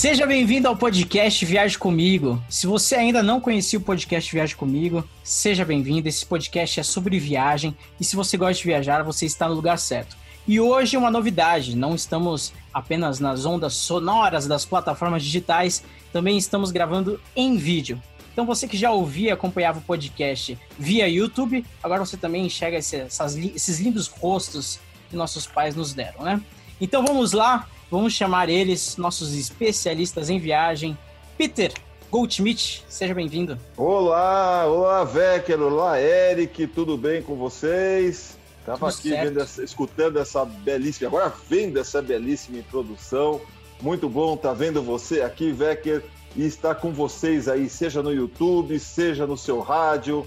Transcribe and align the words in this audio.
Seja 0.00 0.26
bem-vindo 0.26 0.66
ao 0.66 0.74
podcast 0.74 1.44
Viaje 1.44 1.76
Comigo. 1.76 2.42
Se 2.48 2.66
você 2.66 2.94
ainda 2.94 3.22
não 3.22 3.38
conhecia 3.38 3.78
o 3.78 3.82
podcast 3.82 4.32
Viaje 4.32 4.56
Comigo, 4.56 5.06
seja 5.22 5.62
bem-vindo. 5.62 6.08
Esse 6.08 6.24
podcast 6.24 6.80
é 6.80 6.82
sobre 6.82 7.18
viagem 7.18 7.76
e 8.00 8.04
se 8.04 8.16
você 8.16 8.38
gosta 8.38 8.54
de 8.54 8.64
viajar, 8.64 9.02
você 9.02 9.26
está 9.26 9.46
no 9.46 9.54
lugar 9.54 9.78
certo. 9.78 10.16
E 10.48 10.58
hoje 10.58 10.96
uma 10.96 11.10
novidade, 11.10 11.76
não 11.76 11.94
estamos 11.94 12.50
apenas 12.72 13.20
nas 13.20 13.44
ondas 13.44 13.74
sonoras 13.74 14.46
das 14.46 14.64
plataformas 14.64 15.22
digitais, 15.22 15.84
também 16.10 16.38
estamos 16.38 16.70
gravando 16.70 17.20
em 17.36 17.58
vídeo. 17.58 18.02
Então 18.32 18.46
você 18.46 18.66
que 18.66 18.78
já 18.78 18.90
ouvia 18.90 19.28
e 19.28 19.32
acompanhava 19.32 19.80
o 19.80 19.82
podcast 19.82 20.58
via 20.78 21.06
YouTube, 21.10 21.62
agora 21.82 22.06
você 22.06 22.16
também 22.16 22.46
enxerga 22.46 22.78
esses 22.78 23.78
lindos 23.78 24.06
rostos 24.06 24.80
que 25.10 25.14
nossos 25.14 25.46
pais 25.46 25.76
nos 25.76 25.92
deram, 25.92 26.22
né? 26.22 26.40
Então 26.80 27.04
vamos 27.04 27.32
lá, 27.32 27.68
Vamos 27.90 28.12
chamar 28.12 28.48
eles, 28.48 28.96
nossos 28.96 29.34
especialistas 29.34 30.30
em 30.30 30.38
viagem. 30.38 30.96
Peter 31.36 31.72
Goldschmidt, 32.08 32.84
seja 32.88 33.12
bem-vindo. 33.12 33.58
Olá, 33.76 34.64
olá, 34.66 35.02
Vecker, 35.02 35.60
olá, 35.60 36.00
Eric, 36.00 36.68
tudo 36.68 36.96
bem 36.96 37.20
com 37.20 37.34
vocês? 37.34 38.38
Estava 38.60 38.88
aqui 38.88 39.12
essa, 39.12 39.64
escutando 39.64 40.20
essa 40.20 40.44
belíssima, 40.44 41.08
agora 41.08 41.32
vendo 41.48 41.80
essa 41.80 42.00
belíssima 42.00 42.58
introdução. 42.58 43.40
Muito 43.82 44.08
bom 44.08 44.34
estar 44.34 44.50
tá 44.50 44.54
vendo 44.54 44.80
você 44.80 45.22
aqui, 45.22 45.50
Vecker, 45.50 46.04
e 46.36 46.46
estar 46.46 46.76
com 46.76 46.92
vocês 46.92 47.48
aí, 47.48 47.68
seja 47.68 48.00
no 48.00 48.12
YouTube, 48.12 48.78
seja 48.78 49.26
no 49.26 49.36
seu 49.36 49.58
rádio, 49.58 50.24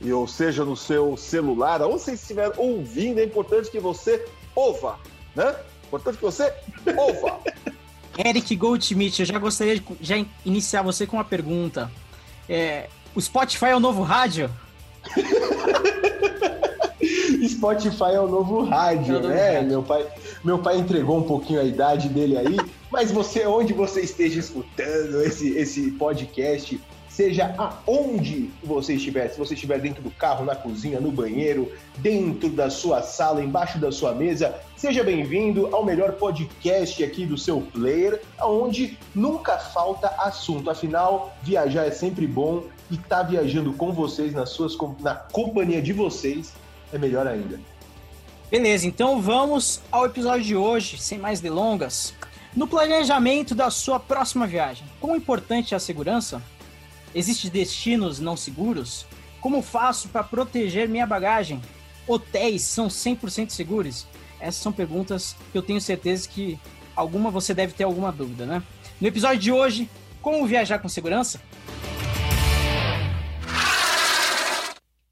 e, 0.00 0.12
ou 0.12 0.26
seja 0.26 0.64
no 0.64 0.76
seu 0.76 1.16
celular, 1.16 1.80
onde 1.82 2.02
você 2.02 2.14
estiver 2.14 2.52
ouvindo, 2.56 3.20
é 3.20 3.24
importante 3.24 3.70
que 3.70 3.78
você 3.78 4.24
ouva, 4.56 4.98
né? 5.36 5.54
Importante 5.86 6.16
que 6.16 6.24
você 6.24 6.52
ouva. 6.96 7.40
Eric 8.18 8.56
Goldschmidt, 8.56 9.20
eu 9.20 9.26
já 9.26 9.38
gostaria 9.38 9.78
de 9.78 9.84
já 10.00 10.16
iniciar 10.44 10.82
você 10.82 11.06
com 11.06 11.16
uma 11.16 11.24
pergunta. 11.24 11.90
É, 12.48 12.88
o 13.14 13.20
Spotify 13.20 13.66
é 13.66 13.76
o 13.76 13.80
novo 13.80 14.02
rádio? 14.02 14.50
Spotify 17.48 18.14
é 18.14 18.20
o 18.20 18.26
novo 18.26 18.64
rádio, 18.64 19.16
é 19.16 19.18
o 19.18 19.22
novo 19.22 19.34
né? 19.34 19.50
Rádio. 19.52 19.68
Meu 19.68 19.82
pai, 19.82 20.06
meu 20.44 20.58
pai 20.58 20.78
entregou 20.78 21.18
um 21.18 21.22
pouquinho 21.22 21.60
a 21.60 21.64
idade 21.64 22.08
dele 22.08 22.38
aí, 22.38 22.56
mas 22.90 23.10
você, 23.10 23.46
onde 23.46 23.72
você 23.72 24.00
esteja 24.00 24.40
escutando 24.40 25.22
esse, 25.22 25.56
esse 25.56 25.90
podcast, 25.92 26.80
seja 27.16 27.54
aonde 27.56 28.50
você 28.62 28.92
estiver, 28.92 29.30
se 29.30 29.38
você 29.38 29.54
estiver 29.54 29.80
dentro 29.80 30.02
do 30.02 30.10
carro, 30.10 30.44
na 30.44 30.54
cozinha, 30.54 31.00
no 31.00 31.10
banheiro, 31.10 31.72
dentro 31.96 32.50
da 32.50 32.68
sua 32.68 33.00
sala, 33.00 33.42
embaixo 33.42 33.78
da 33.78 33.90
sua 33.90 34.12
mesa, 34.14 34.54
seja 34.76 35.02
bem-vindo 35.02 35.74
ao 35.74 35.82
melhor 35.82 36.12
podcast 36.12 37.02
aqui 37.02 37.24
do 37.24 37.38
seu 37.38 37.62
player, 37.72 38.20
aonde 38.36 38.98
nunca 39.14 39.56
falta 39.56 40.08
assunto. 40.18 40.68
Afinal, 40.68 41.34
viajar 41.42 41.86
é 41.86 41.90
sempre 41.90 42.26
bom 42.26 42.64
e 42.90 42.96
estar 42.96 43.20
tá 43.20 43.22
viajando 43.22 43.72
com 43.72 43.92
vocês 43.92 44.34
nas 44.34 44.50
suas 44.50 44.76
na 45.00 45.14
companhia 45.14 45.80
de 45.80 45.94
vocês 45.94 46.52
é 46.92 46.98
melhor 46.98 47.26
ainda. 47.26 47.58
Beleza, 48.50 48.86
então 48.86 49.22
vamos 49.22 49.80
ao 49.90 50.04
episódio 50.04 50.44
de 50.44 50.54
hoje, 50.54 50.98
sem 50.98 51.16
mais 51.16 51.40
delongas. 51.40 52.12
No 52.54 52.68
planejamento 52.68 53.54
da 53.54 53.70
sua 53.70 53.98
próxima 53.98 54.46
viagem, 54.46 54.86
quão 55.00 55.16
importante 55.16 55.72
é 55.72 55.76
a 55.78 55.80
segurança? 55.80 56.42
Existem 57.16 57.50
destinos 57.50 58.20
não 58.20 58.36
seguros? 58.36 59.06
Como 59.40 59.62
faço 59.62 60.10
para 60.10 60.22
proteger 60.22 60.86
minha 60.86 61.06
bagagem? 61.06 61.62
Hotéis 62.06 62.60
são 62.60 62.88
100% 62.88 63.48
seguros? 63.48 64.06
Essas 64.38 64.60
são 64.60 64.70
perguntas 64.70 65.34
que 65.50 65.56
eu 65.56 65.62
tenho 65.62 65.80
certeza 65.80 66.28
que 66.28 66.60
alguma 66.94 67.30
você 67.30 67.54
deve 67.54 67.72
ter 67.72 67.84
alguma 67.84 68.12
dúvida, 68.12 68.44
né? 68.44 68.62
No 69.00 69.08
episódio 69.08 69.38
de 69.38 69.50
hoje, 69.50 69.88
como 70.20 70.46
viajar 70.46 70.78
com 70.78 70.90
segurança? 70.90 71.40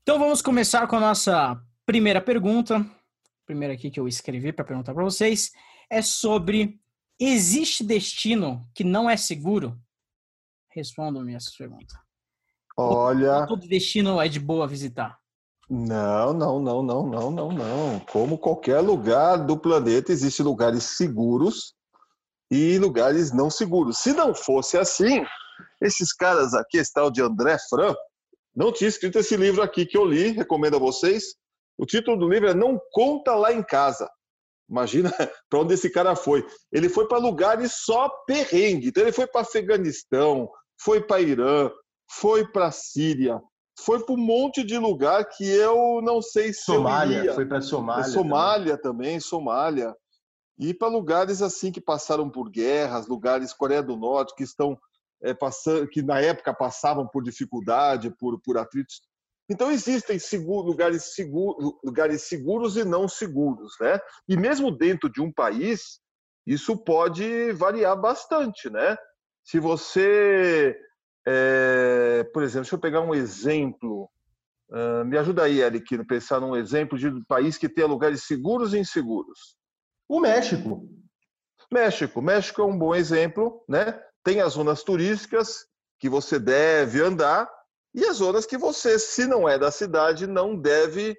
Então 0.02 0.18
vamos 0.18 0.42
começar 0.42 0.86
com 0.86 0.96
a 0.96 1.00
nossa 1.00 1.58
primeira 1.86 2.20
pergunta. 2.20 2.84
Primeira 3.46 3.72
aqui 3.72 3.90
que 3.90 3.98
eu 3.98 4.06
escrevi 4.06 4.52
para 4.52 4.62
perguntar 4.62 4.92
para 4.92 5.04
vocês 5.04 5.52
é 5.88 6.02
sobre 6.02 6.78
existe 7.18 7.82
destino 7.82 8.68
que 8.74 8.84
não 8.84 9.08
é 9.08 9.16
seguro? 9.16 9.80
Respondam-me 10.74 11.34
essa 11.34 11.50
pergunta. 11.56 11.94
Olha. 12.76 13.46
Todo 13.46 13.68
destino 13.68 14.20
é 14.20 14.28
de 14.28 14.40
boa 14.40 14.66
visitar. 14.66 15.18
Não, 15.70 16.32
não, 16.32 16.60
não, 16.60 16.82
não, 16.82 17.06
não, 17.06 17.30
não, 17.30 17.52
não. 17.52 18.00
Como 18.10 18.38
qualquer 18.38 18.80
lugar 18.80 19.38
do 19.38 19.56
planeta, 19.56 20.12
existem 20.12 20.44
lugares 20.44 20.82
seguros 20.82 21.74
e 22.50 22.78
lugares 22.78 23.32
não 23.32 23.48
seguros. 23.48 23.98
Se 23.98 24.12
não 24.12 24.34
fosse 24.34 24.76
assim, 24.76 25.24
esses 25.80 26.12
caras 26.12 26.52
aqui, 26.54 26.76
esse 26.76 26.92
tal 26.92 27.10
de 27.10 27.22
André 27.22 27.56
Fran, 27.70 27.94
não 28.54 28.72
tinha 28.72 28.88
escrito 28.88 29.18
esse 29.18 29.36
livro 29.36 29.62
aqui 29.62 29.86
que 29.86 29.96
eu 29.96 30.04
li, 30.04 30.32
recomendo 30.32 30.76
a 30.76 30.80
vocês. 30.80 31.34
O 31.78 31.86
título 31.86 32.16
do 32.16 32.28
livro 32.28 32.48
é 32.48 32.54
Não 32.54 32.80
Conta 32.92 33.34
Lá 33.34 33.52
em 33.52 33.62
Casa. 33.62 34.08
Imagina 34.68 35.10
para 35.48 35.60
onde 35.60 35.74
esse 35.74 35.90
cara 35.90 36.14
foi. 36.14 36.46
Ele 36.70 36.88
foi 36.88 37.08
para 37.08 37.18
lugares 37.18 37.72
só 37.84 38.08
perrengue. 38.26 38.88
Então 38.88 39.02
ele 39.02 39.12
foi 39.12 39.26
para 39.26 39.40
Afeganistão, 39.40 40.48
foi 40.84 41.00
para 41.00 41.20
Irã, 41.20 41.70
foi 42.10 42.46
para 42.46 42.70
Síria, 42.70 43.40
foi 43.80 44.04
para 44.04 44.14
um 44.14 44.18
monte 44.18 44.62
de 44.62 44.78
lugar 44.78 45.24
que 45.24 45.48
eu 45.48 46.00
não 46.02 46.20
sei 46.20 46.52
se 46.52 46.62
Somália, 46.62 47.32
foi 47.34 47.46
para 47.46 47.60
Somália. 47.60 48.04
Somália 48.04 48.78
também. 48.78 49.06
também, 49.08 49.20
Somália. 49.20 49.96
E 50.58 50.72
para 50.72 50.88
lugares 50.88 51.42
assim 51.42 51.72
que 51.72 51.80
passaram 51.80 52.30
por 52.30 52.50
guerras, 52.50 53.08
lugares 53.08 53.52
Coreia 53.52 53.82
do 53.82 53.96
Norte 53.96 54.34
que 54.36 54.44
estão 54.44 54.78
é, 55.22 55.34
passando, 55.34 55.88
que 55.88 56.02
na 56.02 56.20
época 56.20 56.54
passavam 56.54 57.08
por 57.08 57.22
dificuldade, 57.22 58.14
por, 58.16 58.40
por 58.40 58.58
atritos. 58.58 59.02
Então 59.50 59.70
existem 59.70 60.18
seguro, 60.18 60.68
lugares, 60.68 61.14
seguro, 61.14 61.78
lugares 61.82 62.22
seguros 62.22 62.76
e 62.76 62.84
não 62.84 63.08
seguros, 63.08 63.74
né? 63.80 63.98
E 64.28 64.36
mesmo 64.36 64.70
dentro 64.70 65.10
de 65.10 65.20
um 65.20 65.32
país, 65.32 65.98
isso 66.46 66.76
pode 66.76 67.52
variar 67.52 68.00
bastante, 68.00 68.70
né? 68.70 68.96
Se 69.44 69.60
você 69.60 70.76
é, 71.26 72.24
por 72.32 72.42
exemplo, 72.42 72.62
deixa 72.62 72.74
eu 72.74 72.80
pegar 72.80 73.00
um 73.00 73.14
exemplo. 73.14 74.10
Uh, 74.68 75.04
me 75.04 75.16
ajuda 75.16 75.44
aí, 75.44 75.60
Eric, 75.60 75.94
a 75.94 76.04
pensar 76.04 76.40
num 76.40 76.56
exemplo 76.56 76.98
de 76.98 77.08
um 77.08 77.22
país 77.24 77.56
que 77.56 77.68
tenha 77.68 77.86
lugares 77.86 78.24
seguros 78.24 78.74
e 78.74 78.78
inseguros. 78.78 79.56
O 80.08 80.20
México. 80.20 80.88
México. 81.72 82.20
México 82.20 82.60
é 82.60 82.64
um 82.64 82.78
bom 82.78 82.94
exemplo, 82.94 83.64
né? 83.68 83.98
Tem 84.22 84.40
as 84.40 84.54
zonas 84.54 84.82
turísticas 84.82 85.66
que 85.98 86.08
você 86.08 86.38
deve 86.38 87.00
andar 87.00 87.48
e 87.94 88.04
as 88.04 88.16
zonas 88.16 88.44
que 88.44 88.58
você, 88.58 88.98
se 88.98 89.26
não 89.26 89.48
é 89.48 89.58
da 89.58 89.70
cidade, 89.70 90.26
não 90.26 90.56
deve 90.56 91.16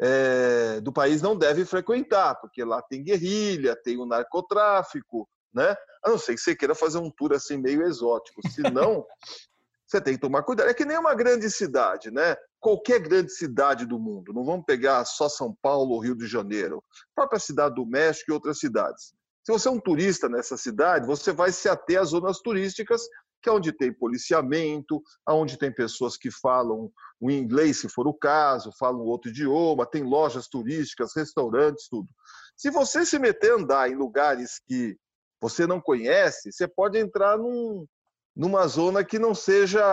é, 0.00 0.80
do 0.80 0.92
país 0.92 1.22
não 1.22 1.36
deve 1.36 1.64
frequentar, 1.64 2.34
porque 2.40 2.64
lá 2.64 2.82
tem 2.82 3.04
guerrilha, 3.04 3.76
tem 3.76 3.96
o 3.96 4.06
narcotráfico, 4.06 5.28
né? 5.52 5.76
A 6.04 6.10
não 6.10 6.18
ser 6.18 6.34
que 6.34 6.40
você 6.40 6.54
queira 6.54 6.74
fazer 6.74 6.98
um 6.98 7.10
tour 7.10 7.32
assim 7.32 7.56
meio 7.56 7.82
exótico. 7.82 8.46
Se 8.50 8.60
não, 8.62 9.06
você 9.86 10.00
tem 10.00 10.14
que 10.14 10.20
tomar 10.20 10.42
cuidado. 10.42 10.68
É 10.68 10.74
que 10.74 10.84
nem 10.84 10.98
uma 10.98 11.14
grande 11.14 11.50
cidade, 11.50 12.10
né? 12.10 12.36
Qualquer 12.60 13.00
grande 13.00 13.32
cidade 13.32 13.86
do 13.86 13.98
mundo. 13.98 14.32
Não 14.32 14.44
vamos 14.44 14.64
pegar 14.66 15.04
só 15.04 15.28
São 15.28 15.56
Paulo 15.62 15.92
ou 15.92 16.00
Rio 16.00 16.16
de 16.16 16.26
Janeiro. 16.26 16.82
A 17.12 17.22
própria 17.22 17.40
cidade 17.40 17.74
do 17.74 17.86
México 17.86 18.30
e 18.30 18.34
outras 18.34 18.58
cidades. 18.58 19.14
Se 19.44 19.52
você 19.52 19.68
é 19.68 19.70
um 19.70 19.80
turista 19.80 20.28
nessa 20.28 20.56
cidade, 20.56 21.06
você 21.06 21.30
vai 21.32 21.52
se 21.52 21.68
ater 21.68 22.00
às 22.00 22.08
zonas 22.08 22.38
turísticas, 22.38 23.02
que 23.42 23.48
é 23.50 23.52
onde 23.52 23.72
tem 23.72 23.92
policiamento, 23.92 25.02
onde 25.28 25.58
tem 25.58 25.70
pessoas 25.70 26.16
que 26.16 26.30
falam 26.30 26.90
o 27.20 27.30
inglês, 27.30 27.80
se 27.80 27.88
for 27.90 28.06
o 28.06 28.14
caso, 28.14 28.72
falam 28.78 29.02
outro 29.02 29.30
idioma, 29.30 29.84
tem 29.84 30.02
lojas 30.02 30.48
turísticas, 30.48 31.12
restaurantes, 31.14 31.88
tudo. 31.90 32.08
Se 32.56 32.70
você 32.70 33.04
se 33.04 33.18
meter 33.18 33.52
a 33.52 33.56
andar 33.56 33.90
em 33.90 33.94
lugares 33.94 34.60
que 34.66 34.96
você 35.44 35.66
não 35.66 35.78
conhece, 35.78 36.50
você 36.50 36.66
pode 36.66 36.98
entrar 36.98 37.36
num, 37.36 37.86
numa 38.34 38.66
zona 38.66 39.04
que 39.04 39.18
não 39.18 39.34
seja, 39.34 39.84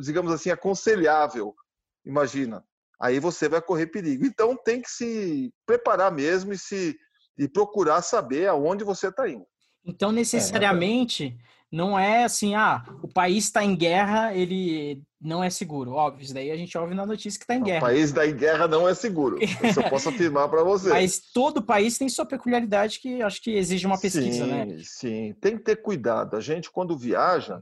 digamos 0.00 0.32
assim, 0.32 0.50
aconselhável. 0.50 1.54
Imagina. 2.02 2.64
Aí 2.98 3.20
você 3.20 3.46
vai 3.46 3.60
correr 3.60 3.88
perigo. 3.88 4.24
Então 4.24 4.56
tem 4.56 4.80
que 4.80 4.90
se 4.90 5.52
preparar 5.66 6.10
mesmo 6.10 6.54
e 6.54 6.58
se 6.58 6.96
e 7.36 7.46
procurar 7.46 8.00
saber 8.00 8.46
aonde 8.46 8.84
você 8.84 9.08
está 9.08 9.28
indo. 9.28 9.44
Então 9.84 10.10
necessariamente 10.10 11.36
não 11.72 11.98
é 11.98 12.24
assim, 12.24 12.54
ah, 12.54 12.84
o 13.02 13.08
país 13.08 13.44
está 13.44 13.64
em 13.64 13.74
guerra, 13.74 14.34
ele 14.34 15.02
não 15.20 15.42
é 15.42 15.50
seguro. 15.50 15.92
Óbvio, 15.92 16.22
isso 16.22 16.34
daí 16.34 16.50
a 16.50 16.56
gente 16.56 16.76
ouve 16.78 16.94
na 16.94 17.04
notícia 17.04 17.38
que 17.38 17.44
está 17.44 17.54
em 17.54 17.62
guerra. 17.62 17.78
O 17.78 17.88
país 17.88 18.12
da 18.12 18.26
em 18.26 18.36
guerra 18.36 18.68
não 18.68 18.88
é 18.88 18.94
seguro. 18.94 19.38
Isso 19.42 19.80
eu 19.80 19.90
posso 19.90 20.08
afirmar 20.08 20.48
para 20.48 20.62
você. 20.62 20.90
Mas 20.94 21.18
todo 21.32 21.64
país 21.64 21.98
tem 21.98 22.08
sua 22.08 22.26
peculiaridade 22.26 23.00
que 23.00 23.22
acho 23.22 23.42
que 23.42 23.50
exige 23.56 23.86
uma 23.86 23.98
pesquisa, 23.98 24.44
sim, 24.44 24.50
né? 24.50 24.76
Sim, 24.84 25.34
tem 25.40 25.56
que 25.56 25.64
ter 25.64 25.76
cuidado. 25.76 26.36
A 26.36 26.40
gente, 26.40 26.70
quando 26.70 26.96
viaja, 26.96 27.60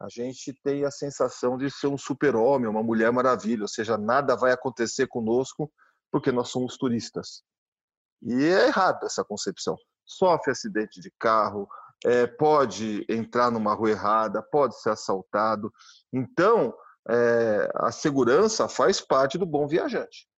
a 0.00 0.08
gente 0.08 0.52
tem 0.64 0.84
a 0.84 0.90
sensação 0.90 1.56
de 1.56 1.70
ser 1.70 1.86
um 1.86 1.98
super-homem, 1.98 2.68
uma 2.68 2.82
mulher 2.82 3.12
maravilha, 3.12 3.62
ou 3.62 3.68
seja, 3.68 3.96
nada 3.96 4.34
vai 4.34 4.52
acontecer 4.52 5.06
conosco 5.06 5.70
porque 6.10 6.32
nós 6.32 6.48
somos 6.48 6.76
turistas. 6.76 7.42
E 8.22 8.32
é 8.44 8.66
errado 8.66 9.04
essa 9.04 9.24
concepção. 9.24 9.76
Sofre 10.04 10.50
acidente 10.50 11.00
de 11.00 11.10
carro, 11.18 11.68
é, 12.04 12.26
pode 12.26 13.04
entrar 13.08 13.50
numa 13.50 13.74
rua 13.74 13.90
errada, 13.90 14.42
pode 14.42 14.80
ser 14.80 14.90
assaltado. 14.90 15.72
Então, 16.12 16.74
é, 17.08 17.70
a 17.76 17.92
segurança 17.92 18.68
faz 18.68 19.00
parte 19.00 19.38
do 19.38 19.46
bom 19.46 19.66
viajante. 19.66 20.28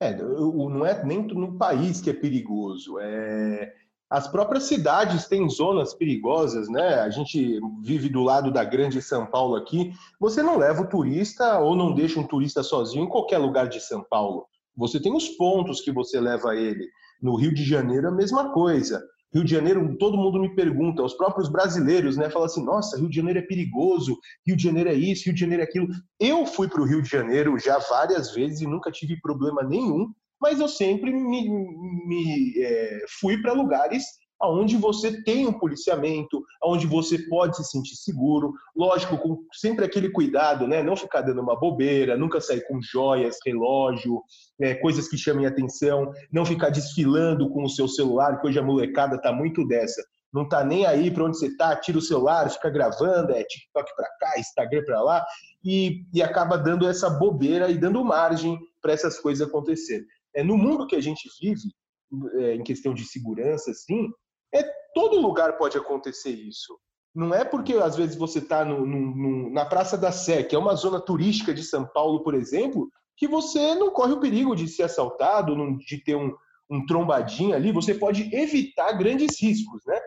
É, 0.00 0.16
não 0.16 0.84
é 0.84 1.04
nem 1.04 1.22
no 1.28 1.56
país 1.56 2.00
que 2.00 2.10
é 2.10 2.12
perigoso, 2.12 2.98
é, 2.98 3.72
as 4.12 4.28
próprias 4.28 4.64
cidades 4.64 5.26
têm 5.26 5.48
zonas 5.48 5.94
perigosas, 5.94 6.68
né? 6.68 6.96
A 6.96 7.08
gente 7.08 7.58
vive 7.80 8.10
do 8.10 8.22
lado 8.22 8.52
da 8.52 8.62
grande 8.62 9.00
São 9.00 9.24
Paulo 9.24 9.56
aqui. 9.56 9.90
Você 10.20 10.42
não 10.42 10.58
leva 10.58 10.82
o 10.82 10.86
turista 10.86 11.58
ou 11.60 11.74
não 11.74 11.94
deixa 11.94 12.20
um 12.20 12.26
turista 12.26 12.62
sozinho 12.62 13.06
em 13.06 13.08
qualquer 13.08 13.38
lugar 13.38 13.70
de 13.70 13.80
São 13.80 14.04
Paulo. 14.04 14.44
Você 14.76 15.00
tem 15.00 15.16
os 15.16 15.30
pontos 15.30 15.80
que 15.80 15.90
você 15.90 16.20
leva 16.20 16.54
ele. 16.54 16.86
No 17.22 17.36
Rio 17.36 17.54
de 17.54 17.64
Janeiro, 17.64 18.06
a 18.06 18.12
mesma 18.12 18.52
coisa. 18.52 19.02
Rio 19.32 19.44
de 19.44 19.50
Janeiro, 19.50 19.96
todo 19.98 20.16
mundo 20.16 20.40
me 20.40 20.54
pergunta, 20.54 21.02
os 21.02 21.14
próprios 21.14 21.48
brasileiros, 21.48 22.16
né? 22.16 22.28
Falam 22.30 22.46
assim: 22.46 22.64
nossa, 22.64 22.98
Rio 22.98 23.08
de 23.08 23.16
Janeiro 23.16 23.38
é 23.38 23.42
perigoso, 23.42 24.18
Rio 24.46 24.56
de 24.56 24.62
Janeiro 24.62 24.90
é 24.90 24.94
isso, 24.94 25.24
Rio 25.24 25.34
de 25.34 25.40
Janeiro 25.40 25.62
é 25.62 25.66
aquilo. 25.66 25.88
Eu 26.20 26.44
fui 26.46 26.68
para 26.68 26.82
o 26.82 26.86
Rio 26.86 27.02
de 27.02 27.08
Janeiro 27.08 27.58
já 27.58 27.78
várias 27.78 28.34
vezes 28.34 28.60
e 28.60 28.66
nunca 28.66 28.90
tive 28.90 29.20
problema 29.20 29.62
nenhum 29.62 30.12
mas 30.42 30.58
eu 30.58 30.66
sempre 30.66 31.12
me, 31.12 31.48
me 31.48 32.52
é, 32.58 33.04
fui 33.20 33.40
para 33.40 33.52
lugares 33.52 34.04
onde 34.42 34.76
você 34.76 35.22
tem 35.22 35.46
um 35.46 35.52
policiamento, 35.52 36.44
onde 36.62 36.86
você 36.86 37.18
pode 37.28 37.56
se 37.56 37.64
sentir 37.64 37.96
seguro, 37.96 38.52
lógico, 38.76 39.18
com 39.18 39.44
sempre 39.52 39.84
aquele 39.84 40.10
cuidado, 40.10 40.66
né? 40.66 40.82
Não 40.82 40.96
ficar 40.96 41.22
dando 41.22 41.40
uma 41.40 41.58
bobeira, 41.58 42.16
nunca 42.16 42.40
sair 42.40 42.66
com 42.66 42.80
joias, 42.82 43.38
relógio, 43.44 44.22
é, 44.60 44.74
coisas 44.74 45.08
que 45.08 45.16
chamem 45.16 45.46
atenção, 45.46 46.10
não 46.32 46.44
ficar 46.44 46.70
desfilando 46.70 47.48
com 47.50 47.62
o 47.62 47.70
seu 47.70 47.86
celular, 47.86 48.40
que 48.40 48.46
hoje 48.46 48.58
a 48.58 48.62
molecada 48.62 49.20
tá 49.20 49.32
muito 49.32 49.66
dessa. 49.66 50.02
Não 50.32 50.48
tá 50.48 50.64
nem 50.64 50.86
aí 50.86 51.10
para 51.10 51.24
onde 51.24 51.38
você 51.38 51.54
tá, 51.56 51.76
tira 51.76 51.98
o 51.98 52.02
celular, 52.02 52.48
fica 52.48 52.70
gravando, 52.70 53.32
é 53.32 53.44
TikTok 53.44 53.94
para 53.94 54.08
cá, 54.18 54.40
Instagram 54.40 54.82
para 54.84 55.02
lá, 55.02 55.26
e, 55.62 56.04
e 56.12 56.22
acaba 56.22 56.56
dando 56.56 56.88
essa 56.88 57.10
bobeira 57.10 57.70
e 57.70 57.76
dando 57.76 58.02
margem 58.02 58.58
para 58.80 58.92
essas 58.92 59.18
coisas 59.18 59.46
acontecerem. 59.46 60.06
É, 60.34 60.42
no 60.42 60.56
mundo 60.56 60.86
que 60.86 60.96
a 60.96 61.02
gente 61.02 61.28
vive, 61.40 61.68
é, 62.40 62.54
em 62.54 62.62
questão 62.62 62.94
de 62.94 63.04
segurança, 63.04 63.70
assim, 63.70 64.10
é 64.54 64.62
todo 64.94 65.20
lugar 65.20 65.56
pode 65.56 65.76
acontecer 65.76 66.30
isso. 66.30 66.78
Não 67.14 67.34
é 67.34 67.44
porque 67.44 67.74
às 67.74 67.94
vezes 67.94 68.16
você 68.16 68.38
está 68.38 68.64
na 68.64 69.66
Praça 69.66 69.98
da 69.98 70.10
Sé, 70.10 70.42
que 70.42 70.54
é 70.54 70.58
uma 70.58 70.74
zona 70.74 71.00
turística 71.00 71.52
de 71.52 71.62
São 71.62 71.86
Paulo, 71.86 72.22
por 72.22 72.34
exemplo, 72.34 72.88
que 73.16 73.28
você 73.28 73.74
não 73.74 73.90
corre 73.90 74.12
o 74.12 74.20
perigo 74.20 74.56
de 74.56 74.66
ser 74.66 74.84
assaltado, 74.84 75.54
de 75.78 76.02
ter 76.02 76.16
um, 76.16 76.34
um 76.70 76.84
trombadinho 76.86 77.54
ali. 77.54 77.70
Você 77.70 77.94
pode 77.94 78.34
evitar 78.34 78.92
grandes 78.92 79.40
riscos, 79.40 79.82
né? 79.86 80.00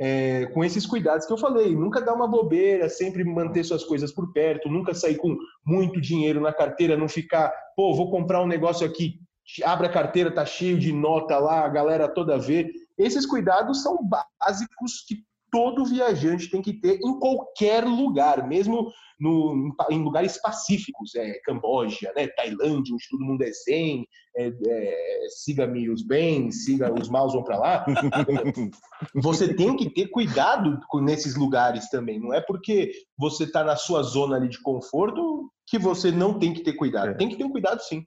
É, 0.00 0.46
com 0.46 0.64
esses 0.64 0.86
cuidados 0.86 1.26
que 1.26 1.32
eu 1.32 1.38
falei. 1.38 1.74
Nunca 1.74 2.00
dar 2.00 2.14
uma 2.14 2.28
bobeira, 2.28 2.88
sempre 2.88 3.24
manter 3.24 3.64
suas 3.64 3.84
coisas 3.84 4.12
por 4.12 4.32
perto, 4.32 4.68
nunca 4.68 4.94
sair 4.94 5.16
com 5.16 5.36
muito 5.64 6.00
dinheiro 6.00 6.40
na 6.40 6.52
carteira, 6.52 6.96
não 6.96 7.08
ficar, 7.08 7.52
pô, 7.76 7.94
vou 7.94 8.10
comprar 8.10 8.42
um 8.42 8.46
negócio 8.46 8.86
aqui, 8.86 9.20
abre 9.64 9.86
a 9.86 9.92
carteira, 9.92 10.32
tá 10.32 10.44
cheio 10.44 10.78
de 10.78 10.92
nota 10.92 11.38
lá, 11.38 11.64
a 11.64 11.68
galera 11.68 12.08
toda 12.08 12.38
vê. 12.38 12.70
Esses 12.98 13.24
cuidados 13.24 13.82
são 13.82 13.98
básicos 14.02 15.04
que 15.06 15.22
todo 15.50 15.84
viajante 15.84 16.50
tem 16.50 16.60
que 16.60 16.74
ter 16.74 16.98
em 17.02 17.18
qualquer 17.18 17.84
lugar, 17.84 18.46
mesmo 18.46 18.90
no, 19.18 19.74
em 19.90 20.02
lugares 20.02 20.40
pacíficos, 20.40 21.14
é, 21.14 21.40
Camboja, 21.44 22.12
né, 22.14 22.28
Tailândia, 22.28 22.94
onde 22.94 23.08
todo 23.10 23.24
mundo 23.24 23.42
é 23.42 23.50
zen, 23.50 24.06
é, 24.36 24.52
é, 24.66 25.26
siga-me 25.30 25.90
os 25.90 26.02
bens, 26.02 26.64
siga 26.64 26.92
os 26.92 27.08
maus 27.08 27.32
vão 27.32 27.42
para 27.42 27.58
lá. 27.58 27.86
você 29.14 29.52
tem 29.54 29.76
que 29.76 29.90
ter 29.90 30.08
cuidado 30.08 30.78
nesses 31.02 31.34
lugares 31.34 31.88
também. 31.88 32.20
Não 32.20 32.32
é 32.32 32.40
porque 32.40 32.92
você 33.16 33.44
está 33.44 33.64
na 33.64 33.76
sua 33.76 34.02
zona 34.02 34.36
ali 34.36 34.48
de 34.48 34.60
conforto 34.62 35.50
que 35.66 35.78
você 35.78 36.10
não 36.10 36.38
tem 36.38 36.54
que 36.54 36.62
ter 36.62 36.74
cuidado. 36.74 37.10
É. 37.10 37.14
Tem 37.14 37.28
que 37.28 37.36
ter 37.36 37.44
um 37.44 37.50
cuidado 37.50 37.80
sim. 37.82 38.04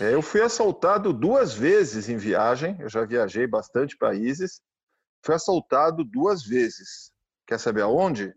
É, 0.00 0.14
eu 0.14 0.22
fui 0.22 0.40
assaltado 0.40 1.12
duas 1.12 1.52
vezes 1.52 2.08
em 2.08 2.16
viagem, 2.16 2.76
eu 2.80 2.88
já 2.88 3.04
viajei 3.04 3.46
bastante 3.46 3.96
países. 3.96 4.60
Fui 5.24 5.34
assaltado 5.34 6.02
duas 6.04 6.42
vezes. 6.42 7.12
Quer 7.46 7.58
saber 7.58 7.82
aonde? 7.82 8.34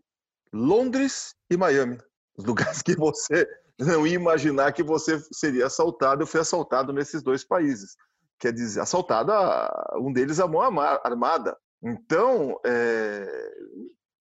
Londres 0.52 1.34
e 1.50 1.56
Miami. 1.56 1.98
Os 2.36 2.44
lugares 2.44 2.82
que 2.82 2.94
você 2.94 3.48
não 3.78 4.06
ia 4.06 4.14
imaginar 4.14 4.72
que 4.72 4.82
você 4.82 5.20
seria 5.32 5.66
assaltado. 5.66 6.22
Eu 6.22 6.26
fui 6.26 6.40
assaltado 6.40 6.92
nesses 6.92 7.22
dois 7.22 7.44
países. 7.44 7.96
Quer 8.38 8.52
dizer, 8.52 8.80
assaltado, 8.80 9.32
a, 9.32 9.96
um 9.98 10.12
deles 10.12 10.38
a 10.38 10.46
mão 10.46 10.60
armada. 10.60 11.56
Então, 11.82 12.58
é, 12.64 13.50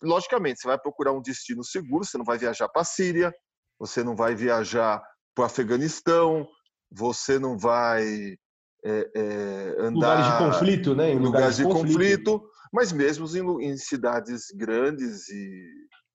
logicamente, 0.01 0.61
você 0.61 0.67
vai 0.67 0.79
procurar 0.79 1.11
um 1.11 1.21
destino 1.21 1.63
seguro, 1.63 2.05
você 2.05 2.17
não 2.17 2.25
vai 2.25 2.37
viajar 2.37 2.69
para 2.69 2.81
a 2.81 2.85
Síria, 2.85 3.33
você 3.77 4.03
não 4.03 4.15
vai 4.15 4.33
viajar 4.35 5.03
para 5.33 5.43
o 5.43 5.45
Afeganistão, 5.45 6.47
você 6.91 7.39
não 7.39 7.57
vai 7.57 8.37
é, 8.83 9.11
é, 9.15 9.75
andar... 9.79 9.91
Lugares 9.91 10.25
de 10.25 10.37
conflito, 10.37 10.95
né? 10.95 11.11
Em 11.11 11.19
lugares, 11.19 11.25
lugares 11.25 11.57
de 11.57 11.63
conflito. 11.63 12.31
conflito, 12.31 12.49
mas 12.71 12.91
mesmo 12.91 13.59
em, 13.61 13.69
em, 13.69 13.77
cidades 13.77 14.51
grandes 14.55 15.29
e 15.29 15.65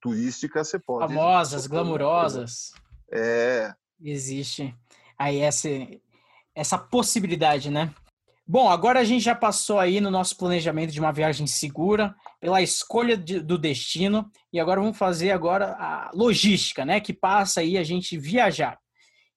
turísticas 0.01 0.69
você 0.69 0.79
pode... 0.79 1.13
Famosas, 1.13 1.67
glamurosas. 1.67 2.73
É. 3.13 3.73
Existe 4.03 4.75
aí 5.19 5.41
essa, 5.41 5.69
essa 6.55 6.79
possibilidade, 6.79 7.71
né? 7.71 7.93
Bom, 8.47 8.69
agora 8.69 8.99
a 8.99 9.05
gente 9.05 9.23
já 9.23 9.35
passou 9.35 9.79
aí 9.79 10.01
no 10.01 10.11
nosso 10.11 10.37
planejamento 10.37 10.91
de 10.91 10.99
uma 10.99 11.13
viagem 11.13 11.47
segura, 11.47 12.17
pela 12.41 12.61
escolha 12.61 13.17
de, 13.17 13.39
do 13.39 13.57
destino, 13.57 14.29
e 14.53 14.59
agora 14.59 14.81
vamos 14.81 14.99
fazer 14.99 15.31
agora 15.31 15.77
a 15.79 16.11
logística, 16.13 16.85
né? 16.85 17.01
Que 17.01 17.13
passa 17.13 17.61
aí 17.61 17.79
a 17.79 17.85
gente 17.85 18.19
viajar. 18.19 18.77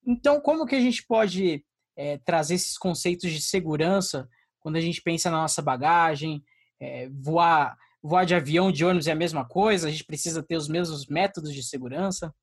Então, 0.05 0.39
como 0.41 0.65
que 0.65 0.75
a 0.75 0.79
gente 0.79 1.05
pode 1.05 1.63
é, 1.95 2.17
trazer 2.19 2.55
esses 2.55 2.77
conceitos 2.77 3.31
de 3.31 3.41
segurança 3.41 4.27
quando 4.59 4.77
a 4.77 4.81
gente 4.81 5.01
pensa 5.01 5.29
na 5.29 5.41
nossa 5.41 5.61
bagagem, 5.61 6.43
é, 6.79 7.09
voar, 7.09 7.77
voar 8.01 8.25
de 8.25 8.33
avião, 8.33 8.71
de 8.71 8.85
ônibus 8.85 9.07
é 9.07 9.11
a 9.11 9.15
mesma 9.15 9.45
coisa, 9.45 9.87
a 9.87 9.91
gente 9.91 10.05
precisa 10.05 10.41
ter 10.41 10.55
os 10.55 10.67
mesmos 10.67 11.07
métodos 11.07 11.53
de 11.53 11.61
segurança? 11.61 12.33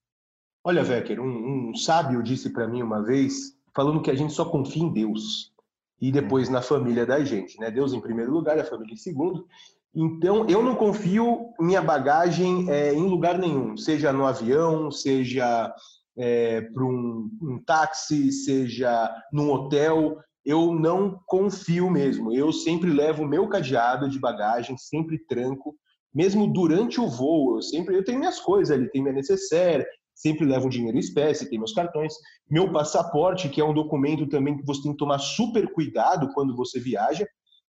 Olha, 0.62 0.83
Wecker, 0.83 1.21
um, 1.21 1.71
um 1.71 1.75
sábio 1.75 2.23
disse 2.23 2.51
para 2.51 2.69
mim 2.69 2.83
uma 2.83 3.03
vez, 3.03 3.57
falando 3.75 4.03
que 4.03 4.11
a 4.11 4.15
gente 4.15 4.34
só 4.34 4.44
confia 4.44 4.82
em 4.82 4.93
Deus 4.93 5.53
e 6.01 6.13
depois 6.13 6.49
na 6.49 6.61
família 6.61 7.06
da 7.06 7.25
gente, 7.25 7.58
né? 7.58 7.70
Deus 7.70 7.93
em 7.93 8.01
primeiro 8.01 8.32
lugar, 8.32 8.58
a 8.58 8.65
família 8.65 8.94
em 8.94 8.99
segundo. 8.99 9.46
Então, 9.94 10.49
eu 10.49 10.63
não 10.63 10.77
confio 10.77 11.53
minha 11.58 11.82
bagagem 11.82 12.70
é, 12.70 12.93
em 12.93 13.08
lugar 13.08 13.39
nenhum, 13.39 13.77
seja 13.77 14.13
no 14.13 14.27
avião, 14.27 14.91
seja 14.91 15.75
é, 16.20 16.60
para 16.60 16.84
um, 16.84 17.31
um 17.41 17.62
táxi, 17.65 18.31
seja 18.31 19.10
num 19.32 19.50
hotel, 19.50 20.19
eu 20.44 20.74
não 20.74 21.19
confio 21.27 21.91
mesmo. 21.91 22.31
Eu 22.31 22.53
sempre 22.53 22.91
levo 22.91 23.27
meu 23.27 23.48
cadeado 23.48 24.08
de 24.08 24.19
bagagem, 24.19 24.77
sempre 24.77 25.19
tranco, 25.27 25.74
mesmo 26.15 26.46
durante 26.46 27.00
o 27.00 27.08
voo. 27.08 27.56
Eu 27.56 27.62
sempre 27.62 27.96
eu 27.96 28.05
tenho 28.05 28.19
minhas 28.19 28.39
coisas 28.39 28.77
ali, 28.77 28.91
tenho 28.91 29.05
minha 29.05 29.15
necessaire, 29.15 29.86
sempre 30.15 30.44
levo 30.44 30.69
dinheiro 30.69 30.96
em 30.96 31.00
espécie, 31.00 31.48
tenho 31.48 31.62
meus 31.62 31.72
cartões, 31.72 32.12
meu 32.50 32.70
passaporte, 32.70 33.48
que 33.48 33.60
é 33.60 33.65
um 33.65 33.72
documento 33.72 34.29
também 34.29 34.58
que 34.58 34.67
você 34.67 34.82
tem 34.82 34.93
que 34.93 34.98
tomar 34.98 35.19
super 35.19 35.72
cuidado 35.72 36.31
quando 36.34 36.55
você 36.55 36.79
viaja. 36.79 37.27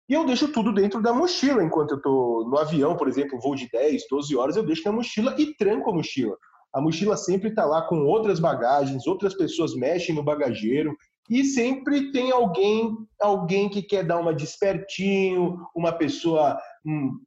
E 0.10 0.14
eu 0.14 0.26
deixo 0.26 0.52
tudo 0.52 0.74
dentro 0.74 1.02
da 1.02 1.14
mochila 1.14 1.64
enquanto 1.64 1.92
eu 1.92 1.98
estou 1.98 2.50
no 2.50 2.58
avião, 2.58 2.98
por 2.98 3.08
exemplo, 3.08 3.40
voo 3.40 3.56
de 3.56 3.70
10, 3.72 4.04
12 4.10 4.36
horas, 4.36 4.58
eu 4.58 4.66
deixo 4.66 4.84
na 4.84 4.92
mochila 4.92 5.34
e 5.40 5.56
tranco 5.56 5.90
a 5.90 5.94
mochila 5.94 6.36
a 6.74 6.82
mochila 6.82 7.16
sempre 7.16 7.50
está 7.50 7.66
lá 7.66 7.84
com 7.84 8.06
outras 8.06 8.40
bagagens, 8.40 9.06
outras 9.06 9.34
pessoas 9.36 9.76
mexem 9.76 10.16
no 10.16 10.24
bagageiro 10.24 10.96
e 11.30 11.44
sempre 11.44 12.12
tem 12.12 12.32
alguém, 12.32 12.98
alguém 13.22 13.70
que 13.70 13.82
quer 13.82 14.04
dar 14.04 14.20
uma 14.20 14.34
despertinho, 14.34 15.58
uma 15.76 15.92
pessoa 15.92 16.58
um, 16.86 17.20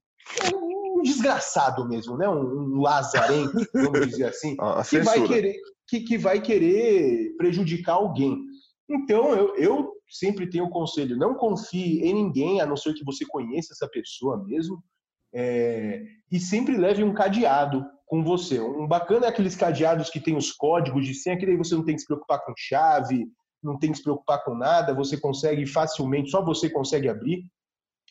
um 0.55 1.03
desgraçado 1.03 1.89
mesmo, 1.89 2.17
né? 2.17 2.29
Um, 2.29 2.77
um 2.77 2.81
lazarento, 2.81 3.53
vamos 3.73 4.09
dizer 4.09 4.27
assim, 4.27 4.57
que 4.89 5.01
vai 5.01 5.27
querer 5.27 5.57
que, 5.89 6.01
que 6.01 6.19
vai 6.19 6.41
querer 6.41 7.37
prejudicar 7.37 7.95
alguém. 7.95 8.39
Então, 8.89 9.35
eu, 9.35 9.57
eu 9.57 9.93
sempre 10.09 10.49
tenho 10.49 10.65
o 10.65 10.71
conselho: 10.71 11.17
não 11.17 11.35
confie 11.35 12.01
em 12.01 12.15
ninguém, 12.15 12.61
a 12.61 12.67
não 12.67 12.77
ser 12.77 12.95
que 12.95 13.05
você 13.05 13.25
conheça 13.25 13.73
essa 13.73 13.89
pessoa 13.89 14.43
mesmo, 14.45 14.83
é, 15.33 16.03
e 16.31 16.39
sempre 16.39 16.77
leve 16.77 17.03
um 17.03 17.15
cadeado 17.15 17.85
com 18.07 18.23
você. 18.23 18.61
Um 18.61 18.87
bacana 18.87 19.27
é 19.27 19.29
aqueles 19.29 19.57
cadeados 19.57 20.09
que 20.09 20.21
tem 20.21 20.37
os 20.37 20.53
códigos 20.53 21.05
de 21.05 21.15
senha, 21.15 21.37
que 21.37 21.45
daí 21.45 21.57
você 21.57 21.75
não 21.75 21.85
tem 21.85 21.97
que 21.97 22.01
se 22.01 22.07
preocupar 22.07 22.45
com 22.45 22.55
chave, 22.57 23.27
não 23.63 23.79
tem 23.79 23.91
que 23.91 23.99
se 23.99 24.03
preocupar 24.03 24.43
com 24.45 24.55
nada, 24.55 24.95
você 24.95 25.19
consegue 25.19 25.67
facilmente, 25.67 26.31
só 26.31 26.43
você 26.43 26.71
consegue 26.71 27.09
abrir. 27.09 27.45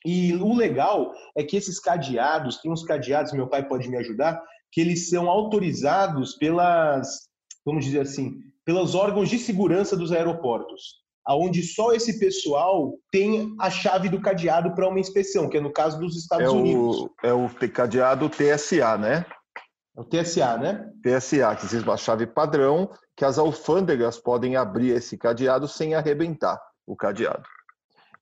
E 0.05 0.33
o 0.35 0.53
legal 0.53 1.13
é 1.35 1.43
que 1.43 1.57
esses 1.57 1.79
cadeados, 1.79 2.57
tem 2.57 2.71
uns 2.71 2.83
cadeados, 2.83 3.33
meu 3.33 3.47
pai 3.47 3.67
pode 3.67 3.89
me 3.89 3.97
ajudar, 3.97 4.39
que 4.71 4.81
eles 4.81 5.09
são 5.09 5.29
autorizados 5.29 6.35
pelas, 6.35 7.29
vamos 7.65 7.85
dizer 7.85 8.01
assim, 8.01 8.39
pelos 8.65 8.93
órgãos 8.93 9.29
de 9.29 9.39
segurança 9.39 9.95
dos 9.95 10.11
aeroportos. 10.11 11.03
aonde 11.27 11.63
só 11.63 11.91
esse 11.91 12.19
pessoal 12.19 12.93
tem 13.11 13.55
a 13.59 13.67
chave 13.71 14.09
do 14.09 14.21
cadeado 14.21 14.75
para 14.75 14.87
uma 14.87 14.99
inspeção, 14.99 15.49
que 15.49 15.57
é 15.57 15.61
no 15.61 15.73
caso 15.73 15.99
dos 15.99 16.15
Estados 16.15 16.45
é 16.45 16.49
Unidos. 16.49 16.97
O, 16.97 17.09
é 17.23 17.33
o 17.33 17.49
cadeado 17.71 18.29
TSA, 18.29 18.95
né? 18.99 19.25
É 19.95 20.01
o 20.01 20.03
TSA, 20.03 20.57
né? 20.57 20.91
TSA, 21.01 21.55
que 21.55 21.65
existe 21.65 21.87
uma 21.87 21.97
chave 21.97 22.27
padrão 22.27 22.89
que 23.15 23.23
as 23.23 23.37
alfândegas 23.37 24.17
podem 24.17 24.55
abrir 24.55 24.89
esse 24.89 25.17
cadeado 25.17 25.67
sem 25.67 25.95
arrebentar 25.95 26.61
o 26.85 26.95
cadeado. 26.95 27.43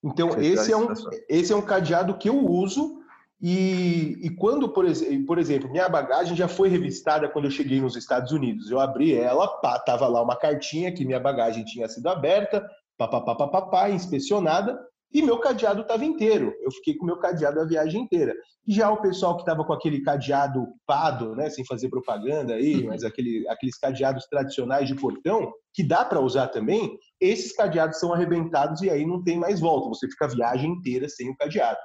Então, 0.03 0.29
esse 0.39 0.71
é, 0.71 0.77
um, 0.77 0.87
esse 1.29 1.53
é 1.53 1.55
um 1.55 1.61
cadeado 1.61 2.17
que 2.17 2.29
eu 2.29 2.45
uso 2.45 3.01
e, 3.41 4.17
e 4.21 4.29
quando, 4.29 4.69
por, 4.69 4.85
por, 5.25 5.37
exemplo, 5.39 5.71
minha 5.71 5.89
bagagem 5.89 6.35
já 6.35 6.47
foi 6.47 6.69
revistada 6.69 7.27
quando 7.27 7.45
eu 7.45 7.51
cheguei 7.51 7.81
nos 7.81 7.95
Estados 7.95 8.31
Unidos. 8.31 8.69
Eu 8.69 8.79
abri 8.79 9.15
ela, 9.15 9.47
pá, 9.47 9.79
tava 9.79 10.07
lá 10.07 10.21
uma 10.21 10.35
cartinha 10.35 10.91
que 10.91 11.05
minha 11.05 11.19
bagagem 11.19 11.65
tinha 11.65 11.87
sido 11.87 12.07
aberta, 12.07 12.65
papapá, 12.97 13.89
inspecionada, 13.89 14.79
e 15.13 15.22
meu 15.22 15.38
cadeado 15.39 15.82
estava 15.82 16.03
inteiro. 16.03 16.53
Eu 16.62 16.72
fiquei 16.72 16.96
com 16.96 17.05
meu 17.05 17.17
cadeado 17.17 17.60
a 17.60 17.65
viagem 17.65 18.01
inteira. 18.01 18.34
Já 18.67 18.89
o 18.89 19.01
pessoal 19.01 19.36
que 19.36 19.41
estava 19.41 19.63
com 19.63 19.74
aquele 19.74 20.01
cadeado 20.01 20.67
pado, 20.86 21.36
né, 21.36 21.50
sem 21.50 21.65
fazer 21.65 21.89
propaganda 21.89 22.55
aí, 22.55 22.82
uhum. 22.82 22.88
mas 22.88 23.03
aquele, 23.03 23.48
aqueles 23.48 23.77
cadeados 23.77 24.25
tradicionais 24.25 24.88
de 24.88 24.96
portão, 24.96 25.51
que 25.74 25.84
dá 25.84 26.03
para 26.03 26.20
usar 26.20 26.48
também, 26.48 26.98
esses 27.20 27.55
cadeados 27.55 28.00
são 28.00 28.13
arrebentados 28.13 28.82
e 28.82 28.89
aí 28.89 29.05
não 29.05 29.24
tem 29.24 29.38
mais 29.38 29.60
volta. 29.60 29.89
Você 29.89 30.08
fica 30.08 30.25
a 30.25 30.29
viagem 30.29 30.72
inteira 30.72 31.08
sem 31.08 31.29
o 31.29 31.36
cadeado 31.36 31.79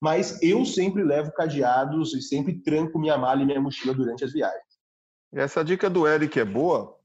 mas 0.00 0.40
eu 0.42 0.64
sempre 0.64 1.02
levo 1.02 1.32
cadeados 1.32 2.14
e 2.14 2.20
sempre 2.20 2.60
tranco 2.62 2.98
minha 2.98 3.16
mala 3.16 3.42
e 3.42 3.46
minha 3.46 3.60
mochila 3.60 3.94
durante 3.94 4.24
as 4.24 4.32
viagens. 4.32 4.62
Essa 5.32 5.64
dica 5.64 5.88
do 5.90 6.06
Eric 6.06 6.38
é 6.38 6.44
boa, 6.44 6.96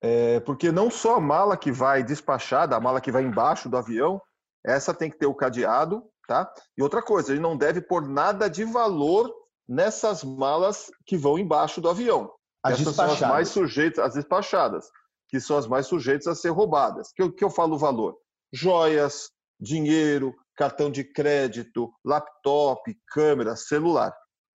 é, 0.00 0.40
porque 0.40 0.70
não 0.70 0.90
só 0.90 1.16
a 1.16 1.20
mala 1.20 1.56
que 1.56 1.72
vai 1.72 2.02
despachada, 2.02 2.76
a 2.76 2.80
mala 2.80 3.00
que 3.00 3.10
vai 3.10 3.22
embaixo 3.22 3.68
do 3.68 3.76
avião, 3.76 4.20
essa 4.66 4.92
tem 4.92 5.08
que 5.08 5.16
ter 5.16 5.26
o 5.26 5.34
cadeado, 5.34 6.02
tá? 6.26 6.52
E 6.76 6.82
outra 6.82 7.00
coisa, 7.00 7.32
ele 7.32 7.40
não 7.40 7.56
deve 7.56 7.80
pôr 7.80 8.06
nada 8.06 8.50
de 8.50 8.64
valor 8.64 9.32
nessas 9.68 10.24
malas 10.24 10.90
que 11.06 11.16
vão 11.16 11.38
embaixo 11.38 11.80
do 11.80 11.88
avião. 11.88 12.32
As 12.62 12.74
Essas 12.74 12.86
despachadas. 12.86 13.18
são 13.18 13.28
as 13.28 13.32
mais 13.32 13.48
sujeitas, 13.48 14.04
as 14.04 14.14
despachadas, 14.14 14.90
que 15.28 15.40
são 15.40 15.56
as 15.56 15.66
mais 15.66 15.86
sujeitas 15.86 16.26
a 16.26 16.34
ser 16.34 16.50
roubadas. 16.50 17.12
Que, 17.14 17.30
que 17.30 17.44
eu 17.44 17.50
falo 17.50 17.78
valor? 17.78 18.16
Joias, 18.52 19.30
dinheiro, 19.60 20.34
cartão 20.56 20.90
de 20.90 21.04
crédito, 21.04 21.92
laptop, 22.04 22.96
câmera, 23.08 23.54
celular. 23.54 24.12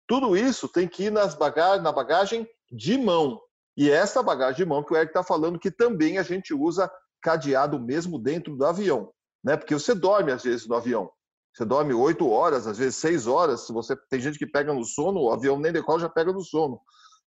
Tudo 0.08 0.36
isso 0.36 0.68
tem 0.68 0.88
que 0.88 1.06
ir 1.06 1.12
nas 1.12 1.36
bagagem, 1.36 1.82
na 1.82 1.92
bagagem 1.92 2.48
de 2.70 2.98
mão. 2.98 3.40
E 3.78 3.90
é 3.90 3.94
essa 3.94 4.22
bagagem 4.22 4.58
de 4.58 4.66
mão 4.66 4.84
que 4.84 4.94
o 4.94 4.98
Eric 4.98 5.12
está 5.12 5.24
falando 5.24 5.60
que 5.60 5.72
também 5.72 6.18
a 6.18 6.24
gente 6.24 6.54
usa 6.54 6.92
cadeado 7.22 7.80
mesmo 7.80 8.20
dentro 8.20 8.58
do 8.58 8.66
avião. 8.66 9.10
Né? 9.44 9.58
Porque 9.58 9.74
você 9.74 9.94
dorme 9.94 10.32
às 10.32 10.44
vezes 10.44 10.68
no 10.68 10.76
avião. 10.76 11.10
Você 11.54 11.66
dorme 11.66 11.94
oito 11.94 12.30
horas, 12.30 12.66
às 12.66 12.78
vezes 12.78 12.96
seis 12.96 13.28
horas. 13.28 13.68
Se 13.68 13.74
você 13.74 13.96
tem 14.10 14.20
gente 14.20 14.40
que 14.40 14.48
pega 14.48 14.74
no 14.74 14.86
sono, 14.86 15.22
o 15.22 15.32
avião 15.32 15.60
nem 15.60 15.72
decola 15.72 16.00
já 16.00 16.10
pega 16.10 16.32
no 16.32 16.42
sono. 16.42 16.80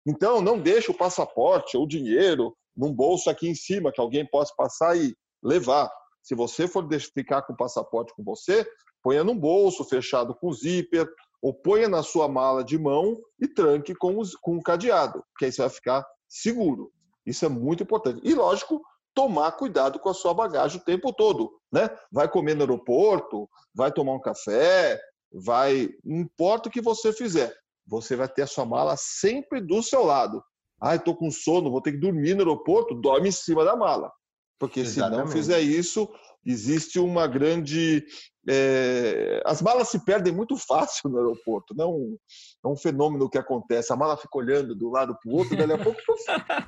Então, 0.06 0.40
não 0.40 0.58
deixe 0.58 0.90
o 0.90 0.96
passaporte 0.96 1.76
ou 1.76 1.84
o 1.84 1.88
dinheiro 1.88 2.54
num 2.76 2.92
bolso 2.92 3.30
aqui 3.30 3.48
em 3.48 3.54
cima 3.54 3.92
que 3.92 4.00
alguém 4.00 4.26
possa 4.26 4.52
passar 4.56 4.96
e 4.96 5.14
levar. 5.42 5.90
Se 6.22 6.34
você 6.34 6.66
for 6.66 6.86
ficar 7.14 7.42
com 7.42 7.52
o 7.52 7.56
passaporte 7.56 8.14
com 8.14 8.24
você, 8.24 8.66
ponha 9.02 9.22
num 9.22 9.38
bolso 9.38 9.84
fechado 9.84 10.34
com 10.34 10.52
zíper, 10.52 11.06
ou 11.44 11.52
ponha 11.52 11.90
na 11.90 12.02
sua 12.02 12.26
mala 12.26 12.64
de 12.64 12.78
mão 12.78 13.20
e 13.38 13.46
tranque 13.46 13.94
com, 13.94 14.18
os, 14.18 14.34
com 14.34 14.56
o 14.56 14.62
cadeado, 14.62 15.22
que 15.38 15.44
aí 15.44 15.52
você 15.52 15.60
vai 15.60 15.70
ficar 15.70 16.06
seguro. 16.26 16.90
Isso 17.26 17.44
é 17.44 17.48
muito 17.50 17.82
importante. 17.82 18.18
E, 18.24 18.34
lógico, 18.34 18.80
tomar 19.14 19.52
cuidado 19.52 19.98
com 19.98 20.08
a 20.08 20.14
sua 20.14 20.34
bagagem 20.34 20.80
o 20.80 20.84
tempo 20.84 21.12
todo. 21.12 21.50
Né? 21.72 21.88
Vai 22.10 22.28
comer 22.28 22.54
no 22.54 22.62
aeroporto, 22.62 23.48
vai 23.74 23.92
tomar 23.92 24.14
um 24.14 24.20
café, 24.20 25.00
vai. 25.32 25.88
Não 26.04 26.18
importa 26.18 26.68
o 26.68 26.72
que 26.72 26.80
você 26.80 27.12
fizer, 27.12 27.54
você 27.86 28.16
vai 28.16 28.28
ter 28.28 28.42
a 28.42 28.46
sua 28.46 28.64
mala 28.64 28.94
sempre 28.98 29.60
do 29.60 29.82
seu 29.82 30.04
lado. 30.04 30.42
Ah, 30.80 30.96
estou 30.96 31.16
com 31.16 31.30
sono, 31.30 31.70
vou 31.70 31.80
ter 31.80 31.92
que 31.92 31.98
dormir 31.98 32.34
no 32.34 32.40
aeroporto, 32.40 32.94
dorme 32.94 33.28
em 33.28 33.32
cima 33.32 33.64
da 33.64 33.76
mala. 33.76 34.10
Porque 34.58 34.80
Exatamente. 34.80 35.16
se 35.16 35.24
não 35.24 35.32
fizer 35.32 35.60
isso, 35.60 36.08
existe 36.44 36.98
uma 36.98 37.26
grande. 37.26 38.04
É... 38.48 39.42
As 39.44 39.62
malas 39.62 39.88
se 39.88 40.04
perdem 40.04 40.32
muito 40.32 40.56
fácil 40.56 41.10
no 41.10 41.18
aeroporto, 41.18 41.74
não 41.74 42.16
é 42.64 42.68
um 42.68 42.76
fenômeno 42.76 43.28
que 43.28 43.38
acontece. 43.38 43.92
A 43.92 43.96
mala 43.96 44.16
fica 44.16 44.38
olhando 44.38 44.76
de 44.76 44.84
um 44.84 44.90
lado 44.90 45.16
para 45.20 45.32
o 45.32 45.36
outro, 45.36 45.56
dali 45.56 45.72
a 45.72 45.82
pouco 45.82 46.00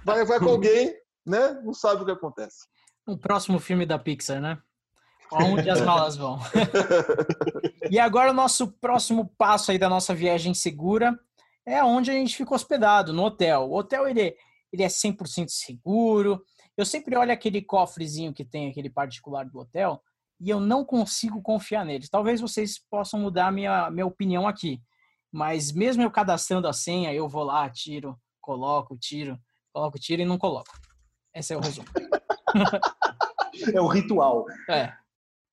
vai, 0.05 0.25
vai 0.25 0.38
com 0.38 0.49
alguém, 0.50 0.95
né? 1.26 1.61
Não 1.64 1.75
sabe 1.75 2.02
o 2.02 2.04
que 2.04 2.12
acontece. 2.12 2.66
Um 3.06 3.16
próximo 3.16 3.59
filme 3.59 3.85
da 3.85 3.99
Pixar, 3.99 4.40
né? 4.40 4.59
Onde 5.33 5.68
as 5.68 5.80
malas 5.80 6.16
vão. 6.16 6.38
e 7.90 7.99
agora 7.99 8.30
o 8.30 8.35
nosso 8.35 8.68
próximo 8.73 9.28
passo 9.37 9.73
aí 9.73 9.78
da 9.78 9.88
nossa 9.88 10.14
viagem 10.14 10.54
segura 10.54 11.18
é 11.64 11.83
onde 11.83 12.11
a 12.11 12.14
gente 12.14 12.37
fica 12.37 12.54
hospedado, 12.54 13.12
no 13.12 13.25
hotel. 13.25 13.68
O 13.68 13.76
hotel 13.76 14.09
ele, 14.09 14.37
ele 14.73 14.83
é 14.85 14.87
100% 14.87 15.49
seguro, 15.49 16.40
eu 16.76 16.85
sempre 16.85 17.16
olho 17.16 17.33
aquele 17.33 17.61
cofrezinho 17.61 18.33
que 18.33 18.45
tem 18.45 18.71
aquele 18.71 18.88
particular 18.88 19.45
do 19.47 19.59
hotel 19.59 20.00
e 20.38 20.50
eu 20.50 20.61
não 20.61 20.85
consigo 20.85 21.42
confiar 21.42 21.85
neles. 21.85 22.09
Talvez 22.09 22.40
vocês 22.40 22.78
possam 22.78 23.18
mudar 23.18 23.49
a 23.49 23.52
minha, 23.52 23.90
minha 23.90 24.06
opinião 24.06 24.47
aqui. 24.47 24.80
Mas 25.33 25.73
mesmo 25.73 26.02
eu 26.02 26.11
cadastrando 26.11 26.68
a 26.68 26.73
senha, 26.73 27.12
eu 27.12 27.28
vou 27.28 27.42
lá, 27.42 27.68
tiro, 27.68 28.16
coloco, 28.40 28.97
tiro, 28.97 29.38
coloco, 29.73 29.99
tiro 29.99 30.23
e 30.23 30.25
não 30.25 30.38
coloco. 30.38 30.71
Esse 31.37 31.52
é 31.52 31.57
o 31.57 31.61
resumo. 31.61 31.87
é 33.75 33.81
o 33.81 33.87
ritual. 33.87 34.47
É. 34.71 34.93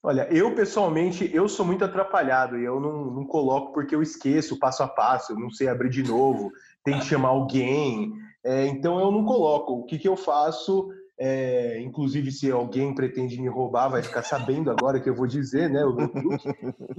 Olha, 0.02 0.28
eu 0.34 0.56
pessoalmente, 0.56 1.30
eu 1.34 1.48
sou 1.48 1.66
muito 1.66 1.84
atrapalhado 1.84 2.58
e 2.58 2.64
eu 2.64 2.80
não, 2.80 3.06
não 3.06 3.26
coloco 3.26 3.74
porque 3.74 3.96
eu 3.96 4.02
esqueço 4.02 4.60
passo 4.60 4.84
a 4.84 4.88
passo, 4.88 5.34
eu 5.34 5.40
não 5.40 5.50
sei 5.50 5.68
abrir 5.68 5.90
de 5.90 6.04
novo, 6.04 6.52
tem 6.84 7.00
que 7.00 7.06
chamar 7.06 7.30
alguém, 7.30 8.14
é, 8.44 8.66
então 8.66 9.00
eu 9.00 9.12
não 9.12 9.24
coloco. 9.24 9.74
O 9.74 9.86
que, 9.86 9.98
que 9.98 10.08
eu 10.08 10.18
faço? 10.18 10.90
É, 11.18 11.80
inclusive, 11.80 12.32
se 12.32 12.52
alguém 12.52 12.94
pretende 12.94 13.40
me 13.40 13.48
roubar, 13.48 13.88
vai 13.88 14.04
ficar 14.04 14.24
sabendo 14.24 14.72
agora 14.72 15.00
que 15.00 15.10
eu 15.10 15.16
vou 15.16 15.28
dizer, 15.28 15.70
né? 15.70 15.84
Eu, 15.84 15.96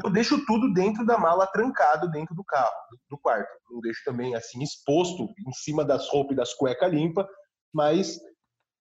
eu 0.02 0.10
deixo 0.10 0.42
tudo 0.46 0.72
dentro 0.72 1.04
da 1.04 1.18
mala, 1.18 1.46
trancado 1.46 2.10
dentro 2.10 2.34
do 2.34 2.44
carro, 2.44 2.72
do 3.10 3.18
quarto. 3.18 3.50
Não 3.70 3.80
deixo 3.80 4.00
também 4.04 4.34
assim 4.34 4.62
exposto 4.62 5.24
em 5.46 5.52
cima 5.52 5.84
das 5.84 6.08
roupas 6.08 6.32
e 6.32 6.36
das 6.36 6.54
cuecas 6.54 6.90
limpas, 6.90 7.26
mas 7.72 8.18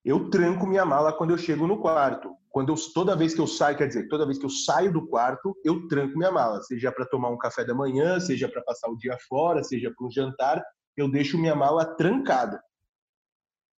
eu 0.03 0.29
tranco 0.29 0.67
minha 0.67 0.85
mala 0.85 1.13
quando 1.13 1.31
eu 1.31 1.37
chego 1.37 1.65
no 1.65 1.79
quarto. 1.79 2.35
Quando 2.49 2.71
eu, 2.71 2.75
toda 2.93 3.15
vez 3.15 3.33
que 3.33 3.41
eu 3.41 3.47
saio, 3.47 3.77
quer 3.77 3.87
dizer, 3.87 4.07
toda 4.07 4.25
vez 4.25 4.37
que 4.37 4.45
eu 4.45 4.49
saio 4.49 4.91
do 4.93 5.07
quarto, 5.07 5.55
eu 5.63 5.87
tranco 5.87 6.17
minha 6.17 6.31
mala, 6.31 6.61
seja 6.61 6.91
para 6.91 7.05
tomar 7.05 7.29
um 7.29 7.37
café 7.37 7.65
da 7.65 7.73
manhã, 7.73 8.19
seja 8.19 8.47
para 8.47 8.61
passar 8.61 8.89
o 8.89 8.97
dia 8.97 9.17
fora, 9.27 9.63
seja 9.63 9.91
para 9.95 10.05
um 10.05 10.11
jantar, 10.11 10.63
eu 10.95 11.09
deixo 11.09 11.37
minha 11.37 11.55
mala 11.55 11.85
trancada. 11.95 12.61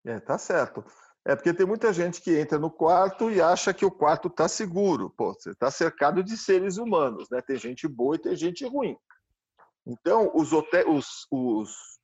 É, 0.06 0.20
tá 0.20 0.38
certo. 0.38 0.84
É 1.24 1.36
porque 1.36 1.54
tem 1.54 1.66
muita 1.66 1.92
gente 1.92 2.22
que 2.22 2.38
entra 2.38 2.60
no 2.60 2.70
quarto 2.70 3.32
e 3.32 3.42
acha 3.42 3.74
que 3.74 3.86
o 3.86 3.90
quarto 3.90 4.28
está 4.28 4.48
seguro. 4.48 5.10
Pô, 5.10 5.34
você 5.34 5.52
está 5.52 5.72
cercado 5.72 6.24
de 6.24 6.38
seres 6.38 6.78
humanos, 6.78 7.28
né? 7.32 7.42
Tem 7.42 7.58
gente 7.58 7.88
boa 7.88 8.16
e 8.16 8.20
tem 8.20 8.36
gente 8.36 8.64
ruim. 8.66 8.96
Então, 9.88 10.32
os, 10.36 10.54
hotel, 10.54 10.92
os, 10.92 11.26
os 11.32 12.00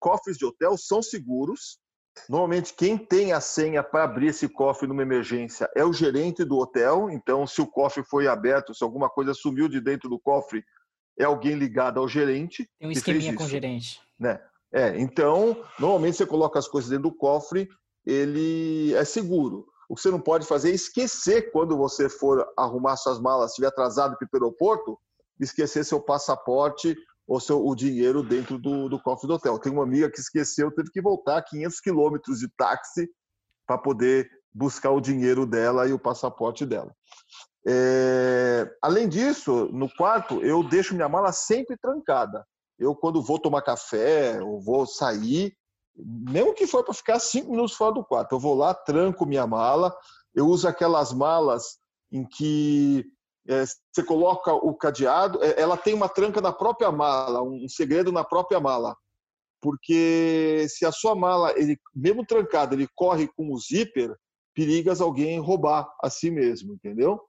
cofres 0.00 0.36
de 0.36 0.44
hotel 0.44 0.76
são 0.76 1.00
seguros. 1.00 1.78
Normalmente, 2.28 2.74
quem 2.74 2.96
tem 2.96 3.32
a 3.32 3.40
senha 3.40 3.82
para 3.82 4.04
abrir 4.04 4.28
esse 4.28 4.48
cofre 4.48 4.86
numa 4.86 5.02
emergência 5.02 5.68
é 5.74 5.84
o 5.84 5.92
gerente 5.92 6.44
do 6.44 6.58
hotel. 6.58 7.10
Então, 7.10 7.46
se 7.46 7.60
o 7.60 7.66
cofre 7.66 8.02
foi 8.04 8.26
aberto, 8.26 8.74
se 8.74 8.84
alguma 8.84 9.10
coisa 9.10 9.34
sumiu 9.34 9.68
de 9.68 9.80
dentro 9.80 10.08
do 10.08 10.18
cofre, 10.18 10.64
é 11.18 11.24
alguém 11.24 11.54
ligado 11.54 11.98
ao 11.98 12.08
gerente. 12.08 12.68
Tem 12.78 12.88
um 12.88 12.92
esqueminha 12.92 13.34
com 13.34 13.44
o 13.44 13.48
gerente. 13.48 14.00
Né? 14.18 14.40
É, 14.72 14.98
então, 14.98 15.64
normalmente 15.78 16.16
você 16.16 16.26
coloca 16.26 16.58
as 16.58 16.68
coisas 16.68 16.90
dentro 16.90 17.10
do 17.10 17.16
cofre 17.16 17.68
ele 18.06 18.94
é 18.94 19.04
seguro. 19.04 19.66
O 19.88 19.94
que 19.94 20.02
você 20.02 20.10
não 20.10 20.20
pode 20.20 20.46
fazer 20.46 20.70
é 20.70 20.74
esquecer 20.74 21.50
quando 21.52 21.76
você 21.76 22.08
for 22.08 22.46
arrumar 22.56 22.96
suas 22.96 23.18
malas, 23.20 23.50
estiver 23.50 23.68
atrasado 23.68 24.16
para 24.16 24.26
o 24.26 24.28
aeroporto, 24.34 24.98
esquecer 25.40 25.84
seu 25.84 26.00
passaporte 26.00 26.96
ou 27.26 27.40
seu, 27.40 27.64
o 27.64 27.74
dinheiro 27.74 28.22
dentro 28.22 28.58
do, 28.58 28.88
do 28.88 29.00
cofre 29.00 29.26
do 29.26 29.34
hotel. 29.34 29.58
Tem 29.58 29.72
uma 29.72 29.82
amiga 29.82 30.10
que 30.10 30.20
esqueceu, 30.20 30.70
teve 30.74 30.90
que 30.90 31.00
voltar 31.00 31.42
500 31.42 31.80
quilômetros 31.80 32.38
de 32.38 32.48
táxi 32.56 33.08
para 33.66 33.78
poder 33.78 34.28
buscar 34.52 34.90
o 34.90 35.00
dinheiro 35.00 35.46
dela 35.46 35.88
e 35.88 35.92
o 35.92 35.98
passaporte 35.98 36.66
dela. 36.66 36.94
É... 37.66 38.70
Além 38.82 39.08
disso, 39.08 39.68
no 39.72 39.88
quarto, 39.94 40.42
eu 40.42 40.62
deixo 40.62 40.94
minha 40.94 41.08
mala 41.08 41.32
sempre 41.32 41.76
trancada. 41.78 42.46
Eu, 42.78 42.94
quando 42.94 43.22
vou 43.22 43.38
tomar 43.38 43.62
café 43.62 44.40
ou 44.42 44.60
vou 44.60 44.86
sair, 44.86 45.56
mesmo 45.96 46.54
que 46.54 46.66
for 46.66 46.84
para 46.84 46.92
ficar 46.92 47.18
cinco 47.18 47.52
minutos 47.52 47.74
fora 47.74 47.94
do 47.94 48.04
quarto, 48.04 48.34
eu 48.34 48.40
vou 48.40 48.54
lá, 48.54 48.74
tranco 48.74 49.24
minha 49.24 49.46
mala, 49.46 49.94
eu 50.34 50.46
uso 50.46 50.66
aquelas 50.66 51.12
malas 51.12 51.78
em 52.10 52.24
que 52.24 53.04
é, 53.48 53.64
você 53.92 54.02
coloca 54.04 54.52
o 54.52 54.74
cadeado, 54.74 55.42
é, 55.42 55.60
ela 55.60 55.76
tem 55.76 55.94
uma 55.94 56.08
tranca 56.08 56.40
na 56.40 56.52
própria 56.52 56.90
mala, 56.90 57.42
um 57.42 57.68
segredo 57.68 58.10
na 58.10 58.24
própria 58.24 58.58
mala. 58.58 58.96
Porque 59.60 60.66
se 60.68 60.84
a 60.84 60.92
sua 60.92 61.14
mala, 61.14 61.52
ele, 61.58 61.78
mesmo 61.94 62.24
trancado, 62.24 62.74
ele 62.74 62.88
corre 62.94 63.28
com 63.28 63.52
o 63.52 63.58
zíper, 63.58 64.14
perigas 64.54 65.00
alguém 65.00 65.40
roubar 65.40 65.88
a 66.02 66.10
si 66.10 66.30
mesmo, 66.30 66.74
entendeu? 66.74 67.20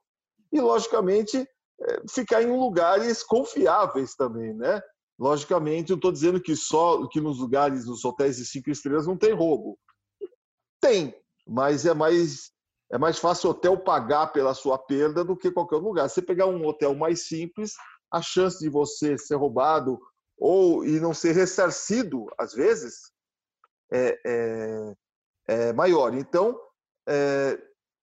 E, 0.52 0.60
logicamente, 0.60 1.38
é, 1.38 2.02
ficar 2.08 2.42
em 2.42 2.50
lugares 2.50 3.22
confiáveis 3.22 4.14
também, 4.14 4.54
né? 4.54 4.80
Logicamente, 5.18 5.90
eu 5.90 5.96
estou 5.96 6.12
dizendo 6.12 6.40
que 6.40 6.54
só 6.54 7.06
que 7.08 7.20
nos 7.20 7.38
lugares, 7.38 7.86
nos 7.86 8.04
hotéis 8.04 8.36
de 8.36 8.44
cinco 8.44 8.70
estrelas, 8.70 9.06
não 9.06 9.16
tem 9.16 9.32
roubo. 9.32 9.78
Tem, 10.80 11.14
mas 11.46 11.86
é 11.86 11.94
mais 11.94 12.50
é 12.90 12.98
mais 12.98 13.18
fácil 13.18 13.48
o 13.48 13.50
hotel 13.50 13.78
pagar 13.78 14.28
pela 14.28 14.54
sua 14.54 14.78
perda 14.78 15.24
do 15.24 15.36
que 15.36 15.50
qualquer 15.50 15.76
lugar. 15.76 16.08
Se 16.08 16.16
você 16.16 16.22
pegar 16.22 16.46
um 16.46 16.64
hotel 16.66 16.94
mais 16.94 17.26
simples, 17.26 17.74
a 18.10 18.22
chance 18.22 18.58
de 18.58 18.68
você 18.68 19.18
ser 19.18 19.34
roubado 19.34 19.98
ou 20.38 20.84
e 20.84 21.00
não 21.00 21.12
ser 21.12 21.32
ressarcido, 21.32 22.26
às 22.38 22.52
vezes, 22.52 23.10
é, 23.92 24.18
é, 24.26 24.94
é 25.48 25.72
maior. 25.72 26.14
Então, 26.14 26.58
é, 27.08 27.58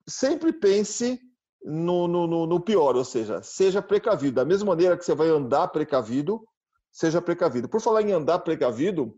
sempre 0.07 0.51
pense 0.51 1.19
no, 1.63 2.07
no, 2.07 2.45
no 2.45 2.59
pior, 2.59 2.95
ou 2.95 3.05
seja, 3.05 3.41
seja 3.41 3.81
precavido. 3.81 4.35
Da 4.35 4.45
mesma 4.45 4.69
maneira 4.69 4.97
que 4.97 5.05
você 5.05 5.15
vai 5.15 5.29
andar 5.29 5.67
precavido, 5.69 6.43
seja 6.91 7.21
precavido. 7.21 7.69
Por 7.69 7.81
falar 7.81 8.01
em 8.01 8.11
andar 8.11 8.39
precavido, 8.39 9.15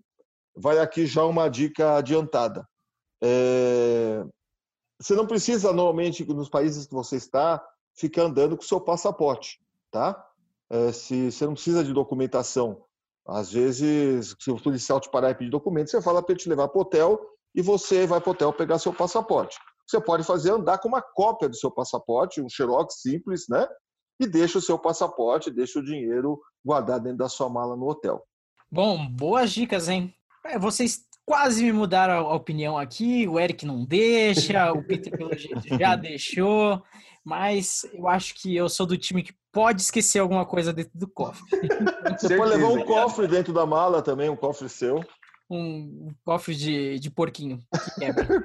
vai 0.56 0.78
aqui 0.78 1.06
já 1.06 1.24
uma 1.26 1.50
dica 1.50 1.98
adiantada. 1.98 2.68
É... 3.24 4.24
Você 5.00 5.16
não 5.16 5.28
precisa, 5.28 5.74
normalmente, 5.74 6.26
nos 6.26 6.50
países 6.50 6.86
que 6.86 6.94
você 6.94 7.18
está, 7.18 7.64
ficar 7.96 8.24
andando 8.24 8.56
com 8.56 8.64
o 8.64 8.66
seu 8.66 8.80
passaporte, 8.80 9.60
tá? 9.92 10.26
É, 10.70 10.92
se 10.92 11.32
você 11.32 11.46
não 11.46 11.54
precisa 11.54 11.84
de 11.84 11.94
documentação. 11.94 12.84
Às 13.28 13.52
vezes, 13.52 14.36
se 14.40 14.52
o 14.52 14.62
policial 14.62 15.00
te 15.00 15.10
parar 15.10 15.32
e 15.32 15.36
pedir 15.36 15.50
documento, 15.50 15.90
você 15.90 16.02
fala 16.02 16.22
para 16.22 16.34
ele 16.34 16.42
te 16.42 16.50
levar 16.50 16.68
para 16.68 16.78
o 16.78 16.82
hotel 16.82 17.20
e 17.56 17.62
você 17.62 18.06
vai 18.06 18.22
para 18.22 18.30
o 18.30 18.34
hotel 18.34 18.54
pegar 18.54 18.78
seu 18.78 18.94
passaporte. 18.94 19.58
Você 19.88 20.00
pode 20.00 20.24
fazer 20.24 20.52
andar 20.52 20.78
com 20.80 20.88
uma 20.88 21.02
cópia 21.02 21.50
do 21.50 21.56
seu 21.56 21.72
passaporte, 21.72 22.42
um 22.42 22.50
xerox 22.50 23.02
simples, 23.02 23.46
né? 23.50 23.68
E 24.20 24.28
deixa 24.28 24.60
o 24.60 24.62
seu 24.62 24.78
passaporte, 24.80 25.52
deixa 25.52 25.80
o 25.80 25.84
dinheiro 25.84 26.40
guardado 26.64 27.04
dentro 27.04 27.20
da 27.20 27.30
sua 27.30 27.50
mala 27.50 27.76
no 27.76 27.88
hotel. 27.88 28.24
Bom, 28.72 29.08
boas 29.08 29.52
dicas, 29.52 29.90
hein? 29.90 30.14
É, 30.46 30.60
vocês 30.60 31.05
quase 31.26 31.64
me 31.64 31.72
mudaram 31.72 32.14
a 32.14 32.36
opinião 32.36 32.78
aqui. 32.78 33.28
O 33.28 33.40
Eric 33.40 33.66
não 33.66 33.84
deixa, 33.84 34.72
o 34.72 34.84
Peter, 34.84 35.16
pelo 35.18 35.36
jeito, 35.36 35.78
já 35.78 35.96
deixou. 35.98 36.82
Mas 37.24 37.84
eu 37.94 38.08
acho 38.08 38.36
que 38.36 38.56
eu 38.56 38.70
sou 38.70 38.86
do 38.86 38.98
time 38.98 39.24
que 39.24 39.34
pode 39.52 39.82
esquecer 39.82 40.20
alguma 40.20 40.46
coisa 40.46 40.72
dentro 40.72 40.92
do 40.94 41.08
cofre. 41.08 41.44
Você 42.20 42.38
pode 42.38 42.52
levar 42.52 42.68
um 42.68 42.86
cofre 42.86 43.28
dentro 43.28 43.52
da 43.52 43.66
mala 43.66 44.02
também, 44.02 44.30
um 44.30 44.36
cofre 44.36 44.70
seu 44.70 45.04
um 45.50 46.12
cofre 46.24 46.56
de, 46.56 47.00
de 47.00 47.12
porquinho 47.12 47.64
que 47.72 48.00
quebra. 48.00 48.44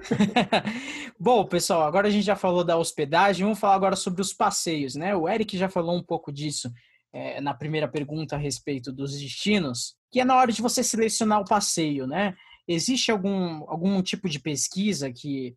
Bom, 1.19 1.45
pessoal, 1.47 1.83
agora 1.83 2.09
a 2.09 2.11
gente 2.11 2.25
já 2.25 2.37
falou 2.37 2.63
da 2.63 2.77
hospedagem, 2.77 3.45
vamos 3.45 3.59
falar 3.59 3.75
agora 3.75 3.97
sobre 3.97 4.21
os 4.21 4.33
passeios, 4.33 4.95
né? 4.95 5.17
O 5.17 5.29
Eric 5.29 5.57
já 5.57 5.69
falou 5.69 5.97
um 5.97 6.03
pouco 6.03 6.31
disso 6.31 6.71
é, 7.13 7.41
na 7.41 7.55
primeira 7.55 7.89
pergunta 7.89 8.37
a 8.37 8.39
respeito 8.39 8.93
dos 8.93 9.19
destinos, 9.19 9.97
que 10.11 10.21
é 10.21 10.25
na 10.25 10.37
hora 10.37 10.53
de 10.53 10.61
você 10.61 10.85
selecionar 10.85 11.41
o 11.41 11.45
passeio, 11.45 12.07
né? 12.07 12.35
Existe 12.73 13.11
algum, 13.11 13.69
algum 13.69 14.03
tipo 14.03 14.29
de 14.29 14.39
pesquisa 14.39 15.13
que 15.13 15.57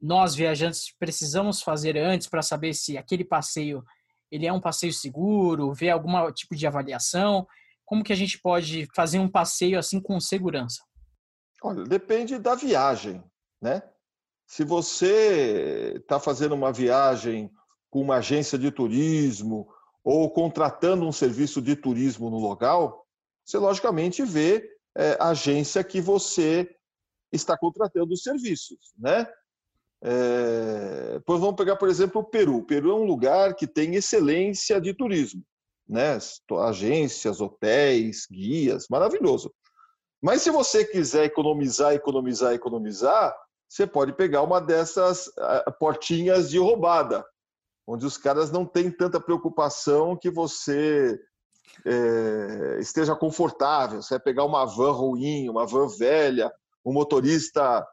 nós 0.00 0.34
viajantes 0.34 0.94
precisamos 0.98 1.62
fazer 1.62 1.96
antes 1.96 2.26
para 2.26 2.42
saber 2.42 2.74
se 2.74 2.96
aquele 2.96 3.24
passeio 3.24 3.84
ele 4.30 4.46
é 4.46 4.52
um 4.52 4.60
passeio 4.60 4.92
seguro, 4.92 5.72
ver 5.72 5.90
algum 5.90 6.30
tipo 6.32 6.56
de 6.56 6.66
avaliação? 6.66 7.46
como 7.84 8.02
que 8.02 8.12
a 8.12 8.16
gente 8.16 8.40
pode 8.40 8.88
fazer 8.94 9.18
um 9.18 9.28
passeio 9.28 9.78
assim 9.78 10.00
com 10.00 10.18
segurança? 10.18 10.82
Olha, 11.62 11.84
depende 11.84 12.38
da 12.38 12.54
viagem, 12.54 13.22
né? 13.60 13.82
Se 14.46 14.64
você 14.64 15.94
está 15.96 16.20
fazendo 16.20 16.54
uma 16.54 16.72
viagem 16.72 17.50
com 17.90 18.00
uma 18.00 18.16
agência 18.16 18.58
de 18.58 18.70
turismo 18.70 19.68
ou 20.02 20.30
contratando 20.30 21.06
um 21.06 21.12
serviço 21.12 21.62
de 21.62 21.74
turismo 21.74 22.28
no 22.28 22.38
local, 22.38 23.06
você 23.44 23.56
logicamente 23.58 24.22
vê 24.22 24.68
é, 24.96 25.16
agência 25.20 25.82
que 25.82 26.00
você 26.00 26.68
está 27.32 27.56
contratando 27.56 28.12
os 28.12 28.22
serviços, 28.22 28.92
né? 28.98 29.26
É, 30.02 31.20
pois 31.24 31.40
vamos 31.40 31.56
pegar, 31.56 31.76
por 31.76 31.88
exemplo, 31.88 32.20
o 32.20 32.24
Peru. 32.24 32.58
O 32.58 32.66
Peru 32.66 32.90
é 32.90 32.94
um 32.94 33.04
lugar 33.04 33.54
que 33.54 33.66
tem 33.66 33.94
excelência 33.94 34.80
de 34.80 34.92
turismo 34.92 35.42
né? 35.88 36.18
agências, 36.66 37.40
hotéis, 37.40 38.26
guias, 38.30 38.86
maravilhoso. 38.88 39.52
Mas 40.22 40.42
se 40.42 40.50
você 40.50 40.84
quiser 40.84 41.24
economizar, 41.24 41.92
economizar, 41.92 42.54
economizar, 42.54 43.36
você 43.68 43.86
pode 43.86 44.14
pegar 44.14 44.42
uma 44.42 44.60
dessas 44.60 45.30
portinhas 45.78 46.48
de 46.48 46.58
roubada, 46.58 47.24
onde 47.86 48.06
os 48.06 48.16
caras 48.16 48.50
não 48.50 48.64
têm 48.64 48.90
tanta 48.90 49.20
preocupação 49.20 50.16
que 50.16 50.30
você 50.30 51.20
é, 51.84 52.78
esteja 52.80 53.14
confortável. 53.14 54.02
Você 54.02 54.14
vai 54.14 54.20
pegar 54.20 54.44
uma 54.44 54.64
van 54.64 54.92
ruim, 54.92 55.48
uma 55.48 55.66
van 55.66 55.88
velha, 55.88 56.52
um 56.84 56.92
motorista 56.92 57.86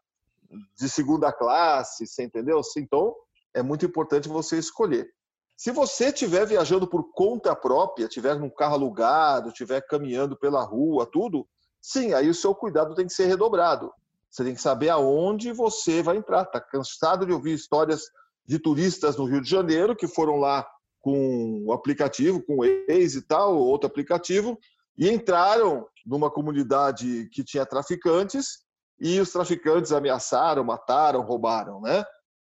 de 0.77 0.89
segunda 0.89 1.31
classe, 1.31 2.05
você 2.05 2.23
entendeu? 2.23 2.61
Então, 2.77 3.15
é 3.53 3.61
muito 3.61 3.85
importante 3.85 4.27
você 4.27 4.57
escolher. 4.57 5.09
Se 5.55 5.71
você 5.71 6.05
estiver 6.05 6.45
viajando 6.45 6.87
por 6.87 7.11
conta 7.11 7.55
própria, 7.55 8.05
estiver 8.05 8.39
num 8.39 8.49
carro 8.49 8.73
alugado, 8.73 9.49
estiver 9.49 9.81
caminhando 9.81 10.35
pela 10.35 10.63
rua, 10.63 11.05
tudo, 11.05 11.47
sim, 11.79 12.13
aí 12.13 12.29
o 12.29 12.33
seu 12.33 12.55
cuidado 12.55 12.95
tem 12.95 13.05
que 13.05 13.13
ser 13.13 13.25
redobrado. 13.25 13.93
Você 14.29 14.43
tem 14.43 14.55
que 14.55 14.61
saber 14.61 14.89
aonde 14.89 15.51
você 15.51 16.01
vai 16.01 16.17
entrar. 16.17 16.43
Está 16.43 16.59
cansado 16.59 17.25
de 17.25 17.33
ouvir 17.33 17.53
histórias 17.53 18.03
de 18.45 18.57
turistas 18.57 19.17
no 19.17 19.25
Rio 19.25 19.41
de 19.41 19.49
Janeiro 19.49 19.95
que 19.95 20.07
foram 20.07 20.37
lá 20.37 20.65
com 21.01 21.63
o 21.65 21.73
aplicativo, 21.73 22.41
com 22.43 22.59
o 22.59 22.59
Waze 22.59 23.19
e 23.19 23.21
tal, 23.21 23.57
outro 23.57 23.87
aplicativo, 23.87 24.57
e 24.97 25.09
entraram 25.09 25.85
numa 26.05 26.29
comunidade 26.29 27.27
que 27.31 27.43
tinha 27.43 27.65
traficantes 27.65 28.59
e 28.99 29.19
os 29.19 29.31
traficantes 29.31 29.91
ameaçaram, 29.91 30.63
mataram, 30.63 31.21
roubaram, 31.21 31.81
né? 31.81 32.03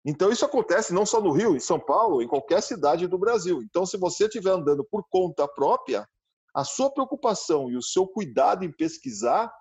Então, 0.04 0.30
isso 0.30 0.44
acontece 0.44 0.94
não 0.94 1.04
só 1.04 1.20
no 1.20 1.32
Rio, 1.32 1.56
em 1.56 1.60
São 1.60 1.80
Paulo, 1.80 2.22
em 2.22 2.28
qualquer 2.28 2.62
cidade 2.62 3.08
do 3.08 3.18
Brasil. 3.18 3.60
Então, 3.60 3.84
se 3.84 3.98
você 3.98 4.26
estiver 4.26 4.52
andando 4.52 4.84
por 4.84 5.04
conta 5.10 5.48
própria, 5.48 6.08
a 6.54 6.62
sua 6.62 6.88
preocupação 6.88 7.68
e 7.68 7.76
o 7.76 7.82
seu 7.82 8.06
cuidado 8.06 8.64
em 8.64 8.70
pesquisar 8.70 9.52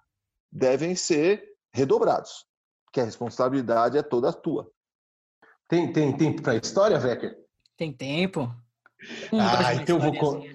devem 0.52 0.96
ser 0.96 1.44
redobrados, 1.74 2.46
porque 2.86 3.02
a 3.02 3.04
responsabilidade 3.04 3.98
é 3.98 4.04
toda 4.04 4.32
tua. 4.32 4.70
Tem, 5.68 5.92
tem 5.92 6.16
tempo 6.16 6.44
para 6.44 6.54
a 6.54 6.58
história, 6.58 7.00
Vecker? 7.00 7.36
Tem 7.76 7.92
tempo. 7.92 8.50
Um 9.32 9.40
ah, 9.40 9.76
então 9.76 10.04
eu, 10.04 10.14
vou, 10.14 10.46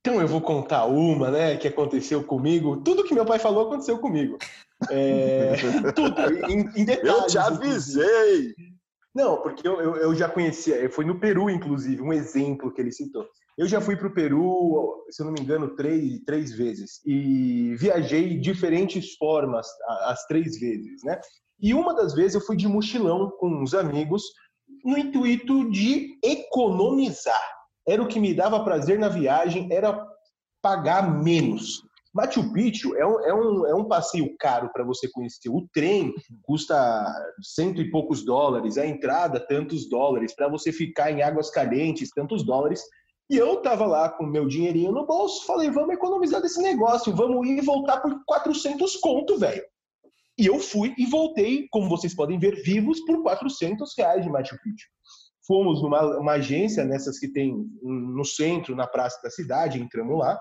então 0.00 0.20
eu 0.20 0.28
vou 0.28 0.40
contar 0.40 0.86
uma, 0.86 1.30
né, 1.30 1.56
que 1.56 1.68
aconteceu 1.68 2.22
comigo. 2.24 2.78
Tudo 2.78 3.04
que 3.04 3.14
meu 3.14 3.26
pai 3.26 3.38
falou 3.38 3.66
aconteceu 3.66 3.98
comigo. 3.98 4.38
É, 4.90 5.54
tudo, 5.94 6.20
em, 6.50 6.60
em 6.80 6.84
detalhes. 6.84 7.12
Eu 7.12 7.26
te 7.26 7.38
avisei! 7.38 8.54
Não, 9.14 9.42
porque 9.42 9.66
eu, 9.66 9.80
eu, 9.80 9.96
eu, 9.96 10.14
já 10.14 10.28
conhecia, 10.28 10.88
foi 10.90 11.04
no 11.04 11.18
Peru, 11.18 11.50
inclusive, 11.50 12.00
um 12.00 12.12
exemplo 12.12 12.72
que 12.72 12.80
ele 12.80 12.92
citou. 12.92 13.26
Eu 13.56 13.66
já 13.66 13.80
fui 13.80 13.96
para 13.96 14.06
o 14.06 14.14
Peru, 14.14 15.04
se 15.10 15.20
eu 15.20 15.26
não 15.26 15.32
me 15.32 15.40
engano, 15.40 15.74
três, 15.74 16.20
três 16.24 16.52
vezes. 16.52 17.00
E 17.04 17.74
viajei 17.76 18.28
de 18.28 18.38
diferentes 18.38 19.16
formas 19.16 19.66
as 20.04 20.24
três 20.26 20.60
vezes, 20.60 21.02
né? 21.02 21.20
E 21.60 21.74
uma 21.74 21.92
das 21.94 22.14
vezes 22.14 22.36
eu 22.36 22.40
fui 22.40 22.56
de 22.56 22.68
mochilão 22.68 23.30
com 23.40 23.48
uns 23.48 23.74
amigos 23.74 24.22
no 24.84 24.96
intuito 24.96 25.68
de 25.70 26.16
economizar. 26.22 27.57
Era 27.88 28.02
o 28.02 28.06
que 28.06 28.20
me 28.20 28.34
dava 28.34 28.62
prazer 28.62 28.98
na 28.98 29.08
viagem, 29.08 29.68
era 29.72 30.06
pagar 30.60 31.22
menos. 31.22 31.82
Machu 32.14 32.52
Picchu 32.52 32.94
é 32.96 33.06
um, 33.06 33.20
é 33.20 33.34
um, 33.34 33.66
é 33.66 33.74
um 33.74 33.84
passeio 33.84 34.34
caro 34.38 34.70
para 34.72 34.84
você 34.84 35.08
conhecer. 35.10 35.48
O 35.48 35.66
trem 35.72 36.12
custa 36.42 37.06
cento 37.42 37.80
e 37.80 37.90
poucos 37.90 38.24
dólares, 38.24 38.76
a 38.76 38.86
entrada 38.86 39.40
tantos 39.40 39.88
dólares, 39.88 40.34
para 40.34 40.48
você 40.48 40.72
ficar 40.72 41.10
em 41.10 41.22
águas 41.22 41.50
calientes, 41.50 42.10
tantos 42.10 42.44
dólares. 42.44 42.82
E 43.30 43.36
eu 43.36 43.62
tava 43.62 43.86
lá 43.86 44.08
com 44.08 44.24
meu 44.24 44.46
dinheirinho 44.46 44.90
no 44.90 45.06
bolso, 45.06 45.46
falei, 45.46 45.70
vamos 45.70 45.94
economizar 45.94 46.40
desse 46.40 46.60
negócio, 46.60 47.14
vamos 47.14 47.46
ir 47.46 47.58
e 47.58 47.60
voltar 47.60 48.00
por 48.00 48.22
400 48.26 48.96
conto, 48.96 49.38
velho. 49.38 49.62
E 50.38 50.46
eu 50.46 50.58
fui 50.58 50.94
e 50.96 51.04
voltei, 51.04 51.66
como 51.70 51.88
vocês 51.88 52.14
podem 52.14 52.38
ver, 52.38 52.62
vivos 52.62 53.00
por 53.00 53.22
400 53.22 53.92
reais 53.96 54.24
de 54.24 54.30
Machu 54.30 54.56
Picchu. 54.62 54.88
Fomos 55.48 55.82
numa 55.82 56.32
agência, 56.32 56.84
nessas 56.84 57.18
que 57.18 57.26
tem 57.26 57.66
no 57.82 58.24
centro, 58.24 58.76
na 58.76 58.86
praça 58.86 59.18
da 59.22 59.30
cidade, 59.30 59.80
entramos 59.80 60.18
lá, 60.18 60.38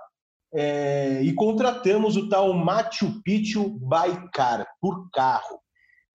é, 0.54 1.22
e 1.24 1.34
contratamos 1.34 2.18
o 2.18 2.28
tal 2.28 2.54
Machu 2.54 3.22
Picchu 3.24 3.70
by 3.80 4.30
car, 4.34 4.68
por 4.82 5.10
carro. 5.12 5.60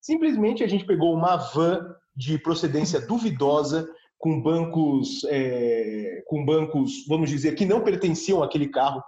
Simplesmente 0.01 0.63
a 0.63 0.67
gente 0.67 0.85
pegou 0.85 1.13
uma 1.13 1.37
van 1.37 1.95
de 2.15 2.37
procedência 2.37 2.99
duvidosa, 2.99 3.87
com 4.17 4.41
bancos, 4.41 5.23
é, 5.29 6.21
com 6.27 6.45
bancos, 6.45 7.05
vamos 7.07 7.29
dizer, 7.29 7.55
que 7.55 7.65
não 7.65 7.83
pertenciam 7.83 8.43
àquele 8.43 8.67
carro. 8.67 9.01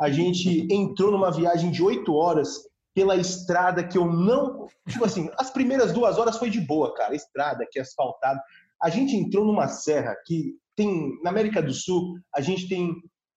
A 0.00 0.10
gente 0.10 0.66
entrou 0.70 1.10
numa 1.10 1.32
viagem 1.32 1.70
de 1.70 1.82
oito 1.82 2.14
horas 2.14 2.60
pela 2.94 3.16
estrada 3.16 3.82
que 3.82 3.98
eu 3.98 4.06
não. 4.06 4.66
Tipo 4.88 5.04
assim, 5.04 5.30
as 5.38 5.50
primeiras 5.50 5.92
duas 5.92 6.18
horas 6.18 6.38
foi 6.38 6.50
de 6.50 6.60
boa, 6.60 6.94
cara. 6.94 7.14
Estrada 7.14 7.66
que 7.70 7.78
é 7.78 7.82
asfaltado. 7.82 8.40
A 8.82 8.90
gente 8.90 9.16
entrou 9.16 9.44
numa 9.44 9.68
serra 9.68 10.16
que 10.26 10.54
tem. 10.76 11.18
Na 11.22 11.30
América 11.30 11.62
do 11.62 11.72
Sul, 11.72 12.18
a 12.34 12.40
gente 12.40 12.68
tem 12.68 12.94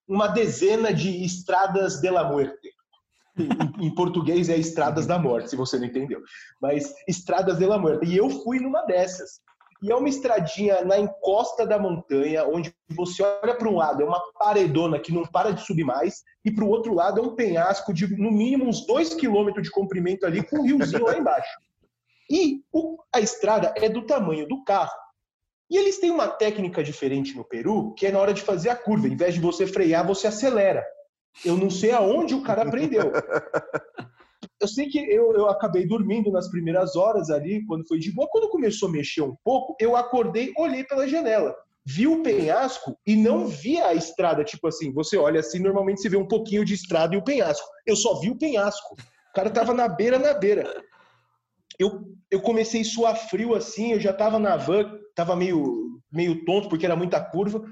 uma 0.08 0.28
dezena 0.28 0.94
de 0.94 1.24
estradas 1.24 2.00
de 2.00 2.10
la 2.10 2.24
muerte. 2.24 2.74
Em, 3.38 3.88
em 3.88 3.94
português 3.94 4.50
é 4.50 4.58
estradas 4.58 5.06
da 5.06 5.20
morte, 5.20 5.50
se 5.50 5.56
você 5.56 5.78
não 5.78 5.86
entendeu. 5.86 6.22
Mas 6.62 6.94
estradas 7.08 7.58
de 7.58 7.66
la 7.66 7.78
muerte. 7.78 8.06
E 8.06 8.18
eu 8.18 8.30
fui 8.30 8.60
numa 8.60 8.84
dessas. 8.84 9.42
E 9.84 9.92
é 9.92 9.96
uma 9.96 10.10
estradinha 10.10 10.84
na 10.84 10.98
encosta 10.98 11.66
da 11.66 11.78
montanha, 11.78 12.48
onde 12.48 12.74
você 12.90 13.22
olha 13.22 13.56
para 13.56 13.70
um 13.70 13.76
lado, 13.76 14.02
é 14.02 14.06
uma 14.06 14.22
paredona 14.40 14.98
que 15.00 15.14
não 15.14 15.24
para 15.24 15.52
de 15.52 15.62
subir 15.62 15.84
mais, 15.84 16.24
e 16.44 16.52
para 16.52 16.64
o 16.64 16.70
outro 16.70 16.94
lado 16.94 17.20
é 17.20 17.24
um 17.24 17.36
penhasco 17.36 17.94
de 17.94 18.08
no 18.18 18.32
mínimo 18.32 18.66
uns 18.66 18.86
dois 18.88 19.14
quilômetros 19.14 19.64
de 19.64 19.72
comprimento 19.72 20.26
ali, 20.26 20.42
com 20.44 20.60
um 20.60 20.64
riozinho 20.64 21.06
lá 21.06 21.18
embaixo. 21.18 21.60
E 22.30 22.64
o, 22.72 22.98
a 23.14 23.20
estrada 23.20 23.74
é 23.78 23.90
do 23.90 24.06
tamanho 24.06 24.48
do 24.48 24.64
carro. 24.64 25.05
E 25.70 25.78
eles 25.78 26.00
têm 26.00 26.12
uma 26.12 26.28
técnica 26.28 26.84
diferente 26.84 27.36
no 27.36 27.44
Peru, 27.44 27.94
que 27.96 28.06
é 28.06 28.12
na 28.12 28.20
hora 28.20 28.34
de 28.34 28.42
fazer 28.42 28.70
a 28.70 28.76
curva, 28.76 29.08
em 29.08 29.16
vez 29.16 29.34
de 29.34 29.40
você 29.40 29.66
frear, 29.66 30.06
você 30.06 30.28
acelera. 30.28 30.86
Eu 31.44 31.58
não 31.58 31.70
sei 31.70 31.92
aonde 31.92 32.36
o 32.36 32.44
cara 32.44 32.62
aprendeu. 32.62 33.12
eu 34.62 34.68
sei 34.68 34.88
que 34.88 35.00
eu, 35.00 35.34
eu 35.34 35.50
acabei 35.50 35.88
dormindo 35.88 36.32
nas 36.32 36.50
primeiras 36.50 36.96
horas 36.96 37.30
ali, 37.30 37.66
quando 37.66 37.88
foi 37.88 37.98
de 37.98 38.14
boa. 38.14 38.30
Quando 38.32 38.50
começou 38.50 38.90
a 38.90 38.92
mexer 38.92 39.22
um 39.22 39.36
pouco, 39.44 39.76
eu 39.80 39.96
acordei, 39.96 40.54
olhei 40.58 40.84
pela 40.84 41.08
janela. 41.08 41.56
Vi 41.88 42.08
o 42.08 42.24
penhasco 42.24 42.98
e 43.06 43.16
não 43.16 43.48
vi 43.48 43.80
a 43.80 43.94
estrada. 43.94 44.44
Tipo 44.44 44.68
assim, 44.68 44.92
você 44.92 45.18
olha 45.18 45.40
assim, 45.40 45.60
normalmente 45.60 46.02
você 46.02 46.10
vê 46.10 46.18
um 46.18 46.28
pouquinho 46.28 46.64
de 46.64 46.74
estrada 46.74 47.16
e 47.16 47.18
o 47.18 47.24
penhasco. 47.24 47.68
Eu 47.86 47.96
só 47.96 48.20
vi 48.20 48.30
o 48.30 48.38
penhasco. 48.38 48.96
O 48.96 49.34
cara 49.36 49.50
tava 49.50 49.74
na 49.74 49.88
beira, 49.88 50.18
na 50.18 50.34
beira. 50.34 50.84
Eu, 51.80 52.04
eu 52.30 52.42
comecei 52.42 52.82
a 52.82 52.86
suar 52.86 53.16
frio 53.16 53.56
assim, 53.56 53.92
eu 53.92 54.00
já 54.00 54.14
tava 54.14 54.40
na 54.40 54.56
van, 54.56 54.98
tava 55.16 55.36
meio, 55.36 56.02
meio 56.12 56.44
tonto 56.46 56.70
porque 56.70 56.86
era 56.86 56.96
muita 56.96 57.20
curva. 57.20 57.64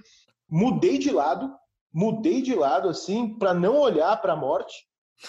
Mudei 0.50 0.98
de 0.98 1.12
lado, 1.12 1.54
mudei 1.94 2.42
de 2.42 2.54
lado 2.54 2.90
assim, 2.90 3.38
para 3.38 3.54
não 3.54 3.78
olhar 3.78 4.16
para 4.22 4.34
a 4.34 4.38
morte 4.38 4.74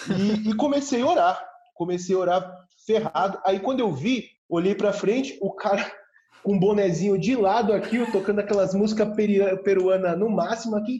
e, 0.09 0.49
e, 0.49 0.55
comecei 0.55 1.01
a 1.01 1.07
orar. 1.07 1.47
Comecei 1.73 2.15
a 2.15 2.19
orar 2.19 2.67
ferrado. 2.85 3.39
Aí 3.45 3.59
quando 3.59 3.79
eu 3.79 3.91
vi, 3.91 4.29
olhei 4.49 4.75
para 4.75 4.93
frente, 4.93 5.37
o 5.41 5.51
cara 5.53 5.91
com 6.43 6.53
um 6.53 6.59
bonezinho 6.59 7.17
de 7.17 7.35
lado 7.35 7.73
aqui, 7.73 7.99
tocando 8.11 8.39
aquelas 8.39 8.75
músicas 8.75 9.09
peruanas 9.63 10.17
no 10.17 10.29
máximo 10.29 10.75
aqui, 10.75 10.99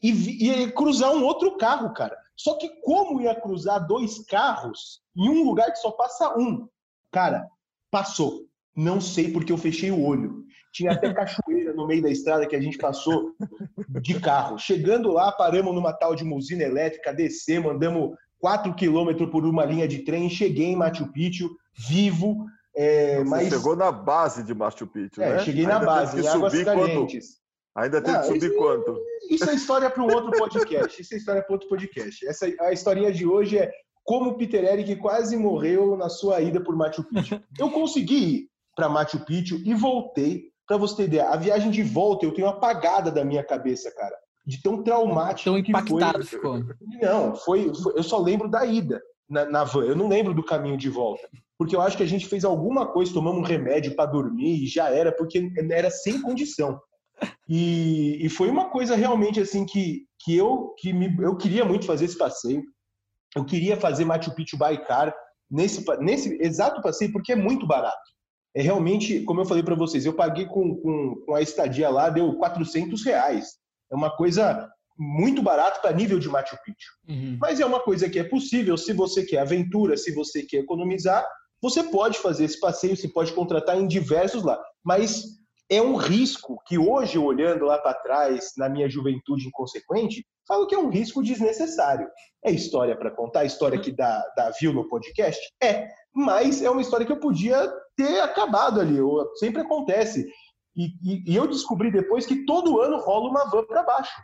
e 0.00 0.70
cruzar 0.72 1.10
um 1.12 1.24
outro 1.24 1.56
carro, 1.56 1.92
cara. 1.92 2.16
Só 2.36 2.56
que 2.56 2.68
como 2.80 3.20
ia 3.20 3.40
cruzar 3.40 3.86
dois 3.86 4.24
carros 4.26 5.00
em 5.16 5.28
um 5.28 5.44
lugar 5.44 5.70
que 5.70 5.78
só 5.78 5.90
passa 5.90 6.36
um? 6.38 6.66
Cara, 7.10 7.46
passou. 7.90 8.46
Não 8.74 9.00
sei 9.00 9.30
porque 9.30 9.52
eu 9.52 9.58
fechei 9.58 9.90
o 9.90 10.02
olho. 10.02 10.44
Tinha 10.72 10.92
até 10.92 11.12
cachoeira 11.14 11.74
no 11.74 11.86
meio 11.86 12.02
da 12.02 12.10
estrada 12.10 12.46
que 12.46 12.56
a 12.56 12.60
gente 12.60 12.78
passou 12.78 13.32
de 14.00 14.18
carro. 14.18 14.58
Chegando 14.58 15.12
lá, 15.12 15.30
paramos 15.30 15.74
numa 15.74 15.92
tal 15.92 16.14
de 16.14 16.24
usina 16.24 16.62
elétrica, 16.62 17.12
descemos, 17.12 17.72
andamos 17.72 18.16
4 18.38 18.74
quilômetros 18.74 19.30
por 19.30 19.44
uma 19.44 19.64
linha 19.64 19.86
de 19.86 20.00
trem, 20.04 20.28
cheguei 20.30 20.66
em 20.66 20.76
Machu 20.76 21.12
Picchu, 21.12 21.50
vivo. 21.88 22.46
É, 22.74 23.18
Você 23.18 23.24
mas... 23.28 23.48
chegou 23.50 23.76
na 23.76 23.92
base 23.92 24.42
de 24.42 24.54
Machu 24.54 24.86
Picchu, 24.86 25.20
é, 25.22 25.36
né? 25.36 25.38
cheguei 25.40 25.66
na 25.66 25.74
Ainda 25.74 25.86
base, 25.86 26.20
em 26.20 26.26
Águas. 26.26 26.64
Quanto... 26.64 27.08
Ainda 27.76 28.02
tem 28.02 28.14
que 28.14 28.26
subir 28.26 28.50
isso, 28.50 28.56
quanto? 28.56 28.98
Isso 29.30 29.50
é 29.50 29.54
história 29.54 29.90
para 29.90 30.02
um 30.02 30.12
outro 30.12 30.30
podcast. 30.32 31.00
Isso 31.00 31.14
é 31.14 31.16
história 31.16 31.42
para 31.42 31.52
outro 31.52 31.68
podcast. 31.68 32.26
Essa, 32.26 32.46
a 32.60 32.72
historinha 32.72 33.12
de 33.12 33.26
hoje 33.26 33.58
é 33.58 33.72
como 34.04 34.30
o 34.30 34.36
Peter 34.36 34.64
Eric 34.64 34.96
quase 34.96 35.36
morreu 35.36 35.96
na 35.96 36.08
sua 36.08 36.40
ida 36.40 36.62
por 36.62 36.76
Machu 36.76 37.04
Picchu. 37.04 37.40
Eu 37.58 37.70
consegui 37.70 38.24
ir 38.24 38.48
para 38.76 38.88
Machu 38.88 39.24
Picchu 39.24 39.60
e 39.64 39.72
voltei 39.72 40.52
Pra 40.66 40.76
você 40.76 40.96
ter 40.96 41.04
ideia, 41.04 41.28
a 41.28 41.36
viagem 41.36 41.70
de 41.70 41.82
volta 41.82 42.24
eu 42.24 42.32
tenho 42.32 42.48
apagada 42.48 43.10
da 43.10 43.24
minha 43.24 43.44
cabeça, 43.44 43.90
cara. 43.94 44.16
De 44.46 44.60
tão 44.62 44.82
traumático 44.82 45.50
tão 45.50 45.58
impactado 45.58 46.20
que 46.20 46.26
foi. 46.26 46.38
ficou. 46.38 46.64
Não, 47.00 47.34
foi, 47.36 47.74
foi, 47.74 47.98
eu 47.98 48.02
só 48.02 48.18
lembro 48.18 48.48
da 48.48 48.64
ida 48.64 49.00
na, 49.28 49.44
na 49.44 49.64
van. 49.64 49.84
Eu 49.84 49.96
não 49.96 50.08
lembro 50.08 50.32
do 50.32 50.42
caminho 50.42 50.76
de 50.76 50.88
volta. 50.88 51.28
Porque 51.58 51.76
eu 51.76 51.80
acho 51.80 51.96
que 51.96 52.02
a 52.02 52.06
gente 52.06 52.26
fez 52.26 52.44
alguma 52.44 52.86
coisa, 52.86 53.12
tomamos 53.12 53.40
um 53.40 53.44
remédio 53.44 53.94
para 53.94 54.10
dormir 54.10 54.64
e 54.64 54.66
já 54.66 54.88
era, 54.88 55.12
porque 55.12 55.52
era 55.70 55.90
sem 55.90 56.20
condição. 56.22 56.80
E, 57.48 58.24
e, 58.24 58.28
foi 58.28 58.48
uma 58.48 58.70
coisa 58.70 58.96
realmente 58.96 59.40
assim 59.40 59.66
que, 59.66 60.06
que, 60.20 60.36
eu, 60.36 60.74
que 60.78 60.92
me, 60.92 61.14
eu 61.22 61.36
queria 61.36 61.64
muito 61.64 61.86
fazer 61.86 62.06
esse 62.06 62.16
passeio. 62.16 62.62
Eu 63.36 63.44
queria 63.44 63.76
fazer 63.76 64.04
Machu 64.04 64.34
Picchu 64.34 64.56
Baikar 64.56 65.14
nesse, 65.50 65.84
nesse 66.00 66.38
exato 66.40 66.80
passeio, 66.82 67.12
porque 67.12 67.32
é 67.32 67.36
muito 67.36 67.66
barato 67.66 68.12
é 68.54 68.60
realmente, 68.60 69.20
como 69.20 69.40
eu 69.40 69.46
falei 69.46 69.62
para 69.62 69.74
vocês, 69.74 70.04
eu 70.04 70.12
paguei 70.12 70.46
com, 70.46 70.76
com, 70.76 71.16
com, 71.24 71.34
a 71.34 71.40
estadia 71.40 71.88
lá, 71.88 72.10
deu 72.10 72.34
400 72.36 73.02
reais. 73.04 73.54
É 73.90 73.94
uma 73.94 74.14
coisa 74.14 74.68
muito 74.98 75.42
barata 75.42 75.80
para 75.80 75.96
nível 75.96 76.18
de 76.18 76.28
Machu 76.28 76.56
Picchu. 76.64 76.92
Uhum. 77.08 77.38
Mas 77.40 77.60
é 77.60 77.66
uma 77.66 77.80
coisa 77.80 78.10
que 78.10 78.18
é 78.18 78.24
possível, 78.24 78.76
se 78.76 78.92
você 78.92 79.24
quer 79.24 79.38
aventura, 79.38 79.96
se 79.96 80.12
você 80.12 80.42
quer 80.42 80.58
economizar, 80.58 81.26
você 81.62 81.82
pode 81.82 82.18
fazer 82.18 82.44
esse 82.44 82.60
passeio, 82.60 82.96
você 82.96 83.08
pode 83.08 83.32
contratar 83.32 83.78
em 83.78 83.86
diversos 83.86 84.42
lá. 84.42 84.60
Mas 84.84 85.24
é 85.72 85.80
um 85.80 85.96
risco 85.96 86.62
que 86.66 86.76
hoje, 86.76 87.18
olhando 87.18 87.64
lá 87.64 87.78
para 87.78 87.94
trás, 87.94 88.52
na 88.58 88.68
minha 88.68 88.90
juventude 88.90 89.48
inconsequente, 89.48 90.22
falo 90.46 90.66
que 90.66 90.74
é 90.74 90.78
um 90.78 90.90
risco 90.90 91.22
desnecessário. 91.22 92.06
É 92.44 92.50
história 92.50 92.94
para 92.94 93.10
contar, 93.10 93.46
história 93.46 93.80
que 93.80 93.90
dá, 93.90 94.22
dá 94.36 94.50
view 94.60 94.74
no 94.74 94.86
podcast? 94.86 95.40
É, 95.62 95.88
mas 96.14 96.60
é 96.60 96.68
uma 96.68 96.82
história 96.82 97.06
que 97.06 97.12
eu 97.12 97.20
podia 97.20 97.72
ter 97.96 98.20
acabado 98.20 98.82
ali, 98.82 98.98
sempre 99.36 99.62
acontece. 99.62 100.26
E, 100.76 100.88
e, 101.02 101.32
e 101.32 101.36
eu 101.36 101.46
descobri 101.46 101.90
depois 101.90 102.26
que 102.26 102.44
todo 102.44 102.78
ano 102.78 102.98
rola 102.98 103.30
uma 103.30 103.48
van 103.50 103.64
para 103.64 103.82
baixo. 103.82 104.22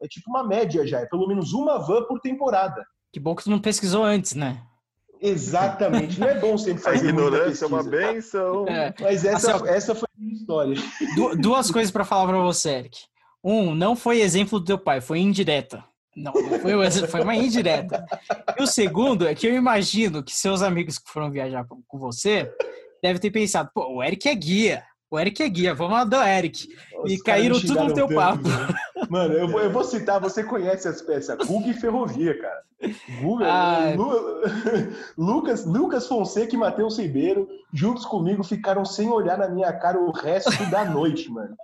É 0.00 0.06
tipo 0.06 0.30
uma 0.30 0.46
média 0.46 0.86
já, 0.86 1.00
é 1.00 1.06
pelo 1.06 1.26
menos 1.26 1.52
uma 1.52 1.78
van 1.78 2.04
por 2.04 2.20
temporada. 2.20 2.84
Que 3.12 3.18
bom 3.18 3.34
que 3.34 3.42
tu 3.42 3.50
não 3.50 3.60
pesquisou 3.60 4.04
antes, 4.04 4.36
né? 4.36 4.62
Exatamente. 5.20 6.18
Não 6.18 6.28
é 6.28 6.38
bom 6.38 6.56
sempre 6.56 6.80
fazer 6.84 7.06
A 7.06 7.10
ignorância 7.10 7.64
é 7.64 7.68
uma 7.68 7.82
benção. 7.82 8.66
É. 8.68 8.94
Mas 9.00 9.24
essa, 9.24 9.56
assim, 9.56 9.68
essa 9.68 9.94
foi 9.94 10.08
história. 10.32 10.76
Duas 11.40 11.70
coisas 11.70 11.90
para 11.90 12.04
falar 12.04 12.26
para 12.26 12.42
você, 12.42 12.70
Eric. 12.70 12.98
Um, 13.42 13.74
não 13.74 13.96
foi 13.96 14.20
exemplo 14.20 14.58
do 14.58 14.66
teu 14.66 14.78
pai, 14.78 15.00
foi 15.00 15.18
indireta. 15.18 15.84
Não, 16.14 16.32
foi, 16.32 16.90
foi 17.08 17.20
uma 17.22 17.36
indireta. 17.36 18.04
E 18.58 18.62
o 18.62 18.66
segundo 18.66 19.26
é 19.26 19.34
que 19.34 19.46
eu 19.46 19.54
imagino 19.54 20.22
que 20.22 20.36
seus 20.36 20.62
amigos 20.62 20.98
que 20.98 21.10
foram 21.10 21.30
viajar 21.30 21.64
com 21.64 21.98
você 21.98 22.50
devem 23.02 23.20
ter 23.20 23.30
pensado, 23.30 23.70
pô, 23.72 23.86
o 23.94 24.02
Eric 24.02 24.28
é 24.28 24.34
guia. 24.34 24.84
O 25.10 25.18
Eric 25.18 25.42
é 25.42 25.48
guia, 25.48 25.74
vamos 25.74 25.94
lá 25.94 26.04
do 26.04 26.16
Eric. 26.16 26.68
Os 27.02 27.12
e 27.12 27.22
caíram 27.22 27.58
tudo 27.60 27.84
no 27.84 27.94
teu 27.94 28.08
papo. 28.08 28.46
Né? 28.48 28.68
Mano, 29.10 29.34
eu 29.34 29.48
vou, 29.48 29.60
eu 29.60 29.70
vou 29.72 29.82
citar, 29.82 30.20
você 30.22 30.44
conhece 30.44 30.86
as 30.86 31.02
peças, 31.02 31.36
Google 31.44 31.70
e 31.70 31.74
Ferrovia, 31.74 32.40
cara. 32.40 32.62
Google, 33.20 33.46
Lu, 33.96 34.12
Lucas, 35.18 35.66
Lucas 35.66 36.06
Fonseca 36.06 36.54
e 36.54 36.58
Matheus 36.58 36.96
Ribeiro, 36.96 37.46
juntos 37.74 38.06
comigo, 38.06 38.42
ficaram 38.42 38.86
sem 38.86 39.10
olhar 39.10 39.36
na 39.36 39.48
minha 39.48 39.70
cara 39.72 40.00
o 40.00 40.10
resto 40.12 40.64
da 40.70 40.84
noite, 40.84 41.28
mano. 41.30 41.54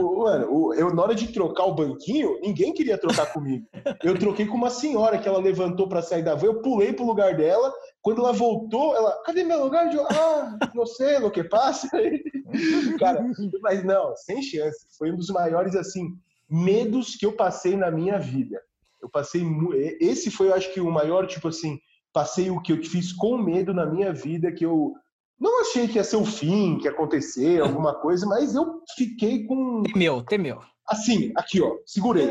O, 0.00 0.18
mano 0.22 0.52
o, 0.52 0.74
eu, 0.74 0.94
na 0.94 1.02
hora 1.02 1.14
de 1.14 1.32
trocar 1.32 1.64
o 1.64 1.74
banquinho, 1.74 2.38
ninguém 2.40 2.72
queria 2.72 2.96
trocar 2.96 3.32
comigo. 3.32 3.66
Eu 4.04 4.16
troquei 4.16 4.46
com 4.46 4.56
uma 4.56 4.70
senhora 4.70 5.18
que 5.18 5.26
ela 5.26 5.40
levantou 5.40 5.88
para 5.88 6.02
sair 6.02 6.22
da 6.22 6.36
van, 6.36 6.46
eu 6.46 6.62
pulei 6.62 6.92
pro 6.92 7.06
lugar 7.06 7.34
dela, 7.34 7.72
quando 8.00 8.20
ela 8.20 8.32
voltou, 8.32 8.94
ela, 8.94 9.20
cadê 9.24 9.42
meu 9.42 9.64
lugar? 9.64 9.92
Eu, 9.92 10.06
ah, 10.06 10.56
não 10.72 10.86
sei 10.86 11.16
o 11.16 11.30
que 11.30 11.42
passa. 11.42 11.88
Cara, 13.00 13.24
mas 13.60 13.84
não, 13.84 14.14
sem 14.16 14.40
chance. 14.40 14.86
Foi 14.96 15.10
um 15.10 15.16
dos 15.16 15.30
maiores, 15.30 15.74
assim, 15.74 16.16
medos 16.48 17.16
que 17.16 17.26
eu 17.26 17.32
passei 17.32 17.76
na 17.76 17.90
minha 17.90 18.18
vida. 18.18 18.60
Eu 19.00 19.08
passei. 19.08 19.42
Esse 20.00 20.30
foi, 20.30 20.48
eu 20.48 20.54
acho 20.54 20.72
que, 20.72 20.80
o 20.80 20.90
maior, 20.90 21.26
tipo 21.26 21.48
assim, 21.48 21.78
passeio 22.12 22.60
que 22.62 22.72
eu 22.72 22.82
fiz 22.82 23.12
com 23.12 23.38
medo 23.38 23.72
na 23.74 23.86
minha 23.86 24.12
vida, 24.12 24.52
que 24.52 24.64
eu 24.64 24.94
não 25.38 25.60
achei 25.60 25.86
que 25.86 25.96
ia 25.96 26.04
ser 26.04 26.16
o 26.16 26.24
fim, 26.24 26.78
que 26.78 26.84
ia 26.84 26.90
acontecer, 26.90 27.60
alguma 27.62 27.94
coisa, 27.94 28.26
mas 28.26 28.54
eu 28.54 28.80
fiquei 28.96 29.44
com. 29.44 29.82
Temeu, 29.84 30.22
temeu. 30.22 30.60
Assim, 30.86 31.32
aqui, 31.36 31.60
ó, 31.60 31.76
segurei. 31.84 32.30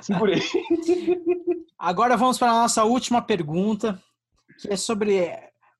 Segurei. 0.00 0.42
Agora 1.78 2.16
vamos 2.16 2.38
para 2.38 2.50
a 2.50 2.62
nossa 2.62 2.84
última 2.84 3.22
pergunta, 3.22 4.00
que 4.60 4.72
é 4.72 4.76
sobre 4.76 5.30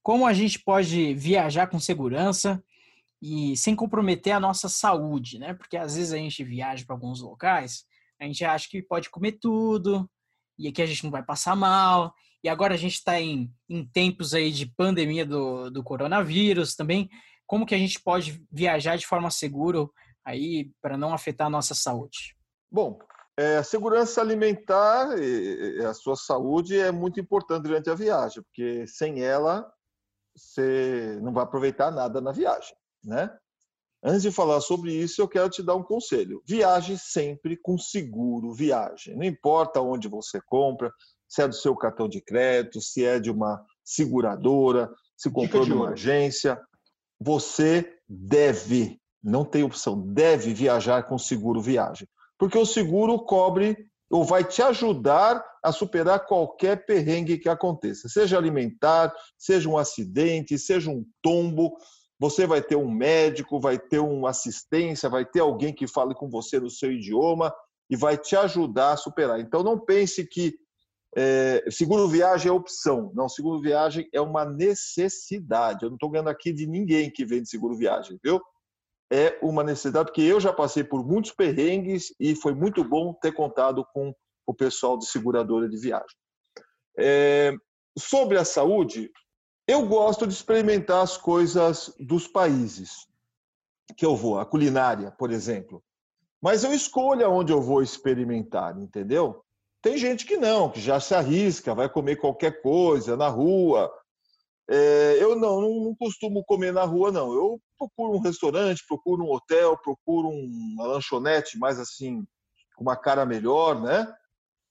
como 0.03 0.27
a 0.27 0.33
gente 0.33 0.59
pode 0.59 1.15
viajar 1.15 1.69
com 1.69 1.79
segurança 1.79 2.63
e 3.23 3.57
sem 3.57 3.77
comprometer 3.77 4.33
a 4.33 4.41
nossa 4.41 4.69
saúde, 4.69 5.39
né? 5.39 5.55
Porque 5.55 5.77
às 5.77 5.95
vezes 5.95 6.13
a 6.13 6.17
gente 6.17 6.43
viaja 6.43 6.85
para 6.85 6.97
alguns 6.97 7.21
locais, 7.21 7.85
a 8.21 8.25
gente 8.25 8.45
acha 8.45 8.69
que 8.69 8.83
pode 8.83 9.09
comer 9.09 9.39
tudo 9.41 10.11
e 10.59 10.67
aqui 10.67 10.83
a 10.83 10.87
gente 10.87 11.05
não 11.05 11.11
vai 11.13 11.23
passar 11.23 11.55
mal. 11.55 12.13
E 12.43 12.49
agora 12.49 12.75
a 12.75 12.77
gente 12.77 12.95
está 12.95 13.21
em, 13.21 13.49
em 13.69 13.87
tempos 13.87 14.35
aí 14.35 14.51
de 14.51 14.67
pandemia 14.67 15.25
do, 15.25 15.71
do 15.71 15.85
coronavírus 15.85 16.75
também. 16.75 17.09
Como 17.47 17.65
que 17.65 17.75
a 17.75 17.79
gente 17.79 18.01
pode 18.01 18.45
viajar 18.51 18.97
de 18.97 19.07
forma 19.07 19.31
segura 19.31 19.87
aí 20.25 20.73
para 20.83 20.97
não 20.97 21.15
afetar 21.15 21.47
a 21.47 21.51
nossa 21.51 21.75
saúde? 21.75 22.37
Bom, 22.71 22.99
É, 23.39 23.57
a 23.57 23.65
segurança 23.65 24.21
alimentar 24.21 25.19
e, 25.19 25.79
e 25.79 25.85
a 25.85 25.95
sua 25.95 26.17
saúde 26.17 26.79
é 26.79 26.93
muito 26.93 27.19
importante 27.19 27.63
durante 27.63 27.89
a 27.89 27.95
viagem, 27.95 28.43
porque 28.43 28.87
sem 28.87 29.23
ela 29.23 29.73
você 30.37 31.19
não 31.23 31.33
vai 31.33 31.45
aproveitar 31.45 31.91
nada 31.91 32.21
na 32.21 32.33
viagem, 32.33 32.75
né? 33.05 33.31
Antes 34.05 34.23
de 34.23 34.33
falar 34.33 34.61
sobre 34.61 34.93
isso, 34.93 35.23
eu 35.23 35.29
quero 35.29 35.49
te 35.49 35.63
dar 35.63 35.77
um 35.77 35.83
conselho. 35.83 36.43
Viaje 36.45 36.99
sempre 36.99 37.57
com 37.57 37.79
seguro 37.79 38.53
viagem. 38.53 39.17
Não 39.17 39.25
importa 39.25 39.81
onde 39.81 40.09
você 40.09 40.41
compra, 40.45 40.93
se 41.29 41.41
é 41.41 41.47
do 41.47 41.55
seu 41.55 41.77
cartão 41.77 42.09
de 42.09 42.21
crédito, 42.21 42.81
se 42.81 43.05
é 43.05 43.21
de 43.21 43.31
uma 43.31 43.65
seguradora, 43.85 44.91
se 45.17 45.31
comprou 45.31 45.65
de 45.65 45.73
uma 45.73 45.91
agência, 45.91 46.61
você 47.21 47.97
deve, 48.09 49.01
não 49.23 49.45
tem 49.45 49.63
opção, 49.63 50.01
deve 50.01 50.53
viajar 50.53 51.05
com 51.05 51.17
seguro 51.17 51.63
viagem. 51.63 52.09
Porque 52.37 52.59
o 52.59 52.67
seguro 52.67 53.21
cobre 53.25 53.87
ou 54.11 54.25
vai 54.25 54.45
te 54.45 54.61
ajudar 54.61 55.43
a 55.63 55.71
superar 55.71 56.27
qualquer 56.27 56.85
perrengue 56.85 57.39
que 57.39 57.49
aconteça, 57.49 58.09
seja 58.09 58.37
alimentar, 58.37 59.15
seja 59.39 59.69
um 59.69 59.79
acidente, 59.79 60.59
seja 60.59 60.91
um 60.91 61.07
tombo, 61.23 61.79
você 62.23 62.47
vai 62.47 62.63
ter 62.63 62.77
um 62.77 62.89
médico, 62.89 63.59
vai 63.59 63.77
ter 63.77 63.99
uma 63.99 64.31
assistência, 64.31 65.09
vai 65.09 65.25
ter 65.25 65.41
alguém 65.41 65.75
que 65.75 65.89
fale 65.89 66.15
com 66.15 66.31
você 66.31 66.61
no 66.61 66.71
seu 66.71 66.93
idioma 66.93 67.53
e 67.91 67.97
vai 67.97 68.17
te 68.17 68.37
ajudar 68.37 68.93
a 68.93 68.97
superar. 68.97 69.41
Então 69.41 69.65
não 69.65 69.77
pense 69.77 70.25
que 70.25 70.55
é, 71.17 71.65
seguro 71.69 72.07
viagem 72.07 72.49
é 72.49 72.53
opção. 72.53 73.11
Não, 73.13 73.29
seguro 73.29 73.61
viagem 73.61 74.09
é 74.13 74.21
uma 74.21 74.45
necessidade. 74.45 75.83
Eu 75.83 75.89
não 75.89 75.97
estou 75.97 76.11
ganhando 76.11 76.31
aqui 76.31 76.53
de 76.53 76.65
ninguém 76.65 77.11
que 77.11 77.25
vende 77.25 77.51
seguro 77.51 77.77
viagem, 77.77 78.17
viu? 78.23 78.41
É 79.13 79.37
uma 79.43 79.65
necessidade, 79.65 80.07
porque 80.07 80.23
eu 80.23 80.39
já 80.39 80.53
passei 80.53 80.85
por 80.85 81.05
muitos 81.05 81.33
perrengues 81.33 82.15
e 82.21 82.37
foi 82.37 82.55
muito 82.55 82.85
bom 82.85 83.13
ter 83.15 83.33
contado 83.33 83.85
com 83.93 84.15
o 84.47 84.55
pessoal 84.55 84.97
de 84.97 85.07
seguradora 85.07 85.69
de 85.69 85.77
viagem. 85.77 86.17
É, 86.97 87.53
sobre 87.99 88.39
a 88.39 88.45
saúde, 88.45 89.11
eu 89.67 89.87
gosto 89.87 90.27
de 90.27 90.35
experimentar 90.35 91.03
as 91.03 91.17
coisas 91.17 91.95
dos 91.99 92.27
países 92.27 93.07
que 93.97 94.05
eu 94.05 94.17
vou, 94.17 94.39
a 94.39 94.47
culinária, 94.47 95.11
por 95.11 95.31
exemplo. 95.31 95.83
Mas 96.41 96.65
eu 96.65 96.73
escolho 96.73 97.25
aonde 97.25 97.53
eu 97.53 97.61
vou 97.61 97.83
experimentar, 97.83 98.77
entendeu? 98.77 99.45
Tem 99.81 99.97
gente 99.97 100.25
que 100.25 100.37
não, 100.37 100.71
que 100.71 100.81
já 100.81 100.99
se 100.99 101.15
arrisca, 101.15 101.75
vai 101.75 101.89
comer 101.89 102.17
qualquer 102.17 102.63
coisa 102.63 103.17
na 103.17 103.29
rua. 103.29 103.93
É, 104.69 105.17
eu 105.21 105.37
não, 105.37 105.61
não, 105.61 105.95
costumo 105.95 106.45
comer 106.45 106.73
na 106.73 106.85
rua, 106.85 107.11
não. 107.11 107.33
Eu 107.33 107.61
procuro 107.79 108.13
um 108.17 108.21
restaurante, 108.21 108.87
procuro 108.87 109.25
um 109.25 109.33
hotel, 109.33 109.77
procuro 109.77 110.29
uma 110.29 110.87
lanchonete 110.87 111.59
mais 111.59 111.79
assim, 111.79 112.25
com 112.77 112.83
uma 112.85 112.97
cara 112.97 113.27
melhor, 113.27 113.81
né? 113.81 114.13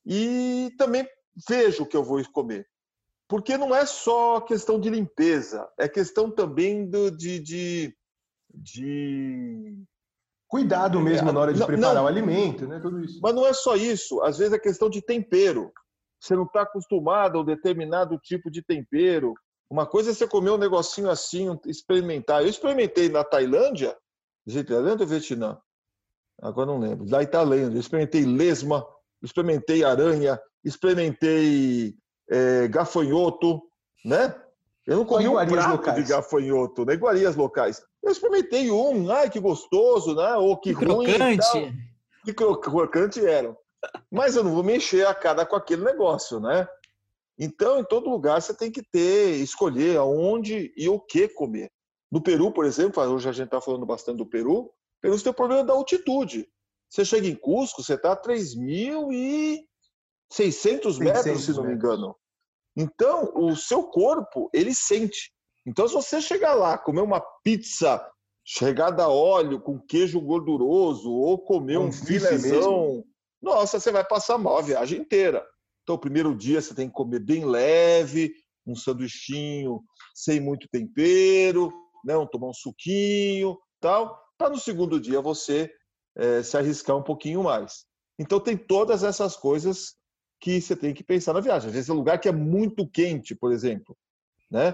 E 0.05 0.73
também 0.77 1.07
vejo 1.47 1.83
o 1.83 1.85
que 1.85 1.95
eu 1.95 2.03
vou 2.03 2.21
comer. 2.31 2.65
Porque 3.31 3.57
não 3.57 3.73
é 3.73 3.85
só 3.85 4.41
questão 4.41 4.77
de 4.77 4.89
limpeza, 4.89 5.65
é 5.79 5.87
questão 5.87 6.29
também 6.29 6.85
do, 6.89 7.09
de, 7.09 7.39
de, 7.39 7.97
de... 8.53 9.73
Cuidado 10.49 10.99
mesmo 10.99 11.29
é, 11.29 11.31
na 11.31 11.39
hora 11.39 11.53
de 11.53 11.59
não, 11.61 11.65
preparar 11.65 11.95
não, 11.95 12.03
o 12.03 12.07
alimento, 12.07 12.67
né? 12.67 12.81
Tudo 12.81 12.99
isso. 12.99 13.21
Mas 13.23 13.33
não 13.33 13.47
é 13.47 13.53
só 13.53 13.77
isso, 13.77 14.21
às 14.21 14.37
vezes 14.37 14.51
é 14.51 14.59
questão 14.59 14.89
de 14.89 15.01
tempero. 15.01 15.71
Você 16.19 16.35
não 16.35 16.43
está 16.43 16.63
acostumado 16.63 17.37
a 17.37 17.41
um 17.41 17.45
determinado 17.45 18.17
tipo 18.17 18.51
de 18.51 18.61
tempero. 18.61 19.33
Uma 19.69 19.85
coisa 19.85 20.11
é 20.11 20.13
você 20.13 20.27
comer 20.27 20.49
um 20.49 20.57
negocinho 20.57 21.09
assim, 21.09 21.57
experimentar. 21.65 22.41
Eu 22.41 22.49
experimentei 22.49 23.07
na 23.07 23.23
Tailândia, 23.23 23.97
Tailândia 24.67 25.05
ou 25.05 25.07
Vietnã? 25.07 25.57
Agora 26.41 26.67
não 26.67 26.79
lembro. 26.79 27.05
Da 27.05 27.25
Tailândia, 27.25 27.77
eu 27.77 27.79
experimentei 27.79 28.25
lesma, 28.25 28.85
experimentei 29.23 29.85
aranha, 29.85 30.37
experimentei 30.65 31.95
é, 32.31 32.67
gafanhoto, 32.67 33.61
né? 34.05 34.33
Eu 34.87 34.97
não 34.97 35.05
comi 35.05 35.27
um 35.27 35.33
prato 35.33 35.71
locais. 35.71 36.03
de 36.03 36.09
gafanhoto, 36.09 36.85
né? 36.85 36.93
Iguarias 36.93 37.35
locais. 37.35 37.83
Eu 38.01 38.11
experimentei 38.11 38.71
um, 38.71 39.11
ai 39.11 39.29
que 39.29 39.39
gostoso, 39.39 40.15
né? 40.15 40.35
Ou 40.35 40.57
que, 40.57 40.73
que 40.73 40.85
ruim. 40.85 41.05
Crocante. 41.05 41.75
Que 42.25 42.33
crocante 42.33 43.25
eram. 43.25 43.55
Mas 44.09 44.35
eu 44.35 44.43
não 44.43 44.53
vou 44.53 44.63
mexer 44.63 45.05
a 45.05 45.13
cara 45.13 45.45
com 45.45 45.55
aquele 45.55 45.83
negócio, 45.83 46.39
né? 46.39 46.67
Então, 47.37 47.79
em 47.79 47.83
todo 47.83 48.09
lugar 48.09 48.41
você 48.41 48.53
tem 48.53 48.71
que 48.71 48.83
ter, 48.83 49.35
escolher 49.35 49.97
aonde 49.97 50.73
e 50.77 50.87
o 50.87 50.99
que 50.99 51.27
comer. 51.27 51.71
No 52.11 52.21
Peru, 52.21 52.51
por 52.51 52.65
exemplo, 52.65 53.03
hoje 53.03 53.29
a 53.29 53.31
gente 53.31 53.45
está 53.45 53.61
falando 53.61 53.85
bastante 53.85 54.17
do 54.17 54.25
Peru, 54.25 54.69
Peru 55.01 55.17
você 55.17 55.23
tem 55.23 55.31
o 55.31 55.35
problema 55.35 55.63
da 55.63 55.73
altitude. 55.73 56.47
Você 56.89 57.05
chega 57.05 57.27
em 57.27 57.35
Cusco, 57.35 57.81
você 57.81 57.93
está 57.93 58.11
a 58.11 58.21
3.600 58.21 60.99
metros, 60.99 61.45
se 61.45 61.53
não 61.53 61.63
me 61.63 61.73
engano. 61.73 62.15
Então, 62.75 63.31
o 63.35 63.55
seu 63.55 63.83
corpo, 63.83 64.49
ele 64.53 64.73
sente. 64.73 65.31
Então, 65.65 65.87
se 65.87 65.93
você 65.93 66.21
chegar 66.21 66.53
lá, 66.53 66.77
comer 66.77 67.01
uma 67.01 67.21
pizza 67.43 68.05
chegada 68.43 69.03
a 69.03 69.09
óleo 69.09 69.61
com 69.61 69.79
queijo 69.79 70.19
gorduroso 70.19 71.11
ou 71.11 71.37
comer 71.37 71.77
um, 71.77 71.87
um 71.87 71.91
filézão, 71.91 73.03
nossa, 73.41 73.79
você 73.79 73.91
vai 73.91 74.05
passar 74.05 74.37
mal 74.37 74.57
a 74.57 74.61
viagem 74.61 74.99
inteira. 74.99 75.45
Então, 75.83 75.95
o 75.95 75.99
primeiro 75.99 76.35
dia 76.35 76.61
você 76.61 76.73
tem 76.73 76.87
que 76.87 76.93
comer 76.93 77.19
bem 77.19 77.45
leve, 77.45 78.33
um 78.65 78.75
sanduichinho 78.75 79.81
sem 80.13 80.39
muito 80.39 80.67
tempero, 80.71 81.71
né, 82.05 82.17
um, 82.17 82.25
tomar 82.25 82.49
um 82.49 82.53
suquinho, 82.53 83.57
tal, 83.79 84.19
para 84.37 84.49
no 84.49 84.59
segundo 84.59 84.99
dia 84.99 85.21
você 85.21 85.71
é, 86.15 86.43
se 86.43 86.57
arriscar 86.57 86.97
um 86.97 87.03
pouquinho 87.03 87.43
mais. 87.43 87.85
Então, 88.19 88.39
tem 88.39 88.55
todas 88.57 89.03
essas 89.03 89.35
coisas 89.35 89.95
que 90.41 90.59
você 90.59 90.75
tem 90.75 90.91
que 90.93 91.03
pensar 91.03 91.33
na 91.33 91.39
viagem. 91.39 91.67
Às 91.67 91.73
vezes 91.73 91.89
é 91.89 91.93
um 91.93 91.97
lugar 91.97 92.19
que 92.19 92.27
é 92.27 92.31
muito 92.31 92.87
quente, 92.87 93.35
por 93.35 93.53
exemplo. 93.53 93.95
Né? 94.49 94.73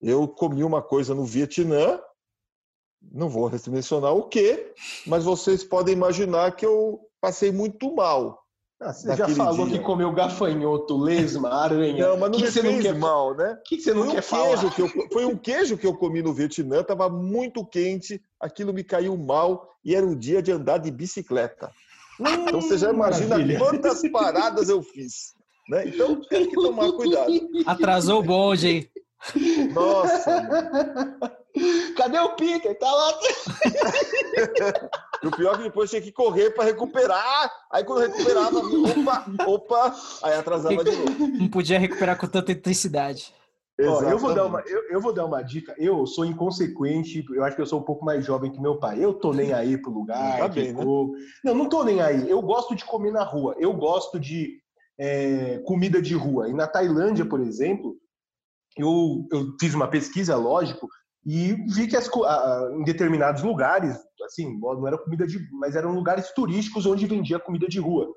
Eu 0.00 0.28
comi 0.28 0.62
uma 0.62 0.80
coisa 0.80 1.12
no 1.12 1.24
Vietnã, 1.24 2.00
não 3.02 3.28
vou 3.28 3.50
mencionar 3.66 4.12
o 4.12 4.28
que, 4.28 4.72
mas 5.06 5.24
vocês 5.24 5.64
podem 5.64 5.92
imaginar 5.92 6.54
que 6.54 6.64
eu 6.64 7.00
passei 7.20 7.50
muito 7.50 7.92
mal. 7.92 8.40
Ah, 8.80 8.92
você 8.92 9.16
já 9.16 9.28
falou 9.30 9.66
dia. 9.66 9.78
que 9.78 9.84
comeu 9.84 10.12
gafanhoto, 10.12 10.96
lesma, 10.96 11.52
aranha. 11.52 12.10
Não, 12.10 12.16
mas 12.16 12.30
não 12.30 12.38
que 12.38 12.44
me 12.44 12.50
você 12.52 12.62
fez 12.62 12.80
quer... 12.80 12.94
mal, 12.94 13.34
né? 13.34 13.54
O 13.54 13.62
que 13.64 13.80
você 13.80 13.92
não 13.92 14.04
foi 14.04 14.12
quer 14.12 14.18
um 14.20 14.22
falar? 14.22 14.70
Que 14.72 14.82
eu... 14.82 14.88
Foi 15.12 15.24
um 15.24 15.36
queijo 15.36 15.76
que 15.76 15.86
eu 15.86 15.96
comi 15.96 16.22
no 16.22 16.32
Vietnã, 16.32 16.80
estava 16.80 17.08
muito 17.08 17.66
quente, 17.66 18.22
aquilo 18.38 18.72
me 18.72 18.84
caiu 18.84 19.16
mal 19.16 19.68
e 19.84 19.96
era 19.96 20.06
o 20.06 20.14
dia 20.14 20.40
de 20.40 20.52
andar 20.52 20.78
de 20.78 20.92
bicicleta. 20.92 21.72
Então 22.20 22.60
você 22.60 22.78
já 22.78 22.90
imagina 22.90 23.28
Maravilha. 23.28 23.58
quantas 23.58 24.08
paradas 24.10 24.68
eu 24.68 24.82
fiz. 24.82 25.34
Né? 25.68 25.88
Então 25.88 26.20
tem 26.28 26.48
que 26.48 26.54
tomar 26.54 26.90
cuidado. 26.92 27.32
Atrasou 27.66 28.20
o 28.20 28.22
bonde, 28.22 28.68
hein? 28.68 28.90
Nossa! 29.72 30.46
Cadê 31.96 32.18
o 32.18 32.30
Peter? 32.36 32.78
Tá 32.78 32.90
lá. 32.90 33.18
E 35.22 35.26
o 35.26 35.30
pior 35.32 35.54
é 35.54 35.56
que 35.58 35.62
depois 35.64 35.90
tinha 35.90 36.00
que 36.00 36.12
correr 36.12 36.50
para 36.50 36.64
recuperar. 36.64 37.50
Aí 37.72 37.84
quando 37.84 38.08
recuperava, 38.08 38.58
opa, 38.58 39.26
opa, 39.46 39.96
aí 40.22 40.34
atrasava 40.34 40.84
de 40.84 40.96
novo. 40.96 41.26
Não 41.26 41.48
podia 41.48 41.78
recuperar 41.78 42.16
com 42.16 42.26
tanta 42.26 42.52
intensidade. 42.52 43.34
Ó, 43.80 44.02
eu, 44.02 44.18
vou 44.18 44.34
dar 44.34 44.46
uma, 44.46 44.60
eu, 44.62 44.82
eu, 44.90 45.00
vou 45.00 45.12
dar 45.12 45.24
uma 45.24 45.40
dica. 45.40 45.72
Eu 45.78 46.04
sou 46.04 46.24
inconsequente, 46.24 47.24
eu 47.30 47.44
acho 47.44 47.54
que 47.54 47.62
eu 47.62 47.66
sou 47.66 47.80
um 47.80 47.84
pouco 47.84 48.04
mais 48.04 48.24
jovem 48.24 48.50
que 48.50 48.60
meu 48.60 48.78
pai. 48.78 49.02
Eu 49.02 49.14
tô 49.14 49.32
nem 49.32 49.52
aí 49.52 49.78
pro 49.78 49.92
lugar. 49.92 50.38
Tá 50.38 50.48
bem, 50.48 50.72
né? 50.72 50.84
Não, 51.44 51.54
não 51.54 51.68
tô 51.68 51.84
nem 51.84 52.00
aí. 52.00 52.28
Eu 52.28 52.42
gosto 52.42 52.74
de 52.74 52.84
comer 52.84 53.12
na 53.12 53.22
rua. 53.22 53.54
Eu 53.56 53.72
gosto 53.72 54.18
de 54.18 54.58
é, 54.98 55.58
comida 55.58 56.02
de 56.02 56.14
rua. 56.14 56.48
E 56.48 56.52
na 56.52 56.66
Tailândia, 56.66 57.24
por 57.24 57.40
exemplo, 57.40 57.96
eu, 58.76 59.26
eu 59.30 59.54
fiz 59.60 59.74
uma 59.74 59.86
pesquisa, 59.86 60.34
lógico, 60.34 60.88
e 61.24 61.52
vi 61.72 61.86
que 61.86 61.96
as, 61.96 62.10
em 62.72 62.82
determinados 62.82 63.42
lugares, 63.44 63.96
assim, 64.24 64.58
não 64.58 64.88
era 64.88 64.98
comida 64.98 65.24
de, 65.24 65.38
mas 65.52 65.76
eram 65.76 65.92
lugares 65.92 66.32
turísticos 66.32 66.84
onde 66.84 67.06
vendia 67.06 67.38
comida 67.38 67.68
de 67.68 67.78
rua. 67.78 68.12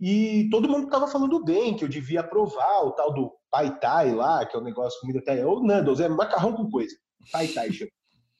E 0.00 0.48
todo 0.50 0.68
mundo 0.68 0.84
estava 0.84 1.08
falando 1.08 1.42
bem, 1.44 1.74
que 1.74 1.84
eu 1.84 1.88
devia 1.88 2.22
provar 2.22 2.82
o 2.84 2.92
tal 2.92 3.12
do 3.12 3.32
Pai 3.52 3.78
Thai 3.78 4.14
lá, 4.14 4.46
que 4.46 4.56
é 4.56 4.58
o 4.58 4.64
negócio 4.64 4.98
de 4.98 5.00
comida 5.02 5.24
thai. 5.24 5.44
Ou 5.44 5.62
Nandos, 5.62 6.00
é 6.00 6.08
macarrão 6.08 6.54
com 6.54 6.70
coisa. 6.70 6.96
Pai 7.30 7.46
Thai, 7.48 7.68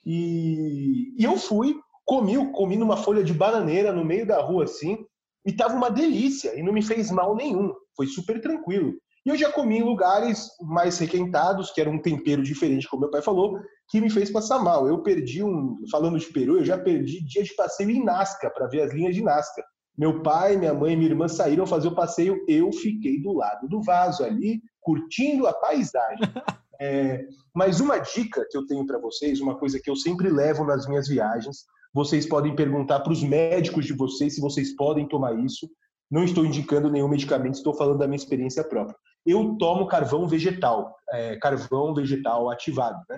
e, 0.05 1.15
e 1.17 1.25
eu 1.25 1.37
fui, 1.37 1.77
comi, 2.05 2.51
comi 2.53 2.77
numa 2.77 2.97
folha 2.97 3.23
de 3.23 3.33
bananeira 3.33 3.93
no 3.93 4.05
meio 4.05 4.27
da 4.27 4.41
rua 4.41 4.65
assim, 4.65 4.99
e 5.47 5.53
tava 5.53 5.75
uma 5.75 5.91
delícia, 5.91 6.59
e 6.59 6.63
não 6.63 6.73
me 6.73 6.83
fez 6.83 7.11
mal 7.11 7.37
nenhum. 7.37 7.73
Foi 7.97 8.07
super 8.07 8.41
tranquilo. 8.41 8.95
E 9.25 9.29
eu 9.29 9.37
já 9.37 9.53
comi 9.53 9.79
em 9.79 9.85
lugares 9.85 10.49
mais 10.61 10.99
requentados, 10.99 11.71
que 11.71 11.81
era 11.81 11.91
um 11.91 12.01
tempero 12.01 12.43
diferente, 12.43 12.89
como 12.89 13.03
meu 13.03 13.11
pai 13.11 13.23
falou, 13.23 13.61
que 13.89 14.01
me 14.01 14.11
fez 14.11 14.31
passar 14.31 14.59
mal. 14.59 14.89
Eu 14.89 15.03
perdi 15.03 15.45
um, 15.45 15.79
falando 15.91 16.19
de 16.19 16.27
Peru, 16.27 16.59
eu 16.59 16.65
já 16.65 16.77
perdi 16.77 17.25
dia 17.25 17.43
de 17.43 17.55
passeio 17.55 17.91
em 17.91 18.03
Nazca, 18.03 18.51
para 18.51 18.67
ver 18.67 18.83
as 18.83 18.93
linhas 18.93 19.15
de 19.15 19.23
Nazca. 19.23 19.63
Meu 20.03 20.21
pai, 20.21 20.57
minha 20.57 20.75
mãe 20.75 20.95
e 20.95 20.97
minha 20.97 21.11
irmã 21.11 21.29
saíram 21.29 21.65
fazer 21.65 21.87
o 21.87 21.95
passeio, 21.95 22.45
eu 22.49 22.73
fiquei 22.73 23.23
do 23.23 23.33
lado 23.33 23.69
do 23.69 23.81
vaso 23.81 24.25
ali, 24.25 24.61
curtindo 24.81 25.47
a 25.47 25.53
paisagem. 25.53 26.19
É, 26.85 27.25
mas 27.55 27.79
uma 27.79 27.97
dica 27.99 28.45
que 28.51 28.59
eu 28.59 28.67
tenho 28.67 28.85
para 28.85 28.99
vocês, 28.99 29.41
uma 29.41 29.57
coisa 29.57 29.79
que 29.79 29.89
eu 29.89 29.95
sempre 29.95 30.29
levo 30.29 30.65
nas 30.65 30.85
minhas 30.89 31.07
viagens, 31.07 31.59
vocês 31.95 32.27
podem 32.27 32.57
perguntar 32.57 32.99
para 33.01 33.13
os 33.13 33.23
médicos 33.23 33.85
de 33.85 33.93
vocês 33.93 34.35
se 34.35 34.41
vocês 34.41 34.75
podem 34.75 35.07
tomar 35.07 35.33
isso. 35.39 35.71
Não 36.11 36.25
estou 36.25 36.45
indicando 36.45 36.91
nenhum 36.91 37.07
medicamento, 37.07 37.55
estou 37.55 37.73
falando 37.73 37.99
da 37.99 38.09
minha 38.09 38.17
experiência 38.17 38.65
própria. 38.65 38.97
Eu 39.25 39.55
tomo 39.59 39.87
carvão 39.87 40.27
vegetal, 40.27 40.97
é, 41.13 41.37
carvão 41.37 41.95
vegetal 41.95 42.51
ativado. 42.51 43.01
Né? 43.09 43.17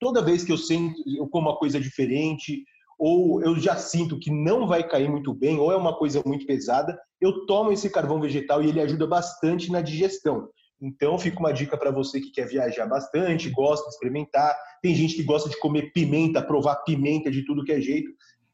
Toda 0.00 0.24
vez 0.24 0.42
que 0.42 0.52
eu 0.52 0.56
sinto, 0.56 0.94
eu 1.06 1.28
como 1.28 1.50
uma 1.50 1.58
coisa 1.58 1.78
diferente, 1.78 2.64
ou 3.04 3.42
eu 3.42 3.58
já 3.58 3.74
sinto 3.74 4.16
que 4.16 4.30
não 4.30 4.64
vai 4.64 4.86
cair 4.86 5.10
muito 5.10 5.34
bem, 5.34 5.58
ou 5.58 5.72
é 5.72 5.76
uma 5.76 5.92
coisa 5.92 6.22
muito 6.24 6.46
pesada, 6.46 6.96
eu 7.20 7.44
tomo 7.46 7.72
esse 7.72 7.90
carvão 7.90 8.20
vegetal 8.20 8.62
e 8.62 8.68
ele 8.68 8.80
ajuda 8.80 9.08
bastante 9.08 9.72
na 9.72 9.80
digestão. 9.80 10.48
Então, 10.80 11.18
fica 11.18 11.40
uma 11.40 11.52
dica 11.52 11.76
para 11.76 11.90
você 11.90 12.20
que 12.20 12.30
quer 12.30 12.46
viajar 12.46 12.86
bastante, 12.86 13.50
gosta 13.50 13.88
de 13.88 13.94
experimentar. 13.94 14.56
Tem 14.80 14.94
gente 14.94 15.16
que 15.16 15.24
gosta 15.24 15.50
de 15.50 15.58
comer 15.58 15.92
pimenta, 15.92 16.40
provar 16.40 16.76
pimenta 16.84 17.28
de 17.28 17.44
tudo 17.44 17.64
que 17.64 17.72
é 17.72 17.80
jeito. 17.80 18.08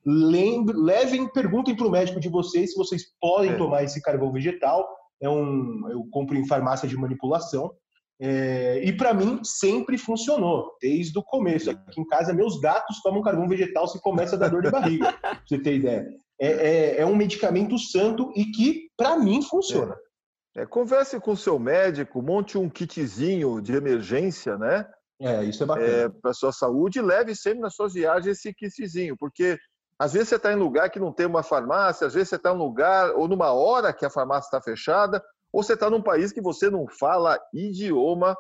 Lembre, 0.07 0.75
levem, 0.79 1.31
perguntem 1.31 1.77
para 1.77 1.87
o 1.87 1.91
médico 1.91 2.19
de 2.19 2.31
vocês 2.31 2.73
se 2.73 2.79
vocês 2.79 3.03
podem 3.21 3.51
é. 3.51 3.57
tomar 3.57 3.85
esse 3.85 4.01
carvão 4.01 4.33
vegetal. 4.33 4.89
É 5.21 5.29
um, 5.29 5.91
eu 5.91 6.09
compro 6.11 6.39
em 6.39 6.47
farmácia 6.47 6.89
de 6.89 6.97
manipulação. 6.97 7.71
É, 8.21 8.83
e 8.85 8.93
para 8.97 9.15
mim 9.15 9.41
sempre 9.45 9.97
funcionou, 9.97 10.77
desde 10.81 11.17
o 11.19 11.23
começo. 11.23 11.71
Aqui 11.71 12.01
em 12.01 12.07
casa, 12.07 12.33
meus 12.33 12.61
gatos 12.61 13.01
tomam 13.03 13.23
carvão 13.23 13.49
vegetal 13.49 13.87
se 13.87 14.01
começa 14.01 14.35
a 14.35 14.39
dar 14.39 14.49
dor 14.49 14.63
de 14.63 14.71
barriga, 14.71 15.13
pra 15.21 15.41
você 15.47 15.59
ter 15.59 15.77
ideia. 15.77 16.09
É, 16.41 16.49
é, 16.49 17.01
é 17.01 17.07
um 17.07 17.15
medicamento 17.15 17.79
santo 17.79 18.33
e 18.35 18.47
que, 18.47 18.89
para 18.97 19.17
mim, 19.17 19.43
funciona. 19.43 19.95
É. 19.95 20.09
É, 20.59 20.67
converse 20.67 21.21
com 21.21 21.33
o 21.33 21.37
seu 21.37 21.57
médico, 21.57 22.21
monte 22.21 22.59
um 22.59 22.69
kitzinho 22.69 23.61
de 23.61 23.75
emergência, 23.75 24.59
né? 24.59 24.85
É, 25.21 25.45
isso 25.45 25.63
é 25.63 25.67
bacana. 25.67 25.87
É, 25.87 26.09
para 26.09 26.33
sua 26.33 26.53
saúde 26.53 26.99
e 26.99 27.03
leve 27.03 27.35
sempre 27.37 27.61
nas 27.61 27.75
suas 27.75 27.95
viagens 27.95 28.39
esse 28.39 28.53
kitzinho, 28.53 29.17
porque 29.17 29.57
às 29.99 30.13
vezes 30.13 30.29
você 30.29 30.37
está 30.37 30.53
em 30.53 30.57
lugar 30.57 30.91
que 30.91 30.99
não 30.99 31.13
tem 31.13 31.27
uma 31.27 31.45
farmácia, 31.45 32.07
às 32.07 32.15
vezes 32.15 32.29
você 32.29 32.37
está 32.37 32.51
em 32.51 32.55
um 32.55 32.59
lugar 32.59 33.13
ou 33.13 33.29
numa 33.29 33.53
hora 33.53 33.93
que 33.93 34.05
a 34.05 34.11
farmácia 34.11 34.49
está 34.49 34.61
fechada, 34.61 35.23
ou 35.53 35.63
você 35.63 35.75
está 35.75 35.89
num 35.89 36.03
país 36.03 36.33
que 36.33 36.41
você 36.41 36.71
não 36.71 36.87
fala 36.87 37.39
idioma, 37.53 38.37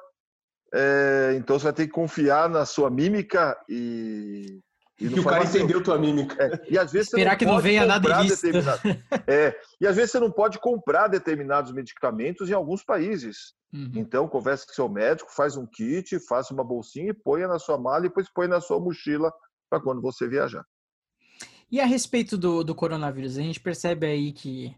é, 0.73 1.35
então 1.37 1.59
você 1.59 1.64
vai 1.64 1.73
ter 1.73 1.87
que 1.87 1.92
confiar 1.92 2.49
na 2.49 2.66
sua 2.66 2.90
mímica 2.90 3.57
e 3.68 4.61
e 5.01 5.09
que 5.09 5.21
o 5.21 5.25
cara 5.25 5.44
entendeu 5.44 5.83
tua 5.83 5.97
mímica. 5.97 6.42
É, 6.42 6.66
e 6.68 6.77
às 6.77 6.90
vezes 6.90 7.07
Esperar 7.09 7.37
que 7.37 7.47
não 7.47 7.61
venha 7.61 7.87
nada 7.87 8.23
determinado... 8.25 8.81
é, 9.29 9.57
E 9.81 9.87
às 9.87 9.94
vezes 9.94 10.11
você 10.11 10.18
não 10.18 10.31
pode 10.31 10.59
comprar 10.59 11.07
determinados 11.07 11.73
medicamentos 11.73 12.51
em 12.51 12.53
alguns 12.53 12.83
países. 12.83 13.55
Uhum. 13.73 13.92
Então, 13.94 14.27
converse 14.27 14.66
com 14.66 14.73
seu 14.73 14.88
médico, 14.88 15.31
faz 15.33 15.57
um 15.57 15.66
kit, 15.66 16.18
faça 16.27 16.53
uma 16.53 16.64
bolsinha 16.64 17.11
e 17.11 17.14
ponha 17.14 17.47
na 17.47 17.61
sua 17.61 17.79
mala 17.79 18.01
e 18.01 18.09
depois 18.09 18.29
põe 18.29 18.49
na 18.49 18.61
sua 18.61 18.81
mochila 18.81 19.33
para 19.71 19.81
quando 19.81 20.03
você 20.03 20.27
viajar. 20.27 20.64
E 21.71 21.81
a 21.81 21.87
respeito 21.87 22.37
do, 22.37 22.64
do 22.64 22.75
coronavírus, 22.75 23.38
a 23.38 23.42
gente 23.42 23.61
percebe 23.61 24.07
aí 24.07 24.33
que 24.33 24.75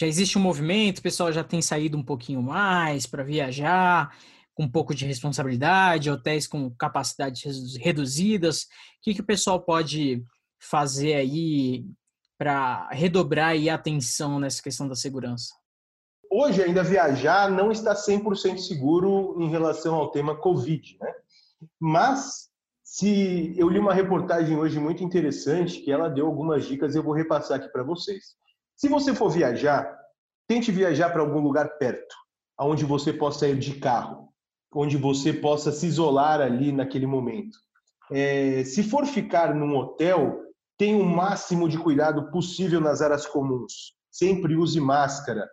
já 0.00 0.06
existe 0.06 0.38
um 0.38 0.40
movimento, 0.40 0.98
o 0.98 1.02
pessoal 1.02 1.30
já 1.30 1.44
tem 1.44 1.60
saído 1.60 1.98
um 1.98 2.02
pouquinho 2.02 2.42
mais 2.42 3.06
para 3.06 3.22
viajar 3.22 4.16
com 4.54 4.62
um 4.62 4.68
pouco 4.68 4.94
de 4.94 5.04
responsabilidade, 5.04 6.10
hotéis 6.10 6.46
com 6.46 6.70
capacidades 6.70 7.76
reduzidas. 7.76 8.62
O 8.62 8.66
que, 9.02 9.14
que 9.14 9.20
o 9.20 9.26
pessoal 9.26 9.60
pode 9.60 10.24
fazer 10.58 11.14
aí 11.16 11.84
para 12.38 12.88
redobrar 12.88 13.50
aí 13.50 13.68
a 13.68 13.74
atenção 13.74 14.38
nessa 14.38 14.62
questão 14.62 14.88
da 14.88 14.94
segurança? 14.94 15.54
Hoje 16.32 16.62
ainda 16.62 16.82
viajar 16.82 17.50
não 17.50 17.70
está 17.70 17.94
100% 17.94 18.56
seguro 18.56 19.36
em 19.38 19.50
relação 19.50 19.96
ao 19.96 20.10
tema 20.10 20.34
Covid, 20.34 20.96
né? 20.98 21.12
Mas 21.78 22.48
se 22.82 23.54
eu 23.54 23.68
li 23.68 23.78
uma 23.78 23.92
reportagem 23.92 24.56
hoje 24.56 24.80
muito 24.80 25.04
interessante 25.04 25.82
que 25.82 25.92
ela 25.92 26.08
deu 26.08 26.26
algumas 26.26 26.64
dicas, 26.64 26.94
eu 26.94 27.02
vou 27.02 27.12
repassar 27.12 27.58
aqui 27.58 27.68
para 27.68 27.82
vocês. 27.82 28.40
Se 28.80 28.88
você 28.88 29.14
for 29.14 29.28
viajar, 29.28 29.94
tente 30.48 30.72
viajar 30.72 31.10
para 31.10 31.20
algum 31.20 31.40
lugar 31.40 31.76
perto, 31.78 32.14
aonde 32.56 32.84
você 32.84 33.12
possa 33.12 33.46
ir 33.46 33.58
de 33.58 33.74
carro 33.78 34.30
onde 34.74 34.96
você 34.96 35.32
possa 35.32 35.72
se 35.72 35.86
isolar 35.86 36.40
ali 36.40 36.72
naquele 36.72 37.06
momento. 37.06 37.58
É, 38.10 38.62
se 38.64 38.82
for 38.82 39.06
ficar 39.06 39.54
num 39.54 39.76
hotel, 39.76 40.40
tenha 40.78 40.96
o 40.96 41.04
máximo 41.04 41.68
de 41.68 41.78
cuidado 41.78 42.30
possível 42.30 42.80
nas 42.80 43.02
áreas 43.02 43.26
comuns. 43.26 43.94
Sempre 44.10 44.56
use 44.56 44.80
máscara. 44.80 45.48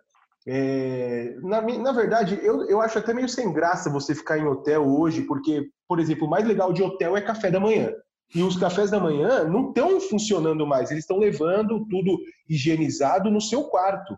É, 0.46 1.36
na, 1.42 1.60
na, 1.60 1.92
verdade, 1.92 2.38
eu, 2.42 2.64
eu 2.68 2.80
acho 2.80 2.98
até 2.98 3.12
meio 3.12 3.28
sem 3.28 3.52
graça 3.52 3.90
você 3.90 4.14
ficar 4.14 4.38
em 4.38 4.46
hotel 4.46 4.86
hoje, 4.86 5.22
porque, 5.22 5.68
por 5.86 6.00
exemplo, 6.00 6.26
o 6.26 6.30
mais 6.30 6.46
legal 6.46 6.72
de 6.72 6.82
hotel 6.82 7.16
é 7.16 7.20
café 7.20 7.50
da 7.50 7.60
manhã. 7.60 7.92
E 8.34 8.42
os 8.42 8.56
cafés 8.56 8.90
da 8.90 9.00
manhã 9.00 9.44
não 9.44 9.68
estão 9.68 10.00
funcionando 10.00 10.66
mais, 10.66 10.90
eles 10.90 11.04
estão 11.04 11.18
levando 11.18 11.86
tudo 11.88 12.18
higienizado 12.48 13.30
no 13.30 13.40
seu 13.40 13.64
quarto. 13.64 14.14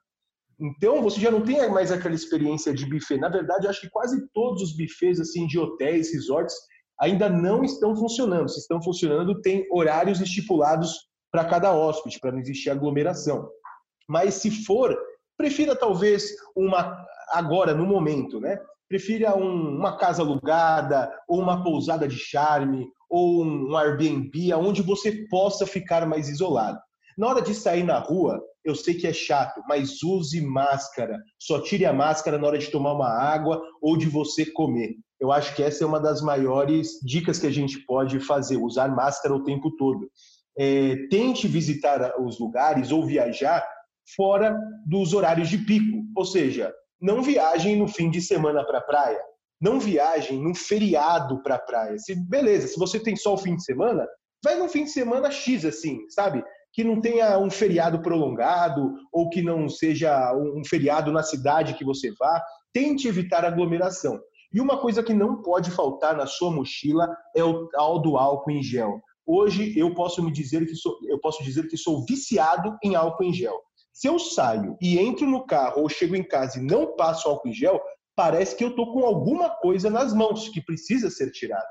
Então, 0.59 1.01
você 1.01 1.21
já 1.21 1.31
não 1.31 1.43
tem 1.43 1.67
mais 1.71 1.91
aquela 1.91 2.15
experiência 2.15 2.75
de 2.75 2.85
buffet. 2.85 3.19
Na 3.19 3.29
verdade, 3.29 3.67
acho 3.67 3.81
que 3.81 3.89
quase 3.89 4.29
todos 4.35 4.63
os 4.63 4.77
buffets 4.77 5.21
assim 5.21 5.47
de 5.47 5.59
hotéis, 5.59 6.13
resorts, 6.13 6.55
ainda 7.01 7.31
não 7.31 7.65
estão 7.65 7.97
funcionando. 7.97 8.49
Se 8.51 8.59
estão 8.59 8.83
funcionando, 8.83 9.41
tem 9.41 9.67
horários 9.73 10.21
estipulados 10.21 11.09
para 11.33 11.47
cada 11.47 11.73
hóspede, 11.73 12.19
para 12.21 12.33
não 12.33 12.41
existir 12.41 12.69
aglomeração. 12.69 13.49
Mas 14.07 14.35
se 14.35 14.51
for, 14.51 14.95
prefira 15.39 15.75
talvez 15.75 16.35
uma 16.55 17.07
agora 17.31 17.73
no 17.73 17.87
momento, 17.87 18.41
né? 18.41 18.59
Prefira 18.89 19.37
um, 19.37 19.77
uma 19.77 19.97
casa 19.97 20.21
alugada 20.21 21.11
ou 21.29 21.41
uma 21.41 21.63
pousada 21.63 22.07
de 22.07 22.19
charme 22.19 22.87
ou 23.11 23.45
um, 23.45 23.77
Airbnb, 23.77 24.55
onde 24.55 24.81
você 24.81 25.27
possa 25.29 25.67
ficar 25.67 26.07
mais 26.07 26.29
isolado. 26.29 26.79
Na 27.19 27.27
hora 27.27 27.43
de 27.43 27.53
sair 27.55 27.83
na 27.83 27.99
rua, 27.99 28.41
eu 28.65 28.75
sei 28.75 28.95
que 28.95 29.07
é 29.07 29.13
chato, 29.13 29.61
mas 29.69 30.03
use 30.03 30.41
máscara. 30.41 31.19
Só 31.39 31.61
tire 31.61 31.85
a 31.85 31.93
máscara 31.93 32.39
na 32.39 32.47
hora 32.47 32.59
de 32.59 32.71
tomar 32.71 32.93
uma 32.93 33.09
água 33.09 33.61
ou 33.83 33.97
de 33.97 34.07
você 34.07 34.47
comer. 34.47 34.95
Eu 35.19 35.33
acho 35.33 35.55
que 35.55 35.63
essa 35.63 35.85
é 35.85 35.87
uma 35.87 36.01
das 36.01 36.23
maiores 36.23 36.99
dicas 37.03 37.39
que 37.39 37.47
a 37.47 37.51
gente 37.51 37.85
pode 37.85 38.21
fazer, 38.21 38.57
usar 38.57 38.89
máscara 38.89 39.35
o 39.35 39.43
tempo 39.43 39.71
todo. 39.77 40.09
É, 40.57 40.97
tente 41.11 41.49
visitar 41.49 42.15
os 42.21 42.39
lugares 42.39 42.93
ou 42.93 43.05
viajar 43.05 43.67
fora 44.17 44.59
dos 44.87 45.13
horários 45.13 45.49
de 45.49 45.59
pico, 45.59 46.05
ou 46.17 46.25
seja, 46.25 46.73
não 47.01 47.23
viajem 47.23 47.77
no 47.77 47.89
fim 47.89 48.11
de 48.11 48.21
semana 48.21 48.65
para 48.65 48.79
a 48.79 48.83
praia, 48.83 49.21
não 49.61 49.79
viajem 49.79 50.41
num 50.41 50.55
feriado 50.55 51.43
para 51.43 51.57
a 51.57 51.61
praia. 51.61 51.99
Se, 51.99 52.15
beleza, 52.29 52.69
se 52.69 52.79
você 52.79 52.99
tem 52.99 53.17
só 53.17 53.35
o 53.35 53.39
fim 53.39 53.57
de 53.57 53.65
semana, 53.65 54.07
vai 54.43 54.57
no 54.57 54.69
fim 54.69 54.85
de 54.85 54.91
semana 54.91 55.31
X, 55.31 55.65
assim, 55.65 55.99
sabe? 56.09 56.43
que 56.73 56.85
não 56.85 57.01
tenha 57.01 57.39
um 57.39 57.51
feriado 57.51 58.01
prolongado 58.01 58.95
ou 59.13 59.29
que 59.29 59.43
não 59.43 59.69
seja 59.69 60.33
um 60.35 60.63
feriado 60.65 61.13
na 61.13 61.23
cidade 61.23 61.75
que 61.75 61.85
você 61.85 62.13
vá. 62.19 62.43
Tente 62.73 63.09
evitar 63.09 63.45
aglomeração. 63.45 64.19
E 64.53 64.61
uma 64.61 64.79
coisa 64.79 65.03
que 65.03 65.15
não 65.15 65.43
pode 65.43 65.71
faltar 65.71 66.17
na 66.17 66.27
sua 66.27 66.51
mochila 66.51 67.09
é 67.35 67.43
o 67.43 67.69
tal 67.69 68.01
do 68.01 68.17
álcool 68.17 68.51
em 68.51 68.63
gel. 68.63 69.01
Hoje 69.27 69.79
eu 69.79 69.95
posso 69.95 70.23
me 70.23 70.33
dizer 70.33 70.67
que 70.67 70.75
sou, 70.75 70.97
eu 71.09 71.21
posso 71.21 71.43
dizer 71.43 71.69
que 71.69 71.77
sou 71.77 72.05
viciado 72.05 72.77
em 72.83 72.95
álcool 72.95 73.25
em 73.25 73.33
gel. 73.33 73.57
Se 73.93 74.09
eu 74.09 74.19
saio 74.19 74.77
e 74.81 74.99
entro 74.99 75.27
no 75.27 75.45
carro 75.47 75.83
ou 75.83 75.89
chego 75.89 76.17
em 76.17 76.23
casa 76.23 76.59
e 76.59 76.63
não 76.63 76.97
passo 76.97 77.29
álcool 77.29 77.49
em 77.49 77.53
gel, 77.53 77.81
parece 78.21 78.55
que 78.55 78.63
eu 78.63 78.69
estou 78.69 78.93
com 78.93 79.07
alguma 79.07 79.49
coisa 79.49 79.89
nas 79.89 80.13
mãos 80.13 80.51
que 80.51 80.61
precisa 80.61 81.09
ser 81.09 81.31
tirada. 81.31 81.67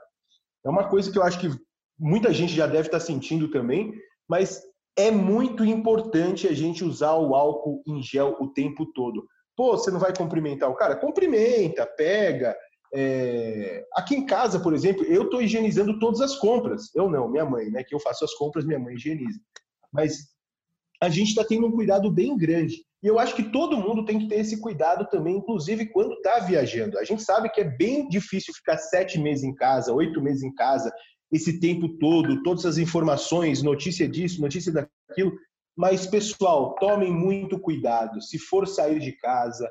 É 0.66 0.70
uma 0.70 0.90
coisa 0.90 1.12
que 1.12 1.20
eu 1.20 1.22
acho 1.22 1.40
que 1.40 1.48
muita 1.96 2.34
gente 2.34 2.56
já 2.56 2.66
deve 2.66 2.88
estar 2.88 3.00
sentindo 3.00 3.52
também, 3.52 3.94
mas 4.28 4.60
é 4.98 5.12
muito 5.12 5.64
importante 5.64 6.48
a 6.48 6.52
gente 6.52 6.84
usar 6.84 7.14
o 7.14 7.36
álcool 7.36 7.84
em 7.86 8.02
gel 8.02 8.36
o 8.40 8.52
tempo 8.52 8.88
todo. 8.94 9.28
Pô, 9.56 9.78
você 9.78 9.92
não 9.92 10.00
vai 10.00 10.12
cumprimentar 10.12 10.72
o 10.72 10.76
cara? 10.76 10.96
Cumprimenta, 10.96 11.86
pega. 11.86 12.58
É... 12.96 13.86
Aqui 13.94 14.16
em 14.16 14.26
casa, 14.26 14.60
por 14.60 14.74
exemplo, 14.74 15.04
eu 15.04 15.26
estou 15.26 15.44
higienizando 15.44 16.00
todas 16.00 16.20
as 16.20 16.36
compras. 16.36 16.90
Eu 16.96 17.12
não, 17.12 17.30
minha 17.30 17.46
mãe, 17.46 17.70
né? 17.70 17.84
Que 17.84 17.94
eu 17.94 18.00
faço 18.00 18.26
as 18.26 18.34
compras, 18.34 18.66
minha 18.66 18.80
mãe 18.80 18.96
higieniza. 18.96 19.40
Mas 19.94 20.29
a 21.02 21.10
gente 21.10 21.30
está 21.30 21.44
tendo 21.44 21.68
um 21.68 21.72
cuidado 21.72 22.12
bem 22.12 22.36
grande. 22.38 22.84
E 23.02 23.08
eu 23.08 23.18
acho 23.18 23.36
que 23.36 23.44
todo 23.44 23.78
mundo 23.78 24.04
tem 24.04 24.20
que 24.20 24.28
ter 24.28 24.40
esse 24.40 24.60
cuidado 24.60 25.08
também, 25.10 25.38
inclusive 25.38 25.86
quando 25.88 26.14
está 26.14 26.40
viajando. 26.40 27.00
A 27.00 27.04
gente 27.06 27.24
sabe 27.24 27.50
que 27.50 27.62
é 27.62 27.64
bem 27.64 28.10
difícil 28.10 28.54
ficar 28.54 28.78
sete 28.78 29.18
meses 29.18 29.44
em 29.44 29.56
casa, 29.56 29.94
oito 29.94 30.22
meses 30.22 30.44
em 30.44 30.54
casa, 30.54 30.92
esse 31.32 31.60
tempo 31.60 31.88
todo, 31.98 32.44
todas 32.44 32.66
as 32.66 32.78
informações, 32.78 33.64
notícia 33.64 34.08
disso, 34.08 34.42
notícia 34.42 34.74
daquilo. 34.74 35.32
Mas, 35.78 36.06
pessoal, 36.06 36.76
tomem 36.76 37.14
muito 37.14 37.58
cuidado. 37.58 38.22
Se 38.22 38.38
for 38.38 38.68
sair 38.68 39.00
de 39.00 39.14
casa, 39.14 39.70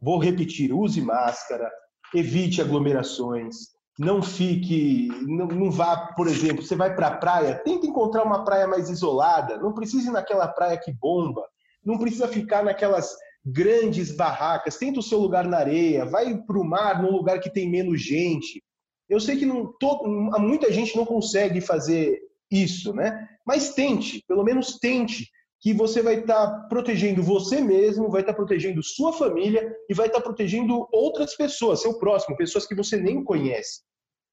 vou 0.00 0.18
repetir: 0.18 0.72
use 0.72 1.02
máscara, 1.02 1.70
evite 2.14 2.62
aglomerações, 2.62 3.56
não 4.00 4.22
fique, 4.22 5.08
não, 5.26 5.46
não 5.46 5.70
vá, 5.70 6.14
por 6.16 6.26
exemplo, 6.26 6.62
você 6.62 6.74
vai 6.74 6.96
para 6.96 7.08
a 7.08 7.16
praia, 7.18 7.60
tenta 7.62 7.86
encontrar 7.86 8.24
uma 8.24 8.46
praia 8.46 8.66
mais 8.66 8.88
isolada, 8.88 9.58
não 9.58 9.74
precisa 9.74 10.08
ir 10.08 10.10
naquela 10.10 10.48
praia 10.48 10.78
que 10.78 10.90
bomba, 10.90 11.46
não 11.84 11.98
precisa 11.98 12.26
ficar 12.26 12.64
naquelas 12.64 13.14
grandes 13.44 14.16
barracas, 14.16 14.78
tenta 14.78 15.00
o 15.00 15.02
seu 15.02 15.18
lugar 15.18 15.46
na 15.46 15.58
areia, 15.58 16.06
vai 16.06 16.34
para 16.34 16.58
o 16.58 16.64
mar 16.64 17.02
num 17.02 17.10
lugar 17.10 17.40
que 17.40 17.52
tem 17.52 17.68
menos 17.68 18.00
gente, 18.00 18.64
eu 19.06 19.20
sei 19.20 19.36
que 19.36 19.44
não, 19.44 19.70
todo, 19.78 20.08
muita 20.08 20.72
gente 20.72 20.96
não 20.96 21.04
consegue 21.04 21.60
fazer 21.60 22.22
isso, 22.50 22.94
né? 22.94 23.28
Mas 23.46 23.74
tente, 23.74 24.24
pelo 24.26 24.42
menos 24.42 24.78
tente. 24.78 25.28
que 25.60 25.74
você 25.74 26.00
vai 26.00 26.20
estar 26.20 26.46
tá 26.46 26.66
protegendo 26.70 27.22
você 27.22 27.60
mesmo, 27.60 28.08
vai 28.08 28.22
estar 28.22 28.32
tá 28.32 28.36
protegendo 28.38 28.82
sua 28.82 29.12
família 29.12 29.76
e 29.90 29.92
vai 29.92 30.06
estar 30.06 30.20
tá 30.20 30.24
protegendo 30.24 30.88
outras 30.90 31.36
pessoas, 31.36 31.82
seu 31.82 31.98
próximo, 31.98 32.34
pessoas 32.34 32.66
que 32.66 32.74
você 32.74 32.96
nem 32.96 33.22
conhece. 33.22 33.89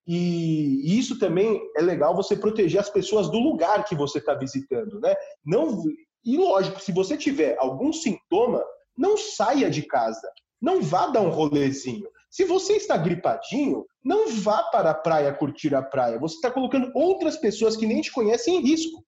E 0.08 0.97
isso 0.97 1.20
também 1.20 1.62
é 1.76 1.82
legal 1.82 2.16
você 2.16 2.36
proteger 2.36 2.80
as 2.80 2.89
pessoas 2.89 3.30
do 3.30 3.39
lugar 3.39 3.84
que 3.84 3.95
você 3.95 4.20
está 4.20 4.34
visitando, 4.34 4.99
né? 5.01 5.14
Não 5.45 5.84
e 6.28 6.38
lógico, 6.38 6.82
se 6.82 6.91
você 6.91 7.16
tiver 7.16 7.55
algum 7.58 7.93
sintoma, 7.93 8.62
não 8.97 9.16
saia 9.16 9.70
de 9.70 9.84
casa, 9.84 10.30
não 10.62 10.82
vá 10.82 11.08
dar 11.08 11.22
um 11.22 11.30
rolezinho. 11.30 12.10
Se 12.30 12.43
você 12.43 12.74
está 12.74 12.97
gripadinho, 12.97 13.86
não 14.03 14.30
vá 14.30 14.64
para 14.64 14.89
a 14.89 14.93
praia 14.93 15.34
curtir 15.34 15.74
a 15.74 15.82
praia. 15.82 16.20
Você 16.20 16.36
está 16.36 16.51
colocando 16.51 16.91
outras 16.93 17.38
pessoas 17.38 17.78
que 17.78 17.86
nem 17.86 18.01
te 18.01 18.12
conhecem 18.12 18.58
em 18.58 18.62
risco. 18.62 19.01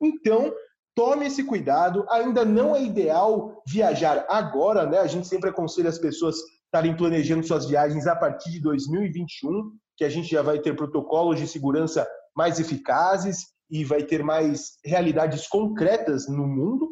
Então, 0.00 0.50
tome 0.94 1.26
esse 1.26 1.44
cuidado. 1.44 2.06
Ainda 2.08 2.42
não 2.42 2.74
é 2.74 2.82
ideal 2.82 3.62
viajar 3.68 4.24
agora, 4.26 4.86
né? 4.86 4.98
A 4.98 5.06
gente 5.06 5.26
sempre 5.26 5.50
aconselha 5.50 5.90
as 5.90 5.98
pessoas 5.98 6.36
estarem 6.64 6.96
planejando 6.96 7.46
suas 7.46 7.66
viagens 7.66 8.06
a 8.06 8.16
partir 8.16 8.50
de 8.50 8.60
2021, 8.60 9.72
que 9.96 10.04
a 10.04 10.08
gente 10.08 10.28
já 10.28 10.42
vai 10.42 10.58
ter 10.60 10.74
protocolos 10.76 11.38
de 11.38 11.46
segurança 11.46 12.06
mais 12.34 12.60
eficazes 12.60 13.46
e 13.70 13.84
vai 13.84 14.02
ter 14.02 14.22
mais 14.22 14.78
realidades 14.84 15.46
concretas 15.46 16.28
no 16.28 16.46
mundo. 16.46 16.88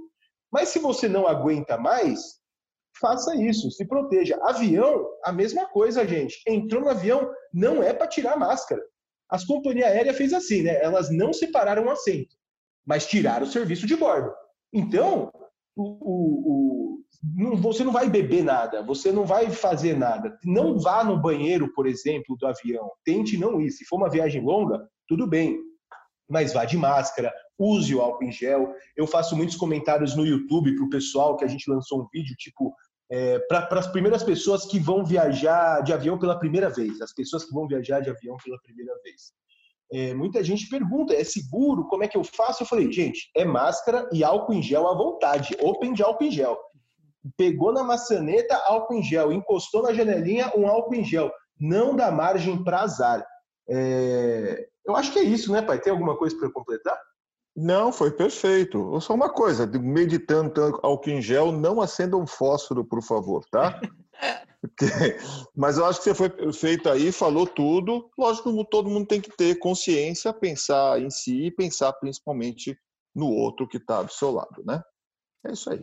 Mas 0.52 0.70
se 0.70 0.78
você 0.78 1.09
não 1.09 1.26
aguenta 1.26 1.76
mais, 1.76 2.20
faça 3.00 3.36
isso, 3.36 3.70
se 3.70 3.86
proteja. 3.86 4.38
Avião, 4.42 5.07
a 5.24 5.32
mesma 5.32 5.66
coisa, 5.66 6.07
gente. 6.07 6.40
Entrou 6.46 6.82
no 6.82 6.90
avião, 6.90 7.30
não 7.52 7.82
é 7.82 7.92
para 7.92 8.07
tirar 8.07 8.38
máscara. 8.38 8.82
As 9.28 9.44
companhias 9.44 9.88
aéreas 9.88 10.16
fez 10.16 10.32
assim, 10.32 10.62
né? 10.62 10.82
Elas 10.82 11.11
não 11.11 11.32
separaram 11.32 11.86
o 11.86 11.90
assento 11.90 12.34
mas 12.86 13.07
tirar 13.07 13.42
o 13.42 13.46
serviço 13.46 13.86
de 13.86 13.96
bordo. 13.96 14.32
Então, 14.72 15.30
o, 15.77 15.83
o, 15.83 16.99
não, 17.37 17.57
você 17.57 17.83
não 17.83 17.93
vai 17.93 18.09
beber 18.09 18.45
nada, 18.45 18.83
você 18.83 19.11
não 19.11 19.25
vai 19.25 19.51
fazer 19.51 19.97
nada. 19.97 20.39
Não 20.45 20.79
vá 20.79 21.03
no 21.03 21.20
banheiro, 21.20 21.72
por 21.72 21.87
exemplo, 21.87 22.37
do 22.37 22.47
avião. 22.47 22.91
Tente 23.05 23.37
não 23.37 23.61
ir. 23.61 23.70
Se 23.70 23.85
for 23.85 23.97
uma 23.97 24.11
viagem 24.11 24.43
longa, 24.43 24.87
tudo 25.09 25.27
bem. 25.27 25.59
Mas 26.29 26.53
vá 26.53 26.64
de 26.64 26.77
máscara, 26.77 27.33
use 27.59 27.95
o 27.95 28.01
álcool 28.01 28.25
em 28.25 28.33
gel. 28.33 28.72
Eu 28.97 29.07
faço 29.07 29.37
muitos 29.37 29.57
comentários 29.57 30.16
no 30.16 30.27
YouTube 30.27 30.75
para 30.77 30.85
o 30.85 30.91
pessoal 30.91 31.37
que 31.37 31.45
a 31.45 31.49
gente 31.49 31.70
lançou 31.70 32.03
um 32.03 32.09
vídeo, 32.12 32.35
tipo, 32.37 32.75
é, 33.11 33.39
para 33.41 33.79
as 33.79 33.87
primeiras 33.87 34.22
pessoas 34.22 34.64
que 34.64 34.79
vão 34.79 35.05
viajar 35.05 35.83
de 35.83 35.93
avião 35.93 36.18
pela 36.18 36.39
primeira 36.39 36.70
vez, 36.70 37.01
as 37.01 37.12
pessoas 37.12 37.45
que 37.45 37.53
vão 37.53 37.66
viajar 37.66 38.01
de 38.01 38.11
avião 38.11 38.37
pela 38.43 38.59
primeira 38.62 38.93
vez. 39.03 39.33
É, 39.93 40.14
muita 40.14 40.43
gente 40.43 40.68
pergunta, 40.68 41.14
é 41.14 41.22
seguro? 41.22 41.87
Como 41.89 42.03
é 42.03 42.09
que 42.09 42.16
eu 42.16 42.24
faço? 42.24 42.62
Eu 42.62 42.66
falei, 42.66 42.91
gente, 42.91 43.30
é 43.37 43.45
máscara 43.45 44.09
e 44.12 44.24
álcool 44.24 44.55
em 44.55 44.62
gel 44.62 44.89
à 44.89 44.95
vontade. 44.95 45.57
Open 45.61 45.93
de 45.93 46.03
álcool 46.03 46.24
em 46.24 46.30
gel. 46.30 46.59
Pegou 47.37 47.72
na 47.72 47.82
maçaneta, 47.82 48.57
álcool 48.66 48.95
em 48.95 49.03
gel. 49.03 49.32
Encostou 49.32 49.82
na 49.82 49.93
janelinha, 49.93 50.53
um 50.57 50.66
álcool 50.66 50.95
em 50.95 51.05
gel. 51.05 51.30
Não 51.61 51.95
dá 51.95 52.11
margem 52.11 52.62
para 52.62 52.80
azar. 52.80 53.24
É... 53.68 54.66
Eu 54.87 54.97
acho 54.97 55.12
que 55.12 55.18
é 55.18 55.22
isso, 55.22 55.51
né, 55.53 55.62
pai? 55.62 55.80
Tem 55.80 55.93
alguma 55.93 56.16
coisa 56.16 56.37
para 56.37 56.51
completar? 56.51 56.99
Não, 57.57 57.93
foi 57.93 58.11
perfeito. 58.11 59.01
Só 59.01 59.14
uma 59.14 59.30
coisa, 59.30 59.66
meditando 59.66 60.80
álcool 60.82 61.11
em 61.11 61.22
gel, 61.22 61.53
não 61.53 61.80
acenda 61.80 62.16
um 62.16 62.26
fósforo, 62.26 62.85
por 62.85 63.03
favor, 63.03 63.45
tá? 63.51 63.80
Mas 65.56 65.78
eu 65.78 65.84
acho 65.84 65.98
que 65.98 66.04
você 66.04 66.14
foi 66.14 66.30
perfeito 66.30 66.88
aí, 66.88 67.12
falou 67.12 67.46
tudo. 67.46 68.10
Lógico 68.18 68.64
todo 68.64 68.90
mundo 68.90 69.06
tem 69.06 69.20
que 69.20 69.30
ter 69.36 69.58
consciência, 69.58 70.32
pensar 70.32 71.00
em 71.00 71.10
si 71.10 71.46
e 71.46 71.50
pensar 71.50 71.92
principalmente 71.94 72.76
no 73.14 73.28
outro 73.28 73.68
que 73.68 73.76
está 73.76 74.02
do 74.02 74.12
seu 74.12 74.30
lado, 74.30 74.62
né? 74.64 74.82
É 75.46 75.52
isso 75.52 75.70
aí. 75.70 75.82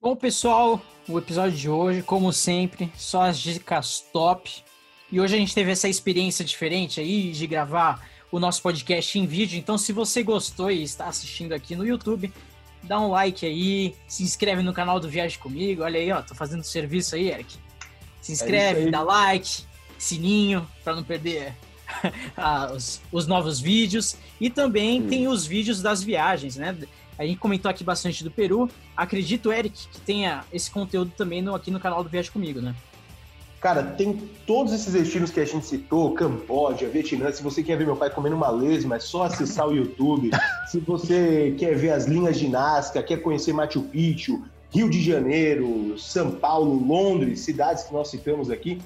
Bom, 0.00 0.14
pessoal, 0.14 0.80
o 1.08 1.18
episódio 1.18 1.56
de 1.56 1.68
hoje, 1.68 2.02
como 2.02 2.32
sempre, 2.32 2.92
só 2.96 3.22
as 3.22 3.38
dicas 3.38 4.00
top. 4.12 4.62
E 5.10 5.20
hoje 5.20 5.34
a 5.34 5.38
gente 5.38 5.54
teve 5.54 5.72
essa 5.72 5.88
experiência 5.88 6.44
diferente 6.44 7.00
aí 7.00 7.32
de 7.32 7.46
gravar 7.46 8.06
o 8.30 8.38
nosso 8.38 8.62
podcast 8.62 9.18
em 9.18 9.26
vídeo. 9.26 9.58
Então, 9.58 9.78
se 9.78 9.92
você 9.92 10.22
gostou 10.22 10.70
e 10.70 10.82
está 10.82 11.06
assistindo 11.06 11.52
aqui 11.52 11.74
no 11.74 11.86
YouTube, 11.86 12.32
dá 12.82 13.00
um 13.00 13.10
like 13.10 13.44
aí, 13.44 13.96
se 14.06 14.22
inscreve 14.22 14.62
no 14.62 14.72
canal 14.72 15.00
do 15.00 15.08
Viagem 15.08 15.38
Comigo. 15.40 15.82
Olha 15.82 15.98
aí, 15.98 16.12
ó, 16.12 16.22
tô 16.22 16.34
fazendo 16.34 16.62
serviço 16.62 17.16
aí, 17.16 17.30
Eric. 17.30 17.58
Se 18.20 18.32
inscreve, 18.32 18.88
é 18.88 18.90
dá 18.90 19.02
like, 19.02 19.62
sininho, 19.98 20.66
para 20.84 20.94
não 20.94 21.02
perder 21.02 21.54
ah, 22.36 22.72
os, 22.74 23.00
os, 23.10 23.26
novos 23.26 23.60
vídeos. 23.60 24.16
E 24.40 24.50
também 24.50 25.02
hum. 25.02 25.08
tem 25.08 25.28
os 25.28 25.46
vídeos 25.46 25.80
das 25.82 26.02
viagens, 26.02 26.56
né? 26.56 26.76
A 27.18 27.24
gente 27.24 27.38
comentou 27.38 27.68
aqui 27.70 27.82
bastante 27.82 28.22
do 28.22 28.30
Peru. 28.30 28.70
Acredito, 28.96 29.52
Eric, 29.52 29.88
que 29.88 30.00
tenha 30.00 30.44
esse 30.52 30.70
conteúdo 30.70 31.12
também 31.16 31.42
no, 31.42 31.54
aqui 31.54 31.70
no 31.70 31.80
canal 31.80 32.04
do 32.04 32.08
Viagem 32.08 32.30
Comigo, 32.30 32.60
né? 32.60 32.74
Cara, 33.60 33.82
tem 33.82 34.16
todos 34.46 34.72
esses 34.72 34.92
destinos 34.92 35.32
que 35.32 35.40
a 35.40 35.44
gente 35.44 35.66
citou, 35.66 36.14
Camboja, 36.14 36.88
Vietnã. 36.88 37.32
Se 37.32 37.42
você 37.42 37.60
quer 37.60 37.76
ver 37.76 37.86
meu 37.86 37.96
pai 37.96 38.08
comendo 38.08 38.36
uma 38.36 38.50
lesma, 38.50 38.96
é 38.96 39.00
só 39.00 39.24
acessar 39.24 39.66
o 39.66 39.74
YouTube. 39.74 40.30
Se 40.70 40.78
você 40.78 41.56
quer 41.58 41.74
ver 41.74 41.90
as 41.90 42.04
linhas 42.04 42.38
de 42.38 42.48
Nazca, 42.48 43.02
quer 43.02 43.16
conhecer 43.16 43.52
Machu 43.52 43.82
Picchu, 43.82 44.44
Rio 44.70 44.90
de 44.90 45.02
Janeiro, 45.02 45.98
São 45.98 46.32
Paulo, 46.32 46.74
Londres, 46.86 47.40
cidades 47.40 47.84
que 47.84 47.92
nós 47.92 48.08
citamos 48.08 48.50
aqui, 48.50 48.80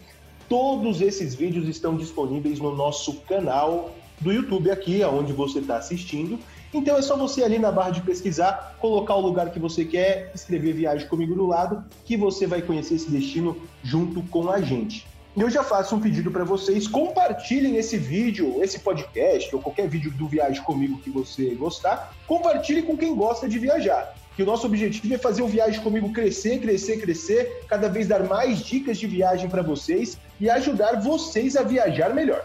todos 0.49 1.01
esses 1.01 1.35
vídeos 1.35 1.69
estão 1.69 1.97
disponíveis 1.97 2.61
no 2.61 2.75
nosso 2.75 3.15
canal 3.23 3.91
do 4.21 4.33
YouTube 4.33 4.71
aqui, 4.71 5.03
aonde 5.03 5.33
você 5.33 5.59
está 5.59 5.77
assistindo. 5.77 6.39
Então 6.73 6.97
é 6.97 7.03
só 7.03 7.17
você 7.17 7.43
ali 7.43 7.59
na 7.59 7.73
barra 7.73 7.91
de 7.91 8.01
pesquisar, 8.01 8.77
colocar 8.81 9.17
o 9.17 9.21
lugar 9.21 9.51
que 9.51 9.59
você 9.59 9.85
quer, 9.85 10.31
escrever 10.35 10.73
viagem 10.73 11.09
comigo 11.09 11.35
do 11.35 11.47
lado, 11.47 11.85
que 12.05 12.17
você 12.17 12.47
vai 12.47 12.63
conhecer 12.63 12.95
esse 12.95 13.11
destino 13.11 13.57
junto 13.83 14.23
com 14.23 14.49
a 14.51 14.61
gente. 14.61 15.07
E 15.37 15.41
eu 15.41 15.51
já 15.51 15.65
faço 15.65 15.97
um 15.97 16.01
pedido 16.01 16.31
para 16.31 16.45
vocês, 16.45 16.87
compartilhem 16.87 17.77
esse 17.77 17.97
vídeo, 17.97 18.63
esse 18.63 18.79
podcast 18.79 19.55
ou 19.55 19.61
qualquer 19.61 19.89
vídeo 19.89 20.11
do 20.13 20.29
Viagem 20.29 20.63
Comigo 20.63 20.99
que 20.99 21.11
você 21.11 21.55
gostar, 21.55 22.15
compartilhe 22.27 22.83
com 22.83 22.97
quem 22.97 23.15
gosta 23.15 23.49
de 23.49 23.59
viajar. 23.59 24.15
Que 24.37 24.43
o 24.43 24.47
nosso 24.47 24.67
objetivo 24.67 25.15
é 25.15 25.19
fazer 25.19 25.43
o 25.43 25.49
Viagem 25.49 25.81
Comigo 25.81 26.13
crescer, 26.13 26.59
crescer, 26.61 27.01
crescer, 27.01 27.65
cada 27.69 27.89
vez 27.89 28.09
dar 28.09 28.25
mais 28.25 28.61
dicas 28.61 28.99
de 28.99 29.07
viagem 29.07 29.49
para 29.49 29.63
vocês 29.63 30.19
e 30.41 30.49
ajudar 30.49 31.01
vocês 31.01 31.57
a 31.57 31.63
viajar 31.63 32.15
melhor. 32.15 32.45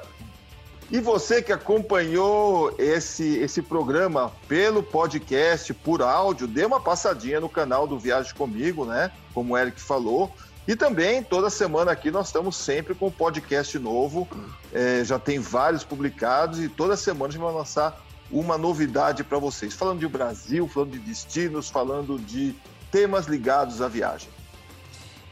E 0.89 0.99
você 0.99 1.41
que 1.41 1.51
acompanhou 1.51 2.73
esse, 2.77 3.38
esse 3.39 3.61
programa 3.61 4.31
pelo 4.47 4.81
podcast, 4.81 5.73
por 5.73 6.01
áudio, 6.01 6.47
dê 6.47 6.63
uma 6.63 6.79
passadinha 6.79 7.41
no 7.41 7.49
canal 7.49 7.85
do 7.85 7.99
Viagem 7.99 8.33
Comigo, 8.33 8.85
né? 8.85 9.11
Como 9.33 9.53
o 9.53 9.57
Eric 9.57 9.81
falou. 9.81 10.31
E 10.65 10.75
também, 10.75 11.21
toda 11.21 11.49
semana 11.49 11.91
aqui, 11.91 12.09
nós 12.09 12.27
estamos 12.27 12.55
sempre 12.55 12.95
com 12.95 13.11
podcast 13.11 13.77
novo. 13.79 14.27
É, 14.73 15.03
já 15.03 15.19
tem 15.19 15.39
vários 15.39 15.83
publicados 15.83 16.59
e 16.59 16.69
toda 16.69 16.95
semana 16.95 17.27
a 17.27 17.31
gente 17.31 17.41
vai 17.41 17.53
lançar 17.53 18.01
uma 18.32 18.57
novidade 18.57 19.23
para 19.23 19.39
vocês. 19.39 19.73
Falando 19.73 19.99
de 19.99 20.07
Brasil, 20.07 20.67
falando 20.67 20.91
de 20.91 20.99
destinos, 20.99 21.69
falando 21.69 22.19
de 22.19 22.53
temas 22.91 23.28
ligados 23.28 23.82
à 23.82 23.88
viagem. 23.88 24.30